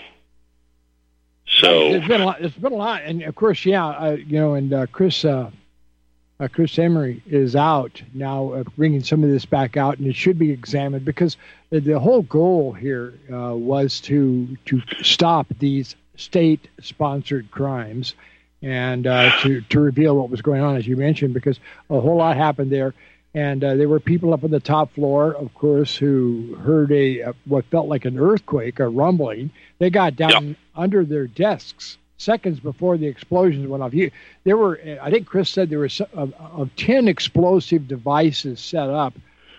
so 1.59 1.93
it's 1.93 2.07
been 2.07 2.21
a 2.21 2.25
lot. 2.25 2.39
There's 2.39 2.53
been 2.53 2.71
a 2.71 2.77
lot, 2.77 3.03
and 3.03 3.23
of 3.23 3.35
course, 3.35 3.65
yeah, 3.65 3.85
uh, 3.85 4.11
you 4.11 4.39
know, 4.39 4.53
and 4.55 4.73
uh, 4.73 4.85
Chris, 4.87 5.25
uh, 5.25 5.51
uh 6.39 6.47
Chris 6.47 6.79
Emery 6.79 7.21
is 7.25 7.55
out 7.55 8.01
now, 8.13 8.53
uh, 8.53 8.63
bringing 8.77 9.03
some 9.03 9.23
of 9.23 9.29
this 9.29 9.45
back 9.45 9.75
out, 9.75 9.97
and 9.97 10.07
it 10.07 10.15
should 10.15 10.39
be 10.39 10.51
examined 10.51 11.03
because 11.03 11.35
the, 11.69 11.81
the 11.81 11.99
whole 11.99 12.21
goal 12.23 12.71
here 12.71 13.13
uh, 13.31 13.53
was 13.55 13.99
to 14.01 14.57
to 14.65 14.81
stop 15.01 15.47
these 15.59 15.95
state-sponsored 16.15 17.51
crimes 17.51 18.15
and 18.61 19.03
to 19.03 19.61
to 19.69 19.79
reveal 19.79 20.15
what 20.15 20.29
was 20.29 20.41
going 20.41 20.61
on, 20.61 20.77
as 20.77 20.87
you 20.87 20.95
mentioned, 20.95 21.33
because 21.33 21.59
a 21.89 21.99
whole 21.99 22.17
lot 22.17 22.37
happened 22.37 22.71
there. 22.71 22.93
And 23.33 23.61
there 23.61 23.87
were 23.87 24.01
people 24.01 24.33
up 24.33 24.43
on 24.43 24.51
the 24.51 24.59
top 24.59 24.93
floor, 24.93 25.33
of 25.33 25.53
course, 25.53 25.95
who 25.95 26.55
heard 26.63 26.91
a 26.91 27.33
what 27.45 27.65
felt 27.65 27.87
like 27.87 28.05
an 28.05 28.19
earthquake, 28.19 28.79
a 28.79 28.87
rumbling. 28.87 29.51
They 29.81 29.89
got 29.89 30.15
down 30.15 30.55
under 30.75 31.03
their 31.03 31.25
desks 31.25 31.97
seconds 32.17 32.59
before 32.59 32.97
the 32.97 33.07
explosions 33.07 33.67
went 33.67 33.81
off. 33.81 33.95
You, 33.95 34.11
there 34.43 34.55
were, 34.55 34.79
I 35.01 35.09
think 35.09 35.25
Chris 35.25 35.49
said 35.49 35.71
there 35.71 35.79
were 35.79 35.89
of, 36.13 36.35
of 36.35 36.69
10 36.75 37.07
explosive 37.07 37.87
devices 37.87 38.59
set 38.59 38.91
up. 38.91 39.15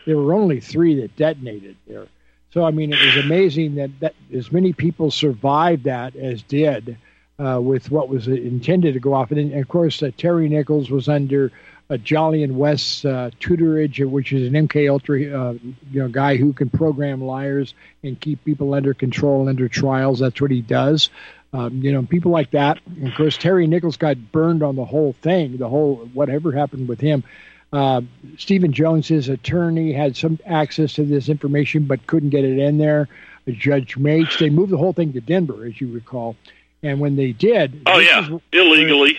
There 0.07 0.17
were 0.17 0.33
only 0.33 0.61
three 0.61 0.95
that 1.01 1.17
detonated 1.17 1.75
there. 1.89 2.07
So, 2.53 2.65
I 2.65 2.71
mean, 2.71 2.93
it 2.93 3.05
was 3.05 3.25
amazing 3.25 3.75
that, 3.75 3.91
that 3.99 4.15
as 4.33 4.53
many 4.53 4.73
people 4.73 5.11
survived 5.11 5.83
that 5.85 6.15
as 6.15 6.41
did 6.45 6.97
uh, 7.41 7.59
with 7.61 7.91
what 7.91 8.09
was 8.09 8.29
intended 8.29 8.95
to 8.95 9.01
go 9.01 9.15
off. 9.15 9.33
And, 9.33 9.51
then, 9.51 9.59
of 9.59 9.67
course, 9.67 10.05
uh, 10.05 10.13
Terry 10.17 10.49
Nichols 10.49 10.89
was 10.89 11.09
under 11.09 11.51
uh, 11.93 12.31
and 12.31 12.57
West's 12.57 13.05
uh, 13.05 13.31
tutorage, 13.41 14.05
which 14.09 14.33
is 14.33 14.49
an 14.49 14.69
MK 14.69 14.91
Ultra 14.91 15.17
uh, 15.19 15.53
you 15.91 16.01
know 16.01 16.09
guy 16.09 16.37
who 16.37 16.53
can 16.53 16.71
program 16.71 17.23
liars 17.23 17.75
and 18.03 18.19
keep 18.21 18.45
people 18.45 18.75
under 18.75 18.95
control 18.95 19.49
under 19.49 19.69
trials. 19.69 20.19
That's 20.19 20.41
what 20.41 20.51
he 20.51 20.61
does. 20.61 21.11
Um, 21.55 21.83
you 21.83 21.93
know, 21.93 22.03
people 22.03 22.31
like 22.31 22.53
that. 22.53 22.81
And 22.87 23.09
of 23.09 23.15
course, 23.15 23.37
Terry 23.37 23.67
Nichols 23.67 23.99
got 23.99 24.33
burned 24.33 24.63
on 24.63 24.75
the 24.77 24.87
whole 24.87 25.15
thing, 25.21 25.59
the 25.59 25.69
whole 25.69 25.97
whatever 26.15 26.51
happened 26.51 26.89
with 26.89 27.01
him. 27.01 27.25
Uh, 27.73 28.03
Stephen 28.39 28.73
Jones, 28.73 29.09
his 29.09 29.29
attorney, 29.29 29.93
had 29.93 30.17
some 30.17 30.39
access 30.47 30.95
to 30.95 31.05
this 31.05 31.29
information 31.29 31.85
but 31.85 32.07
couldn't 32.07 32.31
get 32.31 32.45
it 32.45 32.59
in 32.59 32.79
there. 32.79 33.09
Judge 33.49 33.97
Matsch, 33.97 34.39
they 34.39 34.51
moved 34.51 34.73
the 34.73 34.79
whole 34.79 34.93
thing 34.93 35.13
to 35.15 35.21
Denver, 35.21 35.65
as 35.65 35.81
you 35.81 35.91
recall. 35.93 36.37
And 36.83 37.01
when 37.01 37.17
they 37.17 37.33
did, 37.33 37.83
oh 37.87 37.99
yeah, 37.99 38.39
illegally. 38.53 39.19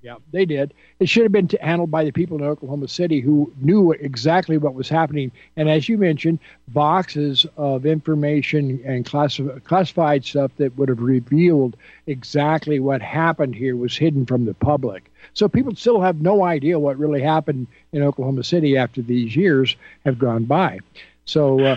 Yeah, 0.00 0.16
they 0.30 0.44
did. 0.44 0.74
It 1.00 1.08
should 1.08 1.24
have 1.24 1.32
been 1.32 1.48
handled 1.60 1.90
by 1.90 2.04
the 2.04 2.12
people 2.12 2.38
in 2.38 2.44
Oklahoma 2.44 2.86
City 2.86 3.20
who 3.20 3.52
knew 3.60 3.90
exactly 3.92 4.56
what 4.56 4.74
was 4.74 4.88
happening. 4.88 5.32
And 5.56 5.68
as 5.68 5.88
you 5.88 5.98
mentioned, 5.98 6.38
boxes 6.68 7.46
of 7.56 7.84
information 7.84 8.80
and 8.84 9.04
classi- 9.04 9.64
classified 9.64 10.24
stuff 10.24 10.52
that 10.58 10.76
would 10.78 10.88
have 10.88 11.00
revealed 11.00 11.76
exactly 12.06 12.78
what 12.78 13.02
happened 13.02 13.56
here 13.56 13.74
was 13.74 13.96
hidden 13.96 14.24
from 14.24 14.44
the 14.44 14.54
public. 14.54 15.10
So 15.34 15.48
people 15.48 15.74
still 15.74 16.00
have 16.00 16.20
no 16.20 16.44
idea 16.44 16.78
what 16.78 16.96
really 16.96 17.20
happened 17.20 17.66
in 17.92 18.02
Oklahoma 18.02 18.44
City 18.44 18.76
after 18.76 19.02
these 19.02 19.34
years 19.34 19.74
have 20.04 20.18
gone 20.18 20.44
by. 20.44 20.78
So 21.24 21.60
uh, 21.64 21.76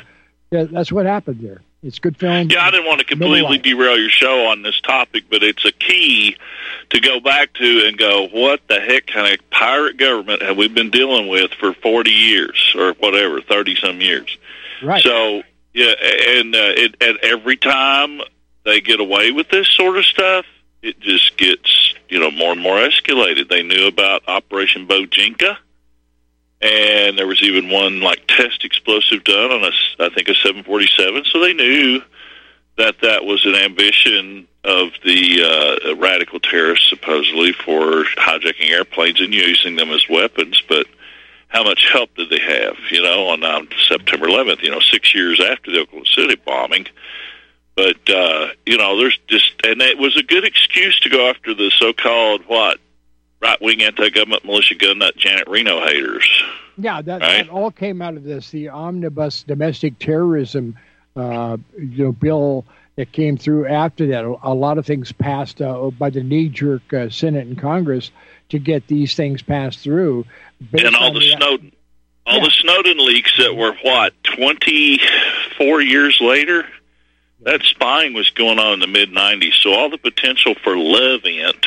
that's 0.52 0.92
what 0.92 1.08
happened 1.08 1.40
there. 1.42 1.62
It's 1.84 1.98
good 1.98 2.16
film. 2.16 2.50
Yeah, 2.50 2.64
I 2.64 2.70
didn't 2.70 2.86
want 2.86 3.00
to 3.00 3.06
completely 3.06 3.58
derail 3.58 3.98
your 3.98 4.10
show 4.10 4.46
on 4.46 4.62
this 4.62 4.80
topic, 4.82 5.26
but 5.32 5.42
it's 5.42 5.66
a 5.66 5.72
key 5.72 6.38
to 6.92 7.00
go 7.00 7.20
back 7.20 7.54
to 7.54 7.86
and 7.88 7.98
go, 7.98 8.28
what 8.28 8.62
the 8.68 8.80
heck 8.80 9.08
kind 9.08 9.34
of 9.34 9.50
pirate 9.50 9.98
government 9.98 10.44
have 10.44 10.58
we 10.58 10.68
been 10.68 10.92
dealing 10.92 11.28
with 11.28 11.52
for 11.60 11.74
40 11.74 12.12
years 12.12 12.76
or 12.78 12.94
whatever, 12.94 13.42
30 13.42 13.76
some 13.78 14.00
years? 14.00 14.38
Right. 14.84 15.02
So, 15.02 15.42
yeah, 15.74 15.94
and, 15.98 16.54
uh, 16.54 16.74
it, 16.76 16.98
and 17.02 17.18
every 17.24 17.58
time 17.58 18.22
they 18.64 18.82
get 18.82 19.00
away 19.00 19.32
with 19.32 19.50
this 19.50 19.68
sort 19.68 19.98
of 19.98 20.06
stuff, 20.06 20.46
it 20.84 21.00
just 21.00 21.36
gets, 21.38 21.96
you 22.10 22.20
know, 22.20 22.30
more 22.30 22.52
and 22.52 22.62
more 22.62 22.78
escalated. 22.78 23.50
They 23.50 23.64
knew 23.64 23.88
about 23.88 24.22
Operation 24.28 24.88
Bojinka 24.88 25.58
and 26.62 27.18
there 27.18 27.28
was 27.28 27.42
even 27.42 27.70
one 27.70 28.02
like 28.02 28.26
test 28.28 28.64
explosive 28.64 29.24
done 29.24 29.52
on 29.52 29.64
a 29.64 29.72
I 30.00 30.10
think 30.10 30.28
a 30.30 30.36
747. 30.36 31.26
So 31.26 31.40
they 31.40 31.54
knew 31.54 32.02
that 32.78 32.96
that 33.02 33.26
was 33.26 33.46
an 33.46 33.56
ambition 33.56 34.48
of 34.64 34.90
the 35.04 35.42
uh, 35.44 35.96
radical 35.96 36.40
terrorists 36.40 36.90
supposedly 36.90 37.52
for 37.54 38.04
hijacking 38.04 38.70
airplanes 38.70 39.20
and 39.20 39.34
using 39.34 39.76
them 39.76 39.92
as 39.92 40.08
weapons, 40.10 40.62
but. 40.68 40.88
How 41.54 41.66
much 41.66 41.90
help 41.92 42.16
did 42.16 42.30
they 42.30 42.40
have? 42.40 42.78
You 42.92 43.02
know, 43.02 43.28
on 43.28 43.44
um, 43.44 43.68
September 43.90 44.28
11th, 44.28 44.62
you 44.64 44.72
know, 44.72 44.80
six 44.80 45.14
years 45.14 45.42
after 45.42 45.70
the 45.70 45.82
Oklahoma 45.82 46.06
City 46.06 46.36
bombing, 46.46 46.88
But 47.76 48.10
uh, 48.10 48.48
you 48.66 48.78
know, 48.78 48.98
there's 48.98 49.18
just, 49.28 49.54
and 49.64 49.82
it 49.82 49.98
was 49.98 50.16
a 50.18 50.24
good 50.24 50.44
excuse 50.44 51.00
to 51.02 51.10
go 51.10 51.30
after 51.30 51.54
the 51.54 51.72
so-called 51.78 52.44
what 52.48 52.80
right 53.42 53.62
wing 53.62 53.82
anti-government 53.82 54.46
militia 54.46 54.76
gun 54.76 55.00
nut 55.00 55.16
Janet 55.18 55.48
Reno 55.48 55.80
haters. 55.86 56.28
Yeah, 56.78 57.02
that, 57.02 57.22
Right. 57.22 57.46
that 57.46 57.50
all 57.50 57.72
came 57.72 58.02
out 58.02 58.16
of 58.16 58.24
this. 58.24 58.50
The 58.52 58.70
omnibus 58.70 59.44
domestic 59.44 60.00
terrorism, 60.00 60.78
uh, 61.16 61.58
you 61.78 62.06
know, 62.06 62.12
bill 62.12 62.66
that 62.96 63.12
came 63.12 63.38
through 63.38 63.68
after 63.68 64.08
that. 64.08 64.26
A, 64.44 64.54
lot 64.54 64.78
of 64.78 64.86
things 64.86 65.12
passed 65.12 65.62
uh, 65.62 65.90
by 65.92 66.10
the 66.10 66.24
knee-jerk 66.24 66.94
uh, 66.94 67.10
Senate 67.10 67.48
and 67.48 67.58
Congress 67.58 68.12
to 68.50 68.60
get 68.60 68.88
these 68.88 69.16
things 69.16 69.42
passed 69.42 69.80
through. 69.80 70.26
and 70.74 70.96
all 70.96 71.06
on 71.08 71.14
the 71.14 71.22
Snowden, 71.38 71.72
all 72.26 72.42
the 72.42 72.52
Snowden 72.52 72.98
leaks 73.06 73.32
that 73.38 73.56
were 73.56 73.74
what 73.82 74.14
twenty 74.24 75.00
four 75.58 75.82
years 75.82 76.20
later. 76.22 76.66
That 77.44 77.64
spying 77.64 78.14
was 78.14 78.30
going 78.30 78.60
on 78.60 78.74
in 78.74 78.80
the 78.82 78.88
mid 78.88 79.10
'90s, 79.12 79.54
so 79.62 79.74
all 79.74 79.90
the 79.90 79.98
potential 79.98 80.54
for 80.64 80.78
Levant 80.78 81.66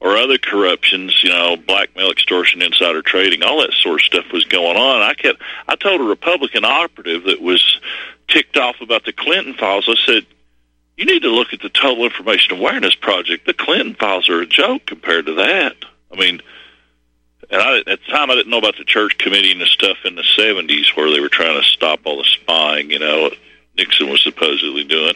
or 0.00 0.16
other 0.16 0.38
corruptions, 0.38 1.22
you 1.22 1.30
know, 1.30 1.56
blackmail, 1.56 2.10
extortion, 2.10 2.62
insider 2.62 3.02
trading, 3.02 3.42
all 3.42 3.60
that 3.60 3.72
sort 3.72 4.00
of 4.00 4.04
stuff 4.04 4.24
was 4.32 4.44
going 4.44 4.76
on. 4.76 5.02
I 5.02 5.14
kept, 5.14 5.42
I 5.66 5.74
told 5.74 6.00
a 6.00 6.04
Republican 6.04 6.64
operative 6.64 7.24
that 7.24 7.40
was 7.40 7.80
ticked 8.28 8.56
off 8.56 8.76
about 8.80 9.04
the 9.04 9.12
Clinton 9.12 9.54
files. 9.54 9.88
I 9.88 9.96
said, 10.06 10.26
"You 10.96 11.04
need 11.04 11.22
to 11.22 11.30
look 11.30 11.52
at 11.52 11.60
the 11.60 11.68
Total 11.68 12.04
Information 12.04 12.58
Awareness 12.58 12.94
Project. 12.94 13.46
The 13.46 13.54
Clinton 13.54 13.94
files 13.94 14.28
are 14.28 14.40
a 14.40 14.46
joke 14.46 14.86
compared 14.86 15.26
to 15.26 15.34
that. 15.34 15.76
I 16.12 16.16
mean." 16.16 16.40
And 17.50 17.62
I, 17.62 17.78
at 17.78 17.86
the 17.86 18.10
time, 18.10 18.30
I 18.30 18.34
didn't 18.34 18.50
know 18.50 18.58
about 18.58 18.76
the 18.76 18.84
church 18.84 19.16
committee 19.16 19.52
and 19.52 19.60
the 19.60 19.66
stuff 19.66 19.96
in 20.04 20.16
the 20.16 20.22
'70s 20.22 20.94
where 20.94 21.10
they 21.10 21.20
were 21.20 21.30
trying 21.30 21.58
to 21.60 21.66
stop 21.66 22.00
all 22.04 22.18
the 22.18 22.24
spying. 22.24 22.90
You 22.90 22.98
know, 22.98 23.30
Nixon 23.74 24.10
was 24.10 24.22
supposedly 24.22 24.84
doing. 24.84 25.14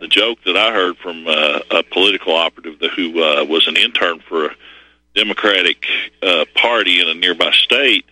The 0.00 0.08
joke 0.08 0.38
that 0.46 0.56
I 0.56 0.72
heard 0.72 0.96
from 0.96 1.26
uh, 1.26 1.60
a 1.70 1.82
political 1.82 2.34
operative 2.34 2.80
who 2.96 3.22
uh, 3.22 3.44
was 3.44 3.68
an 3.68 3.76
intern 3.76 4.20
for 4.20 4.46
a 4.46 4.56
Democratic 5.14 5.84
uh, 6.22 6.44
party 6.54 7.00
in 7.00 7.08
a 7.08 7.14
nearby 7.14 7.50
state 7.52 8.06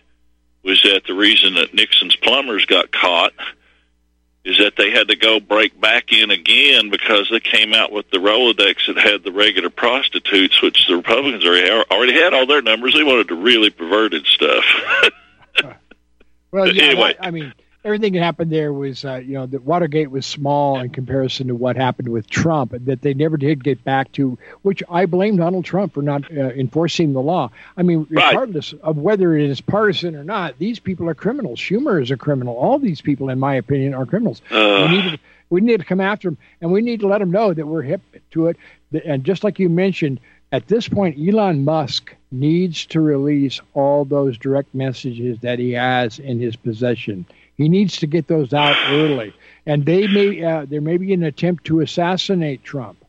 was 0.63 0.81
that 0.83 1.01
the 1.07 1.13
reason 1.13 1.55
that 1.55 1.73
Nixon's 1.73 2.15
plumbers 2.15 2.65
got 2.65 2.91
caught 2.91 3.33
is 4.45 4.57
that 4.59 4.75
they 4.77 4.91
had 4.91 5.07
to 5.07 5.15
go 5.15 5.39
break 5.39 5.79
back 5.79 6.11
in 6.11 6.31
again 6.31 6.89
because 6.89 7.27
they 7.29 7.39
came 7.39 7.73
out 7.73 7.91
with 7.91 8.09
the 8.11 8.17
Rolodex 8.17 8.87
that 8.87 8.97
had 8.97 9.23
the 9.23 9.31
regular 9.31 9.69
prostitutes, 9.69 10.61
which 10.61 10.87
the 10.87 10.95
Republicans 10.95 11.45
already 11.45 12.13
had 12.13 12.33
all 12.33 12.45
their 12.45 12.61
numbers. 12.61 12.93
They 12.93 13.03
wanted 13.03 13.27
the 13.29 13.35
really 13.35 13.69
perverted 13.69 14.25
stuff. 14.25 14.63
Well, 16.51 16.73
yeah, 16.73 16.83
anyway. 16.83 17.15
I 17.19 17.31
mean, 17.31 17.53
everything 17.83 18.13
that 18.13 18.21
happened 18.23 18.51
there 18.51 18.73
was, 18.73 19.05
uh, 19.05 19.15
you 19.15 19.33
know, 19.33 19.45
that 19.45 19.63
Watergate 19.63 20.11
was 20.11 20.25
small 20.25 20.79
in 20.79 20.89
comparison 20.89 21.47
to 21.47 21.55
what 21.55 21.75
happened 21.75 22.09
with 22.09 22.29
Trump, 22.29 22.73
and 22.73 22.85
that 22.87 23.01
they 23.01 23.13
never 23.13 23.37
did 23.37 23.63
get 23.63 23.83
back 23.83 24.11
to, 24.13 24.37
which 24.61 24.83
I 24.89 25.05
blame 25.05 25.37
Donald 25.37 25.65
Trump 25.65 25.93
for 25.93 26.01
not 26.01 26.29
uh, 26.31 26.49
enforcing 26.49 27.13
the 27.13 27.21
law. 27.21 27.51
I 27.77 27.83
mean, 27.83 28.05
regardless 28.09 28.73
of 28.73 28.97
whether 28.97 29.35
it 29.35 29.49
is 29.49 29.61
partisan 29.61 30.15
or 30.15 30.23
not, 30.23 30.57
these 30.59 30.79
people 30.79 31.07
are 31.09 31.15
criminals. 31.15 31.59
Schumer 31.59 32.01
is 32.01 32.11
a 32.11 32.17
criminal. 32.17 32.55
All 32.55 32.79
these 32.79 33.01
people, 33.01 33.29
in 33.29 33.39
my 33.39 33.55
opinion, 33.55 33.93
are 33.93 34.05
criminals. 34.05 34.41
Uh. 34.51 34.87
we 34.89 34.97
need 34.97 35.11
to, 35.11 35.19
we 35.49 35.61
need 35.61 35.79
to 35.79 35.85
come 35.85 36.01
after 36.01 36.29
them, 36.29 36.37
and 36.61 36.71
we 36.71 36.81
need 36.81 36.99
to 36.99 37.07
let 37.07 37.19
them 37.19 37.31
know 37.31 37.53
that 37.53 37.65
we're 37.65 37.81
hip 37.81 38.01
to 38.31 38.47
it. 38.47 38.57
And 39.05 39.23
just 39.23 39.43
like 39.43 39.59
you 39.59 39.69
mentioned, 39.69 40.19
at 40.51 40.67
this 40.67 40.87
point, 40.87 41.17
Elon 41.19 41.63
Musk 41.63 42.15
needs 42.31 42.85
to 42.87 43.01
release 43.01 43.61
all 43.73 44.03
those 44.03 44.37
direct 44.37 44.73
messages 44.73 45.39
that 45.41 45.59
he 45.59 45.71
has 45.71 46.19
in 46.19 46.39
his 46.39 46.55
possession. 46.55 47.25
He 47.59 47.67
needs 47.67 47.97
to 47.97 48.07
get 48.07 48.29
those 48.29 48.53
out 48.53 48.77
early, 48.89 49.33
and 49.65 49.85
they 49.85 50.07
may 50.07 50.41
uh, 50.41 50.63
there 50.63 50.79
may 50.79 50.95
be 50.95 51.13
an 51.13 51.23
attempt 51.23 51.65
to 51.65 51.81
assassinate 51.81 52.63
Trump. 52.63 53.03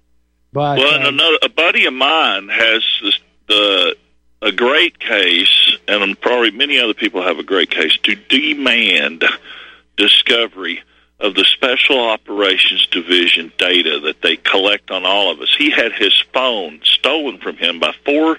But 0.52 0.78
well, 0.78 1.06
uh, 1.06 1.08
another 1.08 1.38
a 1.42 1.48
buddy 1.48 1.86
of 1.86 1.94
mine 1.94 2.48
has 2.48 2.84
this, 3.00 3.20
the 3.46 3.96
a 4.42 4.50
great 4.50 4.98
case, 4.98 5.78
and 5.86 6.20
probably 6.20 6.50
many 6.50 6.80
other 6.80 6.94
people 6.94 7.22
have 7.22 7.38
a 7.38 7.44
great 7.44 7.70
case 7.70 7.96
to 8.02 8.16
demand 8.16 9.24
discovery 9.96 10.82
of 11.20 11.36
the 11.36 11.44
Special 11.44 12.00
Operations 12.00 12.88
Division 12.88 13.52
data 13.56 14.00
that 14.00 14.20
they 14.20 14.34
collect 14.34 14.90
on 14.90 15.06
all 15.06 15.30
of 15.30 15.40
us. 15.40 15.54
He 15.56 15.70
had 15.70 15.92
his 15.92 16.24
phone 16.32 16.80
stolen 16.82 17.38
from 17.38 17.56
him 17.56 17.78
by 17.78 17.94
four 18.04 18.36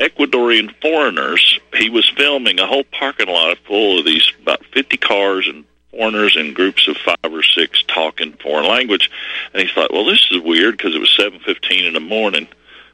Ecuadorian 0.00 0.74
foreigners. 0.80 1.58
He 1.74 1.90
was 1.90 2.08
filming 2.16 2.60
a 2.60 2.66
whole 2.66 2.84
parking 2.84 3.28
lot 3.28 3.58
full 3.66 3.98
of 3.98 4.04
these 4.04 4.32
about 4.40 4.64
50 4.66 4.96
cars 4.98 5.48
and 5.48 5.64
foreigners 5.90 6.36
in 6.36 6.54
groups 6.54 6.86
of 6.86 6.96
five 6.98 7.32
or 7.32 7.42
six 7.42 7.82
talking 7.84 8.32
foreign 8.34 8.68
language. 8.68 9.10
And 9.52 9.62
he 9.62 9.74
thought, 9.74 9.92
well, 9.92 10.04
this 10.04 10.26
is 10.30 10.40
weird 10.40 10.76
because 10.76 10.94
it 10.94 11.00
was 11.00 11.16
7:15 11.18 11.86
in 11.86 11.94
the 11.94 12.00
morning 12.00 12.46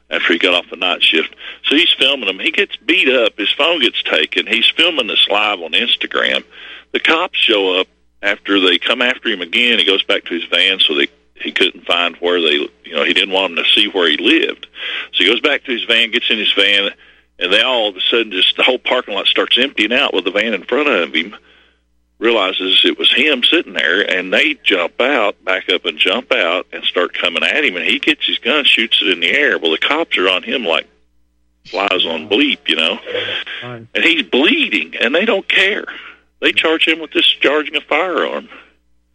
after 0.09 0.33
he 0.33 0.39
got 0.39 0.53
off 0.53 0.69
the 0.69 0.77
night 0.77 1.03
shift. 1.03 1.35
So 1.65 1.75
he's 1.75 1.93
filming 1.97 2.27
them. 2.27 2.39
He 2.39 2.51
gets 2.51 2.75
beat 2.77 3.09
up. 3.09 3.37
His 3.37 3.51
phone 3.51 3.81
gets 3.81 4.01
taken. 4.03 4.47
He's 4.47 4.69
filming 4.69 5.07
this 5.07 5.27
live 5.29 5.61
on 5.61 5.71
Instagram. 5.71 6.43
The 6.91 6.99
cops 6.99 7.37
show 7.37 7.79
up 7.79 7.87
after 8.21 8.59
they 8.59 8.77
come 8.79 9.01
after 9.01 9.29
him 9.29 9.41
again. 9.41 9.79
He 9.79 9.85
goes 9.85 10.03
back 10.03 10.25
to 10.25 10.33
his 10.33 10.45
van 10.45 10.79
so 10.79 10.95
they 10.95 11.07
he 11.35 11.51
couldn't 11.51 11.85
find 11.85 12.15
where 12.17 12.41
they 12.41 12.67
you 12.83 12.95
know 12.95 13.03
he 13.03 13.13
didn't 13.13 13.33
want 13.33 13.55
them 13.55 13.63
to 13.63 13.71
see 13.71 13.87
where 13.87 14.09
he 14.09 14.17
lived. 14.17 14.67
So 15.13 15.23
he 15.23 15.27
goes 15.27 15.41
back 15.41 15.63
to 15.65 15.71
his 15.71 15.83
van, 15.83 16.11
gets 16.11 16.29
in 16.29 16.37
his 16.37 16.53
van, 16.53 16.91
and 17.39 17.53
they 17.53 17.61
all 17.61 17.89
of 17.89 17.97
a 17.97 18.01
sudden 18.01 18.31
just 18.31 18.57
the 18.57 18.63
whole 18.63 18.79
parking 18.79 19.13
lot 19.13 19.27
starts 19.27 19.57
emptying 19.57 19.93
out 19.93 20.13
with 20.13 20.25
the 20.25 20.31
van 20.31 20.53
in 20.53 20.63
front 20.63 20.87
of 20.87 21.13
him. 21.13 21.35
Realizes 22.17 22.79
it 22.85 22.97
was 22.97 23.13
him 23.13 23.43
sitting 23.43 23.73
there, 23.73 24.01
and 24.01 24.31
they 24.33 24.53
jump 24.63 25.01
out, 25.01 25.43
back 25.43 25.67
up 25.69 25.83
and 25.83 25.97
jump 25.97 26.31
out, 26.31 26.65
and 26.71 26.81
start 26.85 27.13
coming 27.13 27.43
at 27.43 27.65
him. 27.65 27.75
And 27.75 27.85
he 27.85 27.99
gets 27.99 28.25
his 28.25 28.39
gun, 28.39 28.63
shoots 28.63 29.01
it 29.01 29.09
in 29.09 29.19
the 29.19 29.31
air. 29.31 29.59
Well, 29.59 29.71
the 29.71 29.77
cops 29.77 30.17
are 30.17 30.29
on 30.29 30.41
him 30.41 30.63
like 30.63 30.87
flies 31.65 32.05
on 32.05 32.29
bleep, 32.29 32.69
you 32.69 32.77
know. 32.77 32.99
And 33.93 34.03
he's 34.03 34.23
bleeding, 34.23 34.95
and 34.95 35.13
they 35.13 35.25
don't 35.25 35.47
care. 35.47 35.85
They 36.39 36.53
charge 36.53 36.87
him 36.87 36.99
with 36.99 37.11
discharging 37.11 37.75
a 37.75 37.81
firearm. 37.81 38.47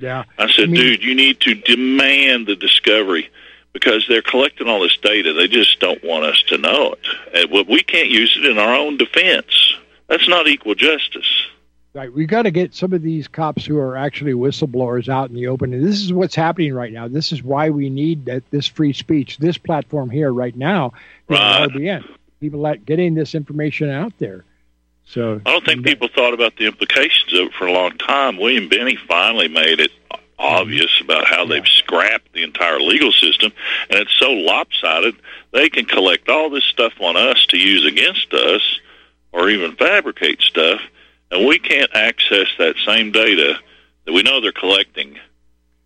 Yeah, 0.00 0.24
I 0.38 0.50
said, 0.50 0.72
dude, 0.72 1.02
you 1.02 1.14
need 1.14 1.40
to 1.40 1.54
demand 1.54 2.46
the 2.46 2.56
discovery 2.56 3.30
because 3.72 4.04
they're 4.08 4.22
collecting 4.22 4.68
all 4.68 4.80
this 4.80 4.96
data. 4.96 5.32
They 5.32 5.46
just 5.48 5.78
don't 5.80 6.02
want 6.02 6.24
us 6.24 6.42
to 6.48 6.58
know 6.58 6.94
it. 6.94 7.50
And 7.52 7.68
we 7.68 7.82
can't 7.82 8.08
use 8.08 8.36
it 8.36 8.46
in 8.46 8.58
our 8.58 8.74
own 8.74 8.96
defense. 8.96 9.74
That's 10.08 10.28
not 10.28 10.48
equal 10.48 10.74
justice. 10.74 11.46
Right. 11.92 12.12
We 12.12 12.26
got 12.26 12.42
to 12.42 12.52
get 12.52 12.74
some 12.74 12.92
of 12.92 13.02
these 13.02 13.26
cops 13.26 13.64
who 13.66 13.76
are 13.78 13.96
actually 13.96 14.32
whistleblowers 14.32 15.08
out 15.08 15.28
in 15.28 15.34
the 15.34 15.48
open. 15.48 15.74
And 15.74 15.84
this 15.84 16.00
is 16.00 16.12
what's 16.12 16.36
happening 16.36 16.72
right 16.72 16.92
now. 16.92 17.08
This 17.08 17.32
is 17.32 17.42
why 17.42 17.70
we 17.70 17.90
need 17.90 18.26
that 18.26 18.48
this 18.50 18.66
free 18.66 18.92
speech, 18.92 19.38
this 19.38 19.58
platform 19.58 20.08
here 20.08 20.32
right 20.32 20.54
now, 20.54 20.92
Right. 21.28 21.68
RBN. 21.68 22.04
People 22.40 22.60
like 22.60 22.84
getting 22.86 23.14
this 23.14 23.34
information 23.34 23.90
out 23.90 24.12
there. 24.18 24.44
So 25.10 25.40
I 25.44 25.50
don't 25.50 25.64
think 25.64 25.84
people 25.84 26.08
thought 26.08 26.34
about 26.34 26.56
the 26.56 26.66
implications 26.66 27.32
of 27.32 27.48
it 27.48 27.54
for 27.54 27.66
a 27.66 27.72
long 27.72 27.98
time. 27.98 28.36
William 28.36 28.68
Binney 28.68 28.96
finally 29.08 29.48
made 29.48 29.80
it 29.80 29.90
obvious 30.38 31.00
about 31.02 31.26
how 31.26 31.44
they've 31.44 31.66
scrapped 31.66 32.32
the 32.32 32.44
entire 32.44 32.78
legal 32.78 33.10
system, 33.10 33.52
and 33.90 33.98
it's 33.98 34.16
so 34.18 34.30
lopsided 34.30 35.16
they 35.52 35.68
can 35.68 35.84
collect 35.84 36.28
all 36.28 36.48
this 36.48 36.64
stuff 36.64 36.92
on 37.00 37.16
us 37.16 37.44
to 37.46 37.58
use 37.58 37.84
against 37.84 38.32
us, 38.32 38.62
or 39.32 39.50
even 39.50 39.74
fabricate 39.76 40.40
stuff, 40.40 40.80
and 41.30 41.46
we 41.46 41.58
can't 41.58 41.90
access 41.92 42.46
that 42.58 42.76
same 42.86 43.10
data 43.10 43.54
that 44.06 44.12
we 44.12 44.22
know 44.22 44.40
they're 44.40 44.52
collecting 44.52 45.18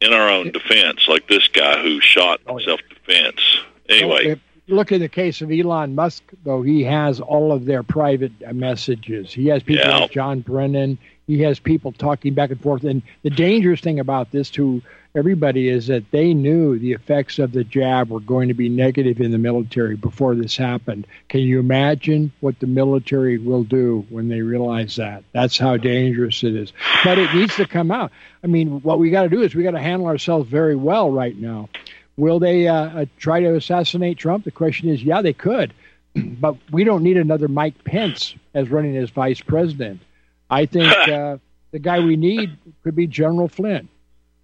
in 0.00 0.12
our 0.12 0.28
own 0.28 0.52
defense, 0.52 1.08
like 1.08 1.26
this 1.28 1.48
guy 1.48 1.82
who 1.82 2.00
shot 2.00 2.40
in 2.46 2.60
self-defense. 2.60 3.40
Anyway. 3.88 4.38
Well, 4.66 4.68
if 4.68 4.70
you 4.70 4.76
look 4.76 4.92
at 4.92 5.00
the 5.00 5.08
case 5.08 5.42
of 5.42 5.50
Elon 5.50 5.94
Musk, 5.94 6.22
though, 6.44 6.62
he 6.62 6.84
has 6.84 7.20
all 7.20 7.52
of 7.52 7.66
their 7.66 7.82
private 7.82 8.32
messages. 8.54 9.32
He 9.32 9.48
has 9.48 9.62
people 9.62 9.86
Yeah. 9.86 9.98
like 9.98 10.12
John 10.12 10.40
Brennan. 10.40 10.98
He 11.26 11.40
has 11.42 11.58
people 11.58 11.92
talking 11.92 12.34
back 12.34 12.50
and 12.50 12.60
forth. 12.60 12.84
And 12.84 13.02
the 13.22 13.30
dangerous 13.30 13.80
thing 13.80 14.00
about 14.00 14.30
this 14.30 14.50
to 14.50 14.82
everybody 15.14 15.68
is 15.68 15.86
that 15.88 16.10
they 16.10 16.34
knew 16.34 16.78
the 16.78 16.92
effects 16.92 17.38
of 17.38 17.52
the 17.52 17.62
jab 17.62 18.10
were 18.10 18.20
going 18.20 18.48
to 18.48 18.54
be 18.54 18.68
negative 18.68 19.20
in 19.20 19.30
the 19.32 19.38
military 19.38 19.96
before 19.96 20.34
this 20.34 20.56
happened. 20.56 21.06
Can 21.28 21.40
you 21.40 21.60
imagine 21.60 22.32
what 22.40 22.58
the 22.58 22.66
military 22.66 23.38
will 23.38 23.64
do 23.64 24.04
when 24.08 24.28
they 24.28 24.40
realize 24.40 24.96
that? 24.96 25.24
That's 25.32 25.56
how 25.58 25.76
dangerous 25.76 26.42
it 26.42 26.54
is. 26.56 26.72
But 27.04 27.18
it 27.18 27.32
needs 27.34 27.54
to 27.56 27.66
come 27.66 27.90
out. 27.90 28.12
I 28.42 28.46
mean, 28.48 28.80
what 28.80 28.98
we 28.98 29.10
got 29.10 29.22
to 29.22 29.28
do 29.28 29.42
is 29.42 29.54
we 29.54 29.62
got 29.62 29.72
to 29.72 29.78
handle 29.80 30.08
ourselves 30.08 30.48
very 30.48 30.74
well 30.76 31.10
right 31.10 31.36
now. 31.36 31.68
Will 32.16 32.38
they 32.38 32.68
uh, 32.68 32.74
uh, 32.74 33.04
try 33.18 33.40
to 33.40 33.54
assassinate 33.56 34.18
Trump? 34.18 34.44
The 34.44 34.50
question 34.50 34.88
is, 34.88 35.02
yeah, 35.02 35.22
they 35.22 35.32
could, 35.32 35.74
but 36.14 36.56
we 36.70 36.84
don't 36.84 37.02
need 37.02 37.16
another 37.16 37.48
Mike 37.48 37.84
Pence 37.84 38.34
as 38.54 38.70
running 38.70 38.96
as 38.96 39.10
vice 39.10 39.40
president. 39.40 40.00
I 40.50 40.66
think 40.66 40.92
uh, 41.08 41.38
the 41.72 41.78
guy 41.78 42.00
we 42.00 42.16
need 42.16 42.56
could 42.82 42.94
be 42.94 43.06
General 43.06 43.48
Flynn. 43.48 43.88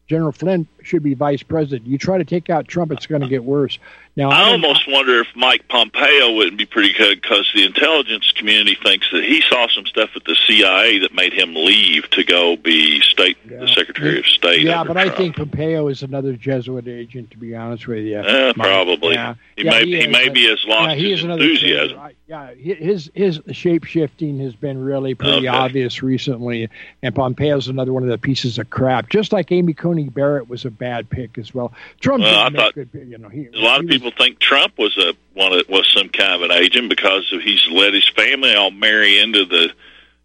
General 0.08 0.32
Flynn 0.32 0.66
should 0.82 1.04
be 1.04 1.14
vice 1.14 1.44
president. 1.44 1.86
You 1.86 1.96
try 1.96 2.18
to 2.18 2.24
take 2.24 2.50
out 2.50 2.66
Trump, 2.66 2.90
it's 2.90 3.06
going 3.06 3.22
to 3.22 3.28
get 3.28 3.44
worse. 3.44 3.78
Now, 4.16 4.30
I 4.30 4.50
almost 4.50 4.86
wonder 4.88 5.20
if 5.20 5.28
Mike 5.36 5.68
Pompeo 5.68 6.34
wouldn't 6.34 6.58
be 6.58 6.66
pretty 6.66 6.92
good 6.92 7.22
because 7.22 7.48
the 7.54 7.64
intelligence 7.64 8.32
community 8.32 8.76
thinks 8.82 9.06
that 9.12 9.22
he 9.24 9.40
saw 9.48 9.68
some 9.68 9.86
stuff 9.86 10.10
at 10.16 10.24
the 10.24 10.36
CIA 10.46 10.98
that 10.98 11.14
made 11.14 11.32
him 11.32 11.54
leave 11.54 12.10
to 12.10 12.24
go 12.24 12.56
be 12.56 13.00
state 13.02 13.38
the 13.48 13.68
Secretary 13.68 14.18
of 14.18 14.26
State. 14.26 14.62
yeah, 14.62 14.82
but 14.84 14.96
I 14.96 15.08
think 15.10 15.36
Pompeo 15.36 15.88
is 15.88 16.02
another 16.02 16.32
Jesuit 16.34 16.88
agent. 16.88 17.30
To 17.30 17.38
be 17.38 17.54
honest 17.54 17.86
with 17.86 18.04
you, 18.04 18.18
Eh, 18.18 18.52
probably. 18.54 19.14
Yeah. 19.14 19.34
He 19.56 19.64
Yeah, 19.64 19.70
may 19.70 19.84
he 19.86 19.90
he, 19.96 20.00
is, 20.02 20.08
may 20.08 20.28
be 20.28 20.50
as 20.52 20.64
lost 20.66 20.90
yeah, 20.90 20.94
he 20.96 21.12
is 21.12 21.22
another 21.22 21.42
enthusiasm. 21.42 21.98
I- 21.98 22.12
Yeah, 22.28 22.54
his 22.54 23.10
his 23.12 23.40
shape 23.52 23.84
shifting 23.84 24.38
has 24.40 24.54
been 24.54 24.78
really 24.78 25.14
pretty 25.16 25.38
Okay. 25.38 25.46
obvious 25.48 26.00
recently, 26.02 26.68
and 27.02 27.12
Pompeo's 27.14 27.66
another 27.68 27.92
one 27.92 28.04
of 28.04 28.08
the 28.08 28.18
pieces 28.18 28.56
of 28.58 28.70
crap. 28.70 29.08
Just 29.10 29.32
like 29.32 29.50
Amy 29.50 29.72
Coney 29.72 30.04
Barrett 30.08 30.48
was 30.48 30.64
a 30.64 30.70
bad 30.70 31.10
pick 31.10 31.38
as 31.38 31.52
well. 31.52 31.72
Trump 32.00 32.22
Well, 32.22 32.30
didn't 32.32 32.46
I 32.46 32.48
make 32.50 32.60
thought- 32.60 32.74
good, 32.92 33.08
you 33.10 33.18
know, 33.18 33.28
he, 33.28 33.48
A 33.52 33.58
lot 33.58 33.80
of 33.80 33.86
was- 33.86 33.99
people 34.02 34.12
think 34.16 34.38
Trump 34.38 34.78
was 34.78 34.96
a 34.98 35.14
one 35.34 35.52
was 35.68 35.90
some 35.94 36.08
kind 36.08 36.34
of 36.34 36.42
an 36.42 36.52
agent 36.52 36.88
because 36.88 37.28
he's 37.42 37.66
let 37.70 37.94
his 37.94 38.08
family 38.08 38.54
all 38.54 38.70
marry 38.70 39.18
into 39.18 39.44
the 39.44 39.70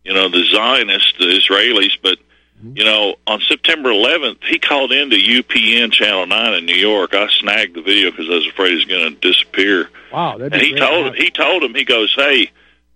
you 0.03 0.13
know 0.13 0.29
the 0.29 0.43
Zionists, 0.51 1.13
the 1.19 1.25
Israelis. 1.25 1.97
But 2.01 2.17
Mm-hmm. 2.63 2.77
you 2.77 2.85
know, 2.85 3.15
on 3.27 3.41
September 3.41 3.89
11th, 3.89 4.41
he 4.45 4.59
called 4.59 4.93
into 4.93 5.17
UPN 5.17 5.91
Channel 5.91 6.25
Nine 6.27 6.53
in 6.53 6.65
New 6.65 6.75
York. 6.75 7.13
I 7.13 7.27
snagged 7.27 7.75
the 7.75 7.81
video 7.81 8.11
because 8.11 8.29
I 8.29 8.35
was 8.35 8.47
afraid 8.47 8.69
he 8.69 8.75
was 8.75 8.85
going 8.85 9.13
to 9.13 9.19
disappear. 9.19 9.89
Wow, 10.13 10.37
And 10.37 10.55
he 10.55 10.73
told 10.73 11.15
he 11.15 11.29
told 11.31 11.63
him 11.63 11.75
he 11.75 11.83
goes, 11.83 12.13
"Hey, 12.15 12.51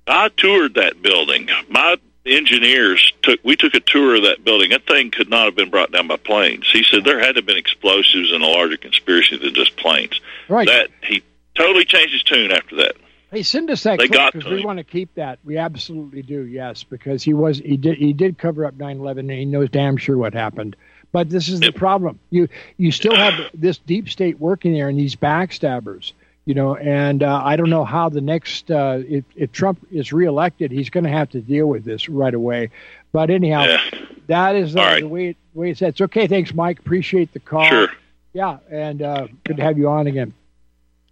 I 0.07 0.29
toured 0.29 0.75
that 0.75 1.01
building. 1.01 1.49
My 1.67 1.97
engineers 2.29 3.13
took 3.21 3.39
we 3.43 3.55
took 3.55 3.73
a 3.73 3.79
tour 3.79 4.15
of 4.15 4.23
that 4.23 4.43
building. 4.43 4.71
That 4.71 4.85
thing 4.85 5.11
could 5.11 5.29
not 5.29 5.45
have 5.45 5.55
been 5.55 5.69
brought 5.69 5.91
down 5.91 6.07
by 6.07 6.17
planes." 6.17 6.69
He 6.71 6.83
said 6.83 7.03
there 7.03 7.19
had 7.19 7.33
to 7.33 7.39
have 7.39 7.45
been 7.45 7.57
explosives 7.57 8.31
and 8.31 8.43
a 8.43 8.47
larger 8.47 8.77
conspiracy 8.77 9.37
than 9.37 9.53
just 9.53 9.75
planes. 9.77 10.19
Right. 10.47 10.67
That 10.67 10.89
he 11.01 11.23
totally 11.55 11.85
changed 11.85 12.13
his 12.13 12.23
tune 12.23 12.51
after 12.51 12.77
that. 12.77 12.93
Hey, 13.31 13.43
send 13.43 13.69
us 13.69 13.83
that 13.83 13.99
They 13.99 14.07
clip 14.07 14.33
because 14.33 14.49
we 14.49 14.59
him. 14.59 14.63
want 14.65 14.77
to 14.79 14.83
keep 14.83 15.13
that. 15.15 15.37
We 15.43 15.57
absolutely 15.57 16.23
do, 16.23 16.41
yes, 16.47 16.83
because 16.83 17.21
he 17.21 17.33
was 17.33 17.59
he 17.59 17.77
did 17.77 17.97
he 17.97 18.13
did 18.13 18.37
cover 18.37 18.65
up 18.65 18.75
9/11 18.77 19.19
and 19.19 19.31
he 19.31 19.45
knows 19.45 19.69
damn 19.69 19.97
sure 19.97 20.17
what 20.17 20.33
happened. 20.33 20.75
But 21.11 21.29
this 21.29 21.47
is 21.47 21.59
the 21.59 21.71
problem. 21.71 22.19
You 22.31 22.47
you 22.77 22.91
still 22.91 23.15
have 23.15 23.33
this 23.53 23.77
deep 23.77 24.09
state 24.09 24.39
working 24.39 24.73
there 24.73 24.89
and 24.89 24.97
these 24.97 25.15
backstabbers, 25.15 26.13
you 26.49 26.55
know. 26.55 26.75
And 26.75 27.21
uh, 27.21 27.41
I 27.45 27.55
don't 27.57 27.69
know 27.69 27.85
how 27.85 28.09
the 28.09 28.21
next 28.21 28.71
uh, 28.71 29.03
if 29.07 29.23
if 29.35 29.51
Trump 29.51 29.85
is 29.91 30.11
reelected, 30.11 30.71
he's 30.71 30.89
going 30.89 31.03
to 31.03 31.11
have 31.11 31.29
to 31.29 31.41
deal 31.41 31.67
with 31.67 31.85
this 31.85 32.09
right 32.09 32.33
away. 32.33 32.71
But 33.11 33.29
anyhow, 33.29 33.77
that 34.25 34.55
is 34.55 34.75
uh, 34.75 34.79
All 34.79 34.85
right. 34.85 35.01
the 35.01 35.07
way 35.07 35.27
it, 35.29 35.37
way 35.53 35.69
it's 35.69 35.83
at. 35.83 35.89
It's 35.89 36.01
okay. 36.01 36.25
Thanks, 36.25 36.51
Mike. 36.55 36.79
Appreciate 36.79 37.33
the 37.33 37.39
call. 37.39 37.69
Sure. 37.69 37.89
Yeah, 38.33 38.57
and 38.71 39.01
uh, 39.03 39.27
good 39.43 39.57
to 39.57 39.63
have 39.63 39.77
you 39.77 39.89
on 39.89 40.07
again. 40.07 40.33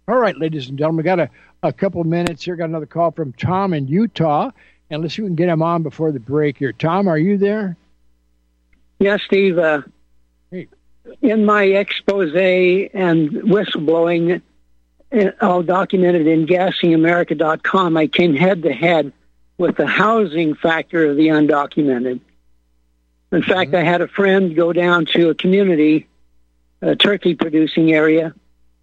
All 0.08 0.16
right, 0.16 0.36
ladies 0.36 0.68
and 0.68 0.76
gentlemen, 0.76 0.98
we 0.98 1.02
got 1.04 1.20
a, 1.20 1.30
a 1.62 1.72
couple 1.72 2.00
of 2.00 2.08
minutes 2.08 2.42
here. 2.42 2.56
Got 2.56 2.70
another 2.70 2.86
call 2.86 3.12
from 3.12 3.32
Tom 3.34 3.74
in 3.74 3.86
Utah, 3.86 4.50
and 4.90 5.02
let's 5.02 5.14
see 5.14 5.22
if 5.22 5.24
we 5.24 5.28
can 5.28 5.36
get 5.36 5.48
him 5.48 5.62
on 5.62 5.84
before 5.84 6.10
the 6.10 6.20
break 6.20 6.58
here. 6.58 6.72
Tom, 6.72 7.06
are 7.06 7.18
you 7.18 7.38
there? 7.38 7.76
Yes, 8.98 9.20
Steve. 9.24 9.56
Uh, 9.56 9.82
in 11.22 11.44
my 11.44 11.62
expose 11.62 12.34
and 12.34 13.30
whistleblowing, 13.30 14.36
uh, 14.36 14.40
all 15.40 15.62
documented 15.62 16.26
in 16.26 16.46
GassingAmerica.com, 16.46 17.96
I 17.96 18.06
came 18.06 18.34
head 18.34 18.62
to 18.62 18.72
head 18.72 19.12
with 19.56 19.76
the 19.76 19.86
housing 19.86 20.54
factor 20.54 21.06
of 21.06 21.16
the 21.16 21.28
undocumented. 21.28 22.20
In 23.32 23.42
fact, 23.42 23.74
I 23.74 23.82
had 23.82 24.00
a 24.00 24.08
friend 24.08 24.54
go 24.54 24.72
down 24.72 25.06
to 25.06 25.30
a 25.30 25.34
community, 25.34 26.06
a 26.80 26.96
turkey 26.96 27.34
producing 27.34 27.92
area, 27.92 28.34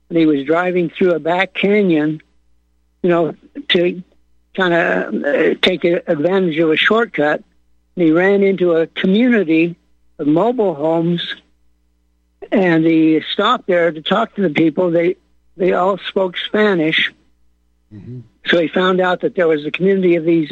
and 0.09 0.17
he 0.17 0.25
was 0.25 0.45
driving 0.45 0.89
through 0.89 1.13
a 1.13 1.19
back 1.19 1.53
canyon, 1.53 2.21
you 3.01 3.09
know, 3.09 3.35
to 3.69 4.03
kind 4.53 4.73
of 4.73 5.23
uh, 5.23 5.55
take 5.61 5.83
a- 5.83 6.03
advantage 6.07 6.57
of 6.59 6.69
a 6.69 6.77
shortcut. 6.77 7.43
And 7.95 8.05
he 8.05 8.11
ran 8.11 8.43
into 8.43 8.73
a 8.73 8.87
community 8.87 9.75
of 10.19 10.27
mobile 10.27 10.75
homes, 10.75 11.35
and 12.51 12.85
he 12.85 13.21
stopped 13.33 13.67
there 13.67 13.91
to 13.91 14.01
talk 14.01 14.35
to 14.35 14.41
the 14.41 14.49
people. 14.49 14.91
They 14.91 15.15
they 15.57 15.73
all 15.73 15.97
spoke 15.97 16.37
Spanish, 16.37 17.13
mm-hmm. 17.93 18.21
so 18.45 18.59
he 18.59 18.67
found 18.67 18.99
out 18.99 19.21
that 19.21 19.35
there 19.35 19.47
was 19.47 19.65
a 19.65 19.71
community 19.71 20.15
of 20.15 20.25
these 20.25 20.51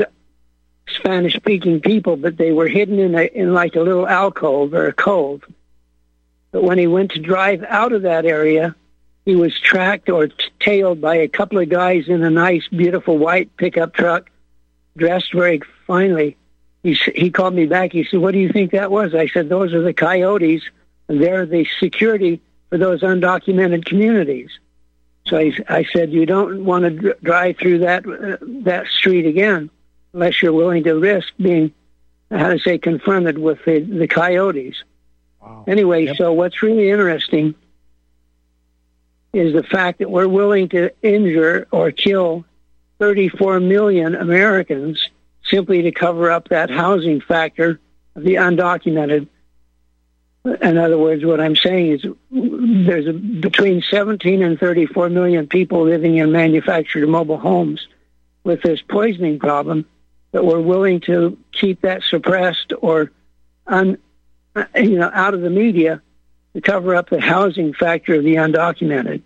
Spanish-speaking 0.87 1.81
people, 1.81 2.17
but 2.17 2.37
they 2.37 2.51
were 2.51 2.67
hidden 2.67 2.99
in 2.99 3.15
a 3.15 3.23
in 3.23 3.53
like 3.53 3.75
a 3.75 3.81
little 3.81 4.07
alcove 4.07 4.73
or 4.73 4.87
a 4.87 4.93
cove. 4.93 5.43
But 6.51 6.63
when 6.63 6.77
he 6.77 6.87
went 6.87 7.11
to 7.11 7.19
drive 7.19 7.63
out 7.63 7.93
of 7.93 8.03
that 8.03 8.25
area, 8.25 8.75
he 9.25 9.35
was 9.35 9.57
tracked 9.59 10.09
or 10.09 10.27
t- 10.27 10.35
tailed 10.59 11.01
by 11.01 11.15
a 11.15 11.27
couple 11.27 11.59
of 11.59 11.69
guys 11.69 12.07
in 12.07 12.23
a 12.23 12.29
nice, 12.29 12.67
beautiful 12.67 13.17
white 13.17 13.55
pickup 13.57 13.93
truck, 13.93 14.29
dressed 14.97 15.33
very 15.33 15.61
finely. 15.87 16.37
He 16.83 16.93
he 17.15 17.31
called 17.31 17.53
me 17.53 17.65
back. 17.65 17.93
He 17.93 18.03
said, 18.03 18.19
"What 18.19 18.33
do 18.33 18.39
you 18.39 18.51
think 18.51 18.71
that 18.71 18.91
was?" 18.91 19.15
I 19.15 19.27
said, 19.27 19.49
"Those 19.49 19.73
are 19.73 19.81
the 19.81 19.93
coyotes, 19.93 20.63
they're 21.07 21.45
the 21.45 21.65
security 21.79 22.41
for 22.69 22.77
those 22.77 23.01
undocumented 23.01 23.85
communities." 23.85 24.49
So 25.25 25.37
I, 25.37 25.53
I 25.69 25.85
said, 25.93 26.11
"You 26.11 26.25
don't 26.25 26.65
want 26.65 26.83
to 26.83 26.89
dr- 26.89 27.21
drive 27.21 27.57
through 27.57 27.79
that 27.79 28.05
uh, 28.05 28.37
that 28.65 28.87
street 28.87 29.25
again, 29.25 29.69
unless 30.13 30.41
you're 30.41 30.53
willing 30.53 30.83
to 30.83 30.93
risk 30.95 31.29
being, 31.37 31.73
how 32.29 32.49
to 32.49 32.59
say, 32.59 32.77
confronted 32.77 33.37
with 33.37 33.63
the, 33.65 33.79
the 33.79 34.07
coyotes." 34.07 34.83
Anyway, 35.67 36.13
so 36.15 36.33
what's 36.33 36.61
really 36.61 36.89
interesting 36.89 37.55
is 39.33 39.53
the 39.53 39.63
fact 39.63 39.99
that 39.99 40.09
we're 40.09 40.27
willing 40.27 40.69
to 40.69 40.91
injure 41.01 41.67
or 41.71 41.91
kill 41.91 42.45
34 42.99 43.59
million 43.59 44.15
Americans 44.15 45.09
simply 45.45 45.81
to 45.81 45.91
cover 45.91 46.31
up 46.31 46.49
that 46.49 46.69
housing 46.69 47.19
factor 47.19 47.79
of 48.15 48.23
the 48.23 48.35
undocumented. 48.35 49.27
In 50.45 50.77
other 50.77 50.97
words, 50.97 51.23
what 51.23 51.39
I'm 51.39 51.55
saying 51.55 51.91
is 51.91 52.05
there's 52.29 53.07
a, 53.07 53.13
between 53.13 53.81
17 53.81 54.43
and 54.43 54.59
34 54.59 55.09
million 55.09 55.47
people 55.47 55.83
living 55.85 56.17
in 56.17 56.31
manufactured 56.33 57.07
mobile 57.07 57.37
homes 57.37 57.87
with 58.43 58.61
this 58.61 58.81
poisoning 58.81 59.39
problem 59.39 59.85
that 60.31 60.43
we're 60.43 60.59
willing 60.59 60.99
to 61.01 61.37
keep 61.53 61.81
that 61.81 62.03
suppressed 62.03 62.73
or 62.81 63.11
un, 63.67 63.97
uh, 64.55 64.65
you 64.75 64.97
know 64.97 65.09
out 65.13 65.33
of 65.33 65.41
the 65.41 65.49
media 65.49 66.01
to 66.53 66.61
cover 66.61 66.93
up 66.95 67.09
the 67.09 67.21
housing 67.21 67.73
factor 67.73 68.15
of 68.15 68.23
the 68.23 68.35
undocumented. 68.35 69.21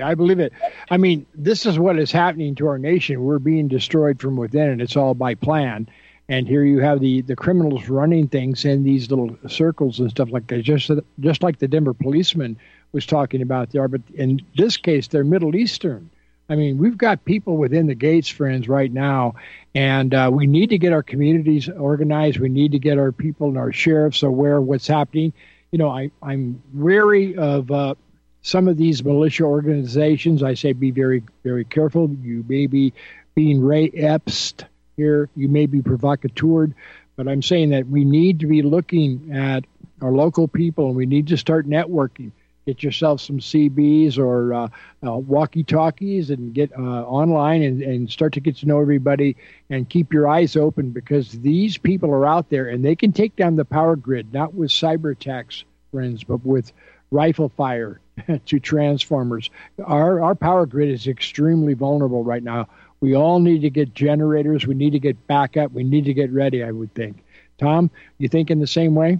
I 0.00 0.14
believe 0.14 0.38
it. 0.38 0.52
I 0.88 0.98
mean, 0.98 1.26
this 1.34 1.66
is 1.66 1.78
what 1.78 1.98
is 1.98 2.12
happening 2.12 2.54
to 2.56 2.68
our 2.68 2.78
nation. 2.78 3.22
We're 3.22 3.40
being 3.40 3.68
destroyed 3.68 4.20
from 4.20 4.36
within, 4.36 4.68
and 4.68 4.80
it's 4.80 4.96
all 4.96 5.14
by 5.14 5.34
plan. 5.34 5.88
And 6.30 6.46
here 6.46 6.62
you 6.62 6.78
have 6.78 7.00
the, 7.00 7.22
the 7.22 7.34
criminals 7.34 7.88
running 7.88 8.28
things 8.28 8.64
in 8.64 8.84
these 8.84 9.10
little 9.10 9.36
circles 9.48 9.98
and 9.98 10.08
stuff 10.08 10.30
like 10.30 10.46
that, 10.46 10.62
just 10.62 10.88
just 11.18 11.42
like 11.42 11.58
the 11.58 11.66
Denver 11.66 11.92
policeman 11.92 12.56
was 12.92 13.04
talking 13.04 13.42
about 13.42 13.70
there. 13.72 13.88
But 13.88 14.02
in 14.14 14.40
this 14.56 14.76
case, 14.76 15.08
they're 15.08 15.24
Middle 15.24 15.56
Eastern. 15.56 16.08
I 16.48 16.54
mean, 16.54 16.78
we've 16.78 16.96
got 16.96 17.24
people 17.24 17.56
within 17.56 17.88
the 17.88 17.96
gates, 17.96 18.28
friends, 18.28 18.68
right 18.68 18.92
now, 18.92 19.34
and 19.74 20.14
uh, 20.14 20.30
we 20.32 20.46
need 20.46 20.70
to 20.70 20.78
get 20.78 20.92
our 20.92 21.02
communities 21.02 21.68
organized. 21.68 22.38
We 22.38 22.48
need 22.48 22.70
to 22.72 22.78
get 22.78 22.96
our 22.96 23.10
people 23.10 23.48
and 23.48 23.58
our 23.58 23.72
sheriffs 23.72 24.22
aware 24.22 24.58
of 24.58 24.64
what's 24.64 24.86
happening. 24.86 25.32
You 25.72 25.78
know, 25.80 25.90
I, 25.90 26.12
I'm 26.22 26.62
wary 26.72 27.36
of 27.36 27.72
uh, 27.72 27.96
some 28.42 28.68
of 28.68 28.76
these 28.76 29.02
militia 29.02 29.44
organizations. 29.44 30.44
I 30.44 30.54
say 30.54 30.74
be 30.74 30.92
very, 30.92 31.24
very 31.42 31.64
careful. 31.64 32.08
You 32.22 32.44
may 32.48 32.68
be 32.68 32.92
being 33.34 33.60
Ray 33.60 33.90
Epps'd 33.90 34.64
here. 35.00 35.30
You 35.34 35.48
may 35.48 35.66
be 35.66 35.80
provocateured, 35.80 36.74
but 37.16 37.26
I'm 37.26 37.42
saying 37.42 37.70
that 37.70 37.88
we 37.88 38.04
need 38.04 38.40
to 38.40 38.46
be 38.46 38.62
looking 38.62 39.32
at 39.34 39.64
our 40.02 40.12
local 40.12 40.46
people 40.46 40.88
and 40.88 40.96
we 40.96 41.06
need 41.06 41.28
to 41.28 41.38
start 41.38 41.66
networking. 41.66 42.32
Get 42.66 42.82
yourself 42.82 43.22
some 43.22 43.38
CBs 43.38 44.18
or 44.18 44.52
uh, 44.52 44.68
uh, 45.04 45.16
walkie 45.16 45.64
talkies 45.64 46.28
and 46.28 46.52
get 46.52 46.70
uh, 46.78 47.02
online 47.04 47.62
and, 47.62 47.82
and 47.82 48.10
start 48.10 48.34
to 48.34 48.40
get 48.40 48.56
to 48.58 48.66
know 48.66 48.80
everybody 48.80 49.36
and 49.70 49.88
keep 49.88 50.12
your 50.12 50.28
eyes 50.28 50.54
open 50.54 50.90
because 50.90 51.32
these 51.32 51.78
people 51.78 52.10
are 52.10 52.26
out 52.26 52.50
there 52.50 52.68
and 52.68 52.84
they 52.84 52.94
can 52.94 53.12
take 53.12 53.34
down 53.36 53.56
the 53.56 53.64
power 53.64 53.96
grid, 53.96 54.34
not 54.34 54.52
with 54.52 54.70
cyber 54.70 55.12
attacks, 55.12 55.64
friends, 55.90 56.22
but 56.22 56.44
with 56.44 56.72
rifle 57.10 57.48
fire 57.48 58.00
to 58.46 58.60
transformers. 58.60 59.48
Our, 59.82 60.22
our 60.22 60.34
power 60.34 60.66
grid 60.66 60.90
is 60.90 61.08
extremely 61.08 61.72
vulnerable 61.72 62.22
right 62.22 62.42
now. 62.42 62.68
We 63.00 63.16
all 63.16 63.40
need 63.40 63.62
to 63.62 63.70
get 63.70 63.94
generators. 63.94 64.66
We 64.66 64.74
need 64.74 64.92
to 64.92 64.98
get 64.98 65.26
backup. 65.26 65.72
We 65.72 65.84
need 65.84 66.04
to 66.04 66.14
get 66.14 66.30
ready, 66.30 66.62
I 66.62 66.70
would 66.70 66.94
think. 66.94 67.24
Tom, 67.58 67.90
you 68.18 68.28
think 68.28 68.50
in 68.50 68.60
the 68.60 68.66
same 68.66 68.94
way? 68.94 69.18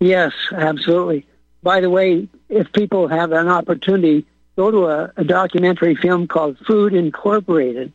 Yes, 0.00 0.32
absolutely. 0.52 1.26
By 1.62 1.80
the 1.80 1.90
way, 1.90 2.28
if 2.48 2.72
people 2.72 3.06
have 3.06 3.30
an 3.32 3.48
opportunity, 3.48 4.26
go 4.56 4.70
to 4.70 4.86
a, 4.86 5.12
a 5.16 5.24
documentary 5.24 5.94
film 5.94 6.26
called 6.26 6.58
Food 6.66 6.94
Incorporated. 6.94 7.92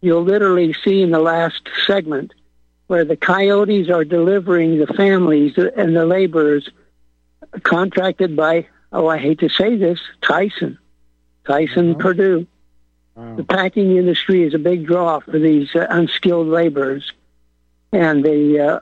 You'll 0.00 0.24
literally 0.24 0.72
see 0.72 1.02
in 1.02 1.10
the 1.10 1.20
last 1.20 1.68
segment 1.86 2.34
where 2.88 3.04
the 3.04 3.16
coyotes 3.16 3.88
are 3.88 4.04
delivering 4.04 4.78
the 4.78 4.86
families 4.86 5.56
and 5.56 5.96
the 5.96 6.04
laborers 6.04 6.68
contracted 7.62 8.36
by, 8.36 8.66
oh, 8.92 9.06
I 9.06 9.18
hate 9.18 9.38
to 9.40 9.48
say 9.48 9.76
this, 9.76 10.00
Tyson, 10.20 10.78
Tyson 11.46 11.92
uh-huh. 11.92 12.00
Perdue. 12.00 12.46
The 13.16 13.44
packing 13.44 13.96
industry 13.96 14.42
is 14.42 14.54
a 14.54 14.58
big 14.58 14.86
draw 14.86 15.20
for 15.20 15.38
these 15.38 15.74
uh, 15.74 15.86
unskilled 15.88 16.48
laborers, 16.48 17.12
and 17.92 18.24
the 18.24 18.58
uh, 18.58 18.80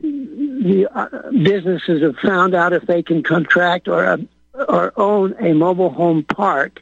the 0.00 0.88
uh, 0.94 1.30
businesses 1.30 2.00
have 2.02 2.16
found 2.18 2.54
out 2.54 2.72
if 2.72 2.86
they 2.86 3.02
can 3.02 3.24
contract 3.24 3.88
or 3.88 4.04
uh, 4.06 4.18
or 4.68 4.92
own 4.96 5.34
a 5.40 5.52
mobile 5.52 5.90
home 5.90 6.22
park 6.22 6.80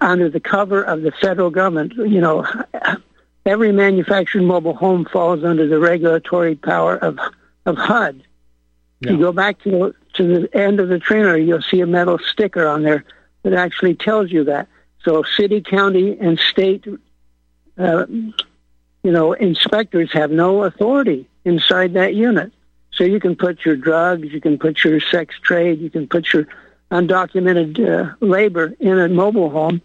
under 0.00 0.30
the 0.30 0.38
cover 0.38 0.80
of 0.82 1.02
the 1.02 1.10
federal 1.20 1.50
government. 1.50 1.94
You 1.94 2.20
know, 2.20 2.46
every 3.46 3.72
manufactured 3.72 4.42
mobile 4.42 4.76
home 4.76 5.06
falls 5.06 5.42
under 5.42 5.66
the 5.66 5.80
regulatory 5.80 6.54
power 6.54 6.96
of 6.96 7.18
of 7.66 7.76
HUD. 7.76 8.22
You 9.00 9.18
go 9.18 9.32
back 9.32 9.60
to 9.64 9.92
to 10.14 10.22
the 10.22 10.56
end 10.56 10.78
of 10.78 10.88
the 10.88 11.00
trainer, 11.00 11.36
you'll 11.36 11.62
see 11.62 11.80
a 11.80 11.86
metal 11.86 12.18
sticker 12.18 12.68
on 12.68 12.84
there 12.84 13.04
that 13.42 13.54
actually 13.54 13.96
tells 13.96 14.30
you 14.30 14.44
that. 14.44 14.68
So 15.04 15.22
city, 15.22 15.60
county, 15.60 16.16
and 16.18 16.38
state, 16.38 16.86
uh, 17.78 18.06
you 18.06 19.12
know, 19.12 19.32
inspectors 19.32 20.12
have 20.12 20.30
no 20.30 20.64
authority 20.64 21.28
inside 21.44 21.94
that 21.94 22.14
unit. 22.14 22.52
So 22.92 23.04
you 23.04 23.20
can 23.20 23.36
put 23.36 23.64
your 23.64 23.76
drugs, 23.76 24.32
you 24.32 24.40
can 24.40 24.58
put 24.58 24.82
your 24.82 25.00
sex 25.00 25.34
trade, 25.42 25.80
you 25.80 25.90
can 25.90 26.08
put 26.08 26.32
your 26.32 26.46
undocumented 26.90 27.78
uh, 27.80 28.14
labor 28.20 28.74
in 28.78 28.98
a 28.98 29.08
mobile 29.08 29.50
home, 29.50 29.82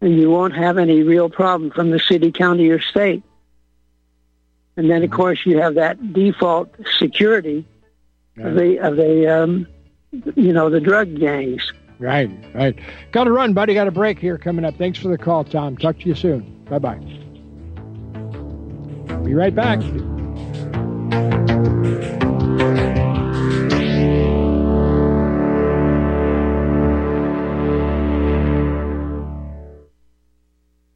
and 0.00 0.18
you 0.18 0.28
won't 0.30 0.54
have 0.54 0.76
any 0.76 1.02
real 1.02 1.30
problem 1.30 1.70
from 1.70 1.90
the 1.90 2.00
city, 2.00 2.32
county, 2.32 2.68
or 2.68 2.80
state. 2.80 3.22
And 4.76 4.90
then, 4.90 5.02
of 5.02 5.10
course, 5.10 5.40
you 5.44 5.58
have 5.58 5.74
that 5.74 6.12
default 6.12 6.74
security 6.98 7.64
of 8.38 8.54
the 8.54 8.78
of 8.78 8.96
the 8.96 9.42
um, 9.42 9.66
you 10.34 10.52
know 10.52 10.70
the 10.70 10.80
drug 10.80 11.18
gangs. 11.18 11.72
Right, 12.00 12.30
right. 12.54 12.78
Got 13.12 13.24
to 13.24 13.32
run, 13.32 13.52
buddy. 13.52 13.74
Got 13.74 13.86
a 13.86 13.90
break 13.90 14.18
here 14.18 14.38
coming 14.38 14.64
up. 14.64 14.74
Thanks 14.76 14.98
for 14.98 15.08
the 15.08 15.18
call, 15.18 15.44
Tom. 15.44 15.76
Talk 15.76 15.98
to 15.98 16.08
you 16.08 16.14
soon. 16.14 16.64
Bye 16.64 16.78
bye. 16.78 16.98
Be 19.22 19.34
right 19.34 19.54
back. 19.54 19.80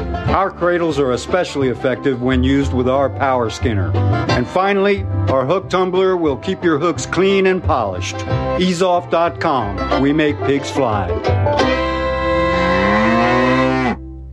Our 0.13 0.51
cradles 0.51 0.99
are 0.99 1.11
especially 1.11 1.69
effective 1.69 2.21
when 2.21 2.43
used 2.43 2.73
with 2.73 2.87
our 2.87 3.09
power 3.09 3.49
skinner. 3.49 3.91
And 4.29 4.47
finally, 4.47 5.03
our 5.29 5.45
hook 5.45 5.69
tumbler 5.69 6.17
will 6.17 6.37
keep 6.37 6.63
your 6.63 6.79
hooks 6.79 7.05
clean 7.05 7.47
and 7.47 7.63
polished. 7.63 8.15
Easeoff.com. 8.15 10.01
We 10.01 10.13
make 10.13 10.37
pigs 10.39 10.69
fly. 10.69 11.09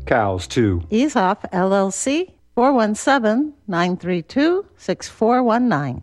Cows, 0.07 0.47
too. 0.47 0.83
EaseOff, 0.91 1.51
LLC 1.53 2.33
417 2.55 3.55
932 3.67 4.67
6419. 4.77 6.03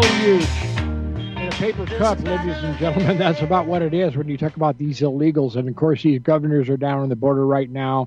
W 0.00 0.34
in 0.34 1.48
a 1.48 1.50
paper 1.52 1.84
cup, 1.84 2.20
ladies 2.20 2.56
and 2.62 2.78
gentlemen. 2.78 3.18
That's 3.18 3.42
about 3.42 3.66
what 3.66 3.82
it 3.82 3.92
is 3.92 4.16
when 4.16 4.28
you 4.28 4.38
talk 4.38 4.54
about 4.54 4.78
these 4.78 5.00
illegals. 5.00 5.56
And 5.56 5.68
of 5.68 5.74
course, 5.74 6.04
these 6.04 6.20
governors 6.20 6.68
are 6.68 6.76
down 6.76 7.00
on 7.00 7.08
the 7.08 7.16
border 7.16 7.44
right 7.44 7.68
now. 7.68 8.06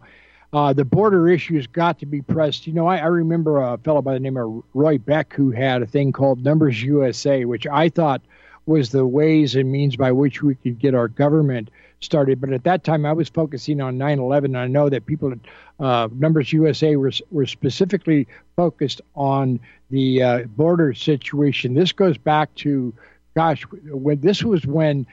uh, 0.53 0.71
the 0.71 0.85
border 0.85 1.27
issues 1.27 1.67
got 1.67 1.99
to 1.99 2.05
be 2.05 2.21
pressed. 2.21 2.65
You 2.65 2.71
know, 2.71 2.87
I, 2.87 2.99
I, 2.99 3.07
remember 3.07 3.61
a 3.61 3.77
fellow 3.77 4.01
by 4.01 4.13
the 4.13 4.21
name 4.21 4.37
of 4.37 4.63
Roy 4.73 4.99
Beck 4.99 5.33
who 5.33 5.51
had 5.51 5.81
a 5.81 5.85
thing 5.85 6.13
called 6.13 6.41
Numbers 6.41 6.81
USA, 6.81 7.43
which 7.43 7.67
I 7.67 7.89
thought 7.89 8.21
was 8.65 8.91
the 8.91 9.05
ways 9.05 9.55
and 9.55 9.69
means 9.69 9.97
by 9.97 10.13
which 10.13 10.41
we 10.41 10.55
could 10.55 10.79
get 10.79 10.95
our 10.95 11.09
government 11.09 11.71
started. 12.01 12.41
But 12.41 12.51
at 12.51 12.63
that 12.65 12.83
time, 12.83 13.05
I 13.05 13.13
was 13.13 13.29
focusing 13.29 13.79
on 13.79 13.97
9/11. 13.97 14.57
I 14.57 14.67
know 14.67 14.89
that 14.89 15.05
people 15.05 15.31
at 15.31 15.39
uh, 15.79 16.09
Numbers 16.13 16.51
USA 16.51 16.95
were 16.95 17.11
were 17.31 17.45
specifically 17.45 18.27
focused 18.55 19.01
on 19.15 19.59
the 19.89 20.23
uh, 20.23 20.43
border 20.43 20.93
situation. 20.93 21.73
This 21.73 21.91
goes 21.91 22.17
back 22.17 22.53
to, 22.55 22.93
gosh, 23.35 23.63
when 23.85 24.19
this 24.21 24.43
was 24.43 24.65
when 24.65 25.05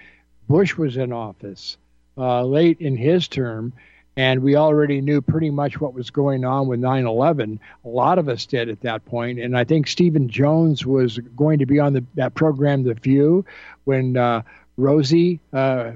Bush 0.48 0.76
was 0.76 0.96
in 0.96 1.12
office, 1.12 1.76
uh, 2.16 2.42
late 2.44 2.80
in 2.80 2.96
his 2.96 3.28
term. 3.28 3.72
And 4.16 4.42
we 4.42 4.56
already 4.56 5.00
knew 5.00 5.20
pretty 5.22 5.50
much 5.50 5.80
what 5.80 5.94
was 5.94 6.10
going 6.10 6.44
on 6.44 6.66
with 6.66 6.80
9 6.80 7.06
11. 7.06 7.60
A 7.84 7.88
lot 7.88 8.18
of 8.18 8.28
us 8.28 8.46
did 8.46 8.68
at 8.68 8.80
that 8.80 9.04
point. 9.04 9.38
And 9.38 9.56
I 9.56 9.62
think 9.62 9.86
Stephen 9.86 10.28
Jones 10.28 10.84
was 10.84 11.18
going 11.36 11.60
to 11.60 11.66
be 11.66 11.78
on 11.78 11.92
the, 11.92 12.04
that 12.16 12.34
program, 12.34 12.82
The 12.82 12.94
View, 12.94 13.44
when 13.84 14.16
uh, 14.16 14.42
Rosie 14.78 15.40
uh, 15.52 15.92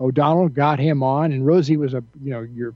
O'Donnell 0.00 0.48
got 0.48 0.78
him 0.78 1.02
on, 1.02 1.32
and 1.32 1.44
Rosie 1.44 1.76
was 1.76 1.92
a 1.92 2.02
you 2.22 2.30
know 2.30 2.40
your 2.40 2.74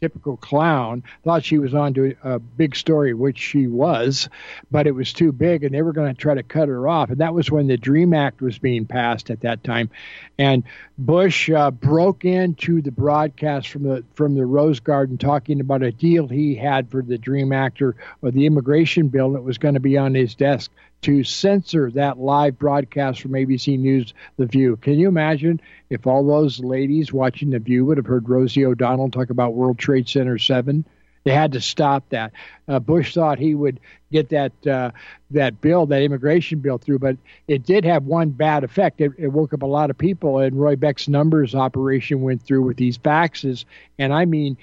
typical 0.00 0.36
clown. 0.36 1.02
Thought 1.24 1.44
she 1.44 1.58
was 1.58 1.74
on 1.74 1.94
to 1.94 2.14
a 2.22 2.38
big 2.38 2.76
story, 2.76 3.12
which 3.12 3.38
she 3.38 3.66
was, 3.66 4.28
but 4.70 4.86
it 4.86 4.92
was 4.92 5.12
too 5.12 5.32
big, 5.32 5.64
and 5.64 5.74
they 5.74 5.82
were 5.82 5.92
going 5.92 6.14
to 6.14 6.20
try 6.20 6.34
to 6.34 6.42
cut 6.44 6.68
her 6.68 6.86
off. 6.86 7.10
And 7.10 7.18
that 7.18 7.34
was 7.34 7.50
when 7.50 7.66
the 7.66 7.76
Dream 7.76 8.14
Act 8.14 8.40
was 8.40 8.58
being 8.58 8.86
passed 8.86 9.30
at 9.30 9.40
that 9.40 9.64
time, 9.64 9.90
and 10.38 10.62
Bush 10.96 11.50
uh, 11.50 11.72
broke 11.72 12.24
into 12.24 12.80
the 12.80 12.92
broadcast 12.92 13.68
from 13.68 13.82
the 13.82 14.04
from 14.14 14.36
the 14.36 14.46
Rose 14.46 14.78
Garden 14.78 15.18
talking 15.18 15.60
about 15.60 15.82
a 15.82 15.90
deal 15.90 16.28
he 16.28 16.54
had 16.54 16.88
for 16.88 17.02
the 17.02 17.18
Dream 17.18 17.52
Act 17.52 17.82
or, 17.82 17.96
or 18.22 18.30
the 18.30 18.46
immigration 18.46 19.08
bill 19.08 19.32
that 19.32 19.42
was 19.42 19.58
going 19.58 19.74
to 19.74 19.80
be 19.80 19.98
on 19.98 20.14
his 20.14 20.36
desk 20.36 20.70
to 21.04 21.22
censor 21.22 21.90
that 21.90 22.18
live 22.18 22.58
broadcast 22.58 23.20
from 23.20 23.32
ABC 23.32 23.78
News, 23.78 24.14
The 24.38 24.46
View. 24.46 24.76
Can 24.76 24.94
you 24.94 25.06
imagine 25.06 25.60
if 25.90 26.06
all 26.06 26.26
those 26.26 26.60
ladies 26.60 27.12
watching 27.12 27.50
The 27.50 27.58
View 27.58 27.84
would 27.84 27.98
have 27.98 28.06
heard 28.06 28.26
Rosie 28.26 28.64
O'Donnell 28.64 29.10
talk 29.10 29.28
about 29.28 29.52
World 29.52 29.78
Trade 29.78 30.08
Center 30.08 30.38
7? 30.38 30.82
They 31.24 31.32
had 31.32 31.52
to 31.52 31.60
stop 31.60 32.08
that. 32.08 32.32
Uh, 32.66 32.78
Bush 32.78 33.12
thought 33.12 33.38
he 33.38 33.54
would 33.54 33.80
get 34.12 34.30
that 34.30 34.66
uh, 34.66 34.92
that 35.30 35.60
bill, 35.60 35.86
that 35.86 36.02
immigration 36.02 36.60
bill, 36.60 36.78
through, 36.78 36.98
but 36.98 37.16
it 37.48 37.64
did 37.64 37.84
have 37.84 38.04
one 38.04 38.30
bad 38.30 38.62
effect. 38.62 39.00
It, 39.00 39.12
it, 39.18 39.28
woke 39.28 39.52
up 39.52 39.62
a 39.62 39.66
lot 39.66 39.90
of 39.90 39.96
people, 39.98 40.38
and 40.38 40.58
Roy 40.58 40.76
Beck's 40.76 41.08
numbers 41.08 41.54
operation 41.54 42.20
went 42.22 42.42
through 42.42 42.62
with 42.62 42.76
these 42.76 42.98
faxes, 42.98 43.64
and 43.98 44.12
I 44.12 44.26
mean, 44.26 44.58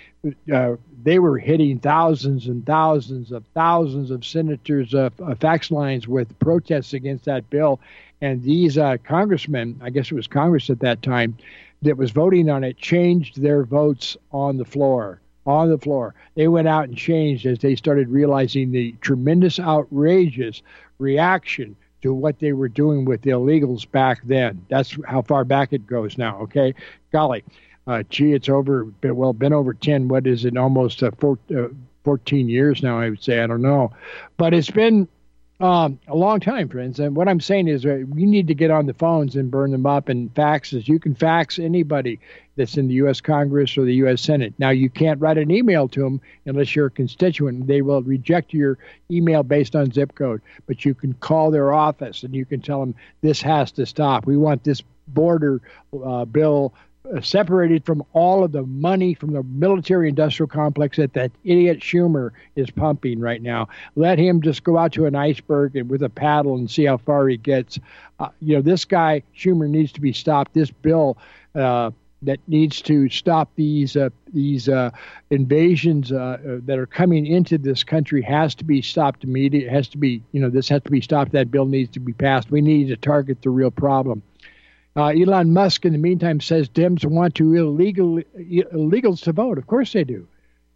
uh, 0.52 0.76
they 1.04 1.20
were 1.20 1.38
hitting 1.38 1.80
thousands 1.80 2.48
and 2.48 2.66
thousands 2.66 3.32
of 3.32 3.44
thousands 3.54 4.12
of 4.12 4.26
senators' 4.26 4.94
uh, 4.94 5.10
fax 5.40 5.72
lines 5.72 6.08
with 6.08 6.38
protests 6.40 6.94
against 6.94 7.26
that 7.26 7.50
bill. 7.50 7.80
And 8.22 8.44
these 8.44 8.78
uh, 8.78 8.98
congressmen, 9.04 9.80
I 9.82 9.90
guess 9.90 10.12
it 10.12 10.16
was 10.16 10.28
Congress 10.28 10.70
at 10.70 10.80
that 10.80 11.02
time, 11.02 11.38
that 11.82 11.98
was 11.98 12.12
voting 12.12 12.50
on 12.50 12.64
it, 12.64 12.78
changed 12.78 13.42
their 13.42 13.64
votes 13.64 14.16
on 14.32 14.58
the 14.58 14.66
floor. 14.66 15.20
On 15.48 15.70
the 15.70 15.78
floor. 15.78 16.14
They 16.36 16.48
went 16.48 16.68
out 16.68 16.88
and 16.88 16.96
changed 16.96 17.48
as 17.48 17.60
they 17.60 17.76
started 17.76 18.10
realizing 18.10 18.72
the 18.72 18.94
tremendous, 19.02 19.60
outrageous 19.60 20.62
reaction 21.00 21.76
to 22.04 22.14
what 22.14 22.40
they 22.40 22.54
were 22.54 22.70
doing 22.70 23.06
with 23.06 23.22
the 23.24 23.32
illegals 23.32 23.90
back 23.90 24.22
then. 24.24 24.64
That's 24.70 24.96
how 25.08 25.24
far 25.24 25.44
back 25.44 25.74
it 25.74 25.88
goes 25.88 26.18
now, 26.18 26.40
okay? 26.42 26.76
Golly 27.12 27.44
uh, 27.88 28.04
gee, 28.10 28.34
it's 28.34 28.50
over, 28.50 28.88
well, 29.04 29.34
been 29.34 29.54
over 29.54 29.74
10, 29.74 30.08
what 30.08 30.28
is 30.28 30.46
it, 30.46 30.58
almost 30.58 31.02
uh, 31.04 31.12
four, 31.20 31.38
uh, 31.56 31.68
14 32.04 32.50
years 32.50 32.84
now, 32.84 33.00
I 33.00 33.10
would 33.10 33.24
say. 33.24 33.42
I 33.42 33.48
don't 33.48 33.62
know. 33.62 33.92
But 34.38 34.54
it's 34.54 34.72
been 34.72 35.08
um, 35.62 36.00
a 36.08 36.16
long 36.16 36.40
time, 36.40 36.70
friends. 36.70 37.00
And 37.00 37.16
what 37.16 37.28
I'm 37.28 37.40
saying 37.40 37.68
is 37.68 37.86
uh, 37.86 38.00
we 38.10 38.26
need 38.26 38.48
to 38.48 38.56
get 38.56 38.72
on 38.72 38.88
the 38.88 38.94
phones 38.96 39.36
and 39.36 39.52
burn 39.52 39.72
them 39.72 39.86
up 39.86 40.10
and 40.10 40.34
faxes. 40.34 40.88
You 40.88 41.00
can 41.00 41.14
fax 41.14 41.60
anybody 41.60 42.20
that's 42.56 42.78
in 42.78 42.88
the 42.88 42.96
U.S. 42.96 43.22
Congress 43.22 43.78
or 43.78 43.86
the 43.86 43.94
U.S. 43.96 44.22
Senate. 44.22 44.54
Now, 44.58 44.72
you 44.72 44.90
can't 44.90 45.22
write 45.22 45.38
an 45.38 45.52
email 45.52 45.88
to 45.90 46.02
them 46.02 46.22
unless 46.46 46.76
you're 46.76 46.88
a 46.88 46.92
constituent. 46.92 47.68
They 47.68 47.84
will 47.84 48.02
reject 48.02 48.54
your 48.54 48.80
email 49.12 49.44
based 49.44 49.76
on 49.76 49.92
zip 49.92 50.16
code. 50.16 50.42
But 50.66 50.84
you 50.84 50.96
can 50.96 51.14
call 51.16 51.52
their 51.52 51.74
office 51.74 52.24
and 52.24 52.34
you 52.34 52.46
can 52.46 52.62
tell 52.62 52.80
them 52.80 52.96
this 53.22 53.42
has 53.42 53.72
to 53.74 53.86
stop. 53.86 54.26
We 54.26 54.38
want 54.38 54.64
this 54.64 54.82
border 55.08 55.62
uh, 56.04 56.26
bill 56.26 56.74
separated 57.22 57.86
from 57.86 58.04
all 58.14 58.44
of 58.44 58.52
the 58.52 58.64
money 58.64 59.14
from 59.14 59.34
the 59.34 59.44
military 59.44 60.10
industrial 60.10 60.48
complex 60.48 60.98
that 60.98 61.14
that 61.14 61.32
idiot 61.44 61.80
Schumer 61.80 62.32
is 62.56 62.70
pumping 62.70 63.20
right 63.20 63.42
now. 63.42 63.68
Let 63.96 64.20
him 64.20 64.42
just 64.42 64.64
go 64.64 64.78
out 64.78 64.94
to 64.94 65.06
an 65.06 65.16
iceberg 65.16 65.76
and 65.76 65.90
with 65.90 66.04
a 66.04 66.10
paddle 66.10 66.56
and 66.56 66.70
see 66.70 66.86
how 66.86 66.98
far 66.98 67.28
he 67.28 67.38
gets. 67.38 67.80
Uh, 68.20 68.30
you 68.40 68.56
know, 68.56 68.62
this 68.62 68.86
guy 68.86 69.24
Schumer 69.36 69.68
needs 69.68 69.92
to 69.94 70.02
be 70.02 70.14
stopped. 70.14 70.54
This 70.54 70.72
bill 70.72 71.18
uh, 71.56 71.92
that 72.22 72.40
needs 72.48 72.82
to 72.84 73.10
stop 73.10 73.50
these 73.56 73.96
uh, 73.96 74.10
these 74.32 74.70
uh, 74.70 74.92
invasions 75.32 76.12
uh, 76.12 76.60
that 76.66 76.78
are 76.78 76.86
coming 76.86 77.26
into 77.26 77.58
this 77.58 77.84
country 77.84 78.22
has 78.22 78.54
to 78.56 78.64
be 78.64 78.82
stopped 78.82 79.24
immediately. 79.24 79.68
It 79.68 79.72
has 79.72 79.88
to 79.90 79.98
be, 79.98 80.22
you 80.32 80.40
know, 80.40 80.50
this 80.50 80.70
has 80.70 80.84
to 80.84 80.92
be 80.92 81.02
stopped. 81.02 81.32
That 81.32 81.50
bill 81.50 81.66
needs 81.66 81.90
to 81.92 82.00
be 82.00 82.14
passed. 82.14 82.52
We 82.52 82.62
need 82.62 82.90
to 82.90 82.98
target 82.98 83.42
the 83.42 83.50
real 83.50 83.72
problem. 83.72 84.22
Uh, 84.96 85.08
Elon 85.08 85.54
Musk, 85.54 85.86
in 85.86 85.94
the 85.94 86.00
meantime, 86.00 86.42
says 86.42 86.68
Dems 86.68 87.06
want 87.06 87.36
to 87.36 87.54
illegal 87.54 88.22
illegals 88.38 89.22
to 89.24 89.32
vote. 89.32 89.58
Of 89.58 89.68
course 89.68 89.94
they 89.94 90.04
do. 90.04 90.28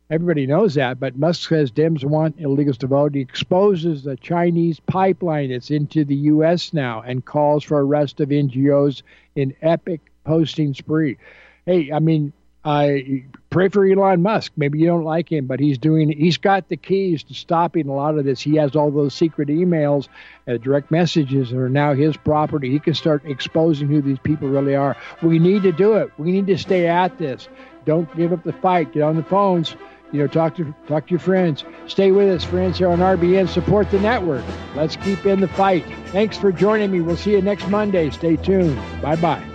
Everybody 0.09 0.45
knows 0.45 0.76
that, 0.76 0.99
but 0.99 1.18
Musk 1.18 1.49
says 1.49 1.72
Dems 1.72 2.05
want 2.05 2.38
illegals 2.38 2.78
to 2.78 2.88
vote. 2.88 3.16
He 3.16 3.22
exposes 3.22 4.03
the 4.03 4.16
Chinese 4.16 4.80
pipeline 4.80 5.49
that's 5.49 5.72
into 5.72 6.05
the 6.05 6.16
U.S. 6.16 6.74
now 6.74 7.01
and 7.01 7.26
calls 7.26 7.63
for 7.63 7.84
arrest 7.84 8.22
of 8.22 8.30
NGOs 8.30 9.01
in 9.36 9.53
epic 9.61 9.99
posting 10.24 10.74
spree. 10.74 11.18
Hey, 11.66 11.91
I 11.91 11.99
mean, 11.99 12.32
I 12.66 13.24
pray 13.51 13.70
for 13.70 13.86
Elon 13.86 14.24
Musk. 14.24 14.53
Maybe 14.57 14.80
you 14.80 14.88
don't 14.88 15.03
like 15.03 15.32
him, 15.32 15.45
but 15.45 15.59
he's 15.59 15.78
doing. 15.78 16.09
He's 16.09 16.38
got 16.38 16.68
the 16.68 16.78
keys 16.78 17.24
to 17.26 17.36
stopping 17.36 17.88
a 17.88 17.93
lot 17.93 18.18
of 18.18 18.26
this. 18.26 18.41
He 18.41 18.55
has 18.55 18.76
all 18.76 18.89
those 18.89 19.13
secret 19.13 19.49
emails, 19.49 20.07
uh, 20.47 20.57
direct 20.57 20.89
messages 20.89 21.51
that 21.51 21.57
are 21.57 21.70
now 21.70 21.93
his 21.93 22.18
property. 22.18 22.72
He 22.72 22.80
can 22.80 22.95
start 22.95 23.24
exposing 23.26 23.88
who 23.88 24.01
these 24.01 24.18
people 24.20 24.49
really 24.49 24.76
are. 24.76 24.97
We 25.22 25.38
need 25.38 25.61
to 25.63 25.72
do 25.72 25.93
it. 25.93 26.11
We 26.18 26.32
need 26.32 26.47
to 26.47 26.57
stay 26.57 26.88
at 26.88 27.20
this. 27.20 27.47
Don't 27.86 28.13
give 28.18 28.34
up 28.34 28.43
the 28.43 28.53
fight. 28.53 28.93
Get 28.93 29.03
on 29.03 29.16
the 29.16 29.24
phones. 29.24 29.76
You 30.11 30.22
know, 30.22 30.28
talk 30.28 30.55
to 30.55 30.74
talk 30.88 31.05
to 31.07 31.11
your 31.11 31.20
friends. 31.20 31.63
Stay 31.86 32.11
with 32.11 32.30
us, 32.30 32.43
friends, 32.43 32.80
here 32.80 32.89
on 32.89 32.99
RBN. 32.99 33.47
Support 33.47 33.91
the 33.91 33.99
network. 33.99 34.43
Let's 34.76 34.95
keep 34.95 35.24
in 35.28 35.39
the 35.39 35.47
fight. 35.47 35.86
Thanks 36.07 36.36
for 36.36 36.51
joining 36.51 36.89
me. 36.89 37.01
We'll 37.01 37.18
see 37.18 37.34
you 37.34 37.41
next 37.43 37.68
Monday. 37.70 38.09
Stay 38.09 38.38
tuned. 38.38 38.76
Bye 39.03 39.18
bye. 39.18 39.55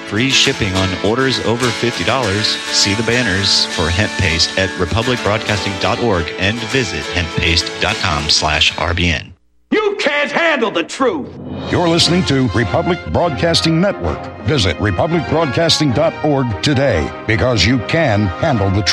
Free 0.11 0.29
shipping 0.29 0.73
on 0.73 0.89
orders 1.05 1.39
over 1.45 1.65
$50. 1.67 2.33
See 2.73 2.93
the 2.95 3.03
banners 3.03 3.63
for 3.67 3.89
hemp 3.89 4.11
paste 4.19 4.59
at 4.59 4.67
republicbroadcasting.org 4.71 6.25
and 6.37 6.59
visit 6.63 7.01
hemppaste.com 7.15 8.29
slash 8.29 8.73
RBN. 8.73 9.31
You 9.71 9.95
can't 10.01 10.29
handle 10.29 10.69
the 10.69 10.83
truth. 10.83 11.29
You're 11.71 11.87
listening 11.87 12.25
to 12.25 12.49
Republic 12.49 12.99
Broadcasting 13.13 13.79
Network. 13.79 14.19
Visit 14.41 14.75
republicbroadcasting.org 14.79 16.61
today 16.61 17.23
because 17.25 17.65
you 17.65 17.79
can 17.87 18.25
handle 18.25 18.69
the 18.69 18.81
truth. 18.81 18.89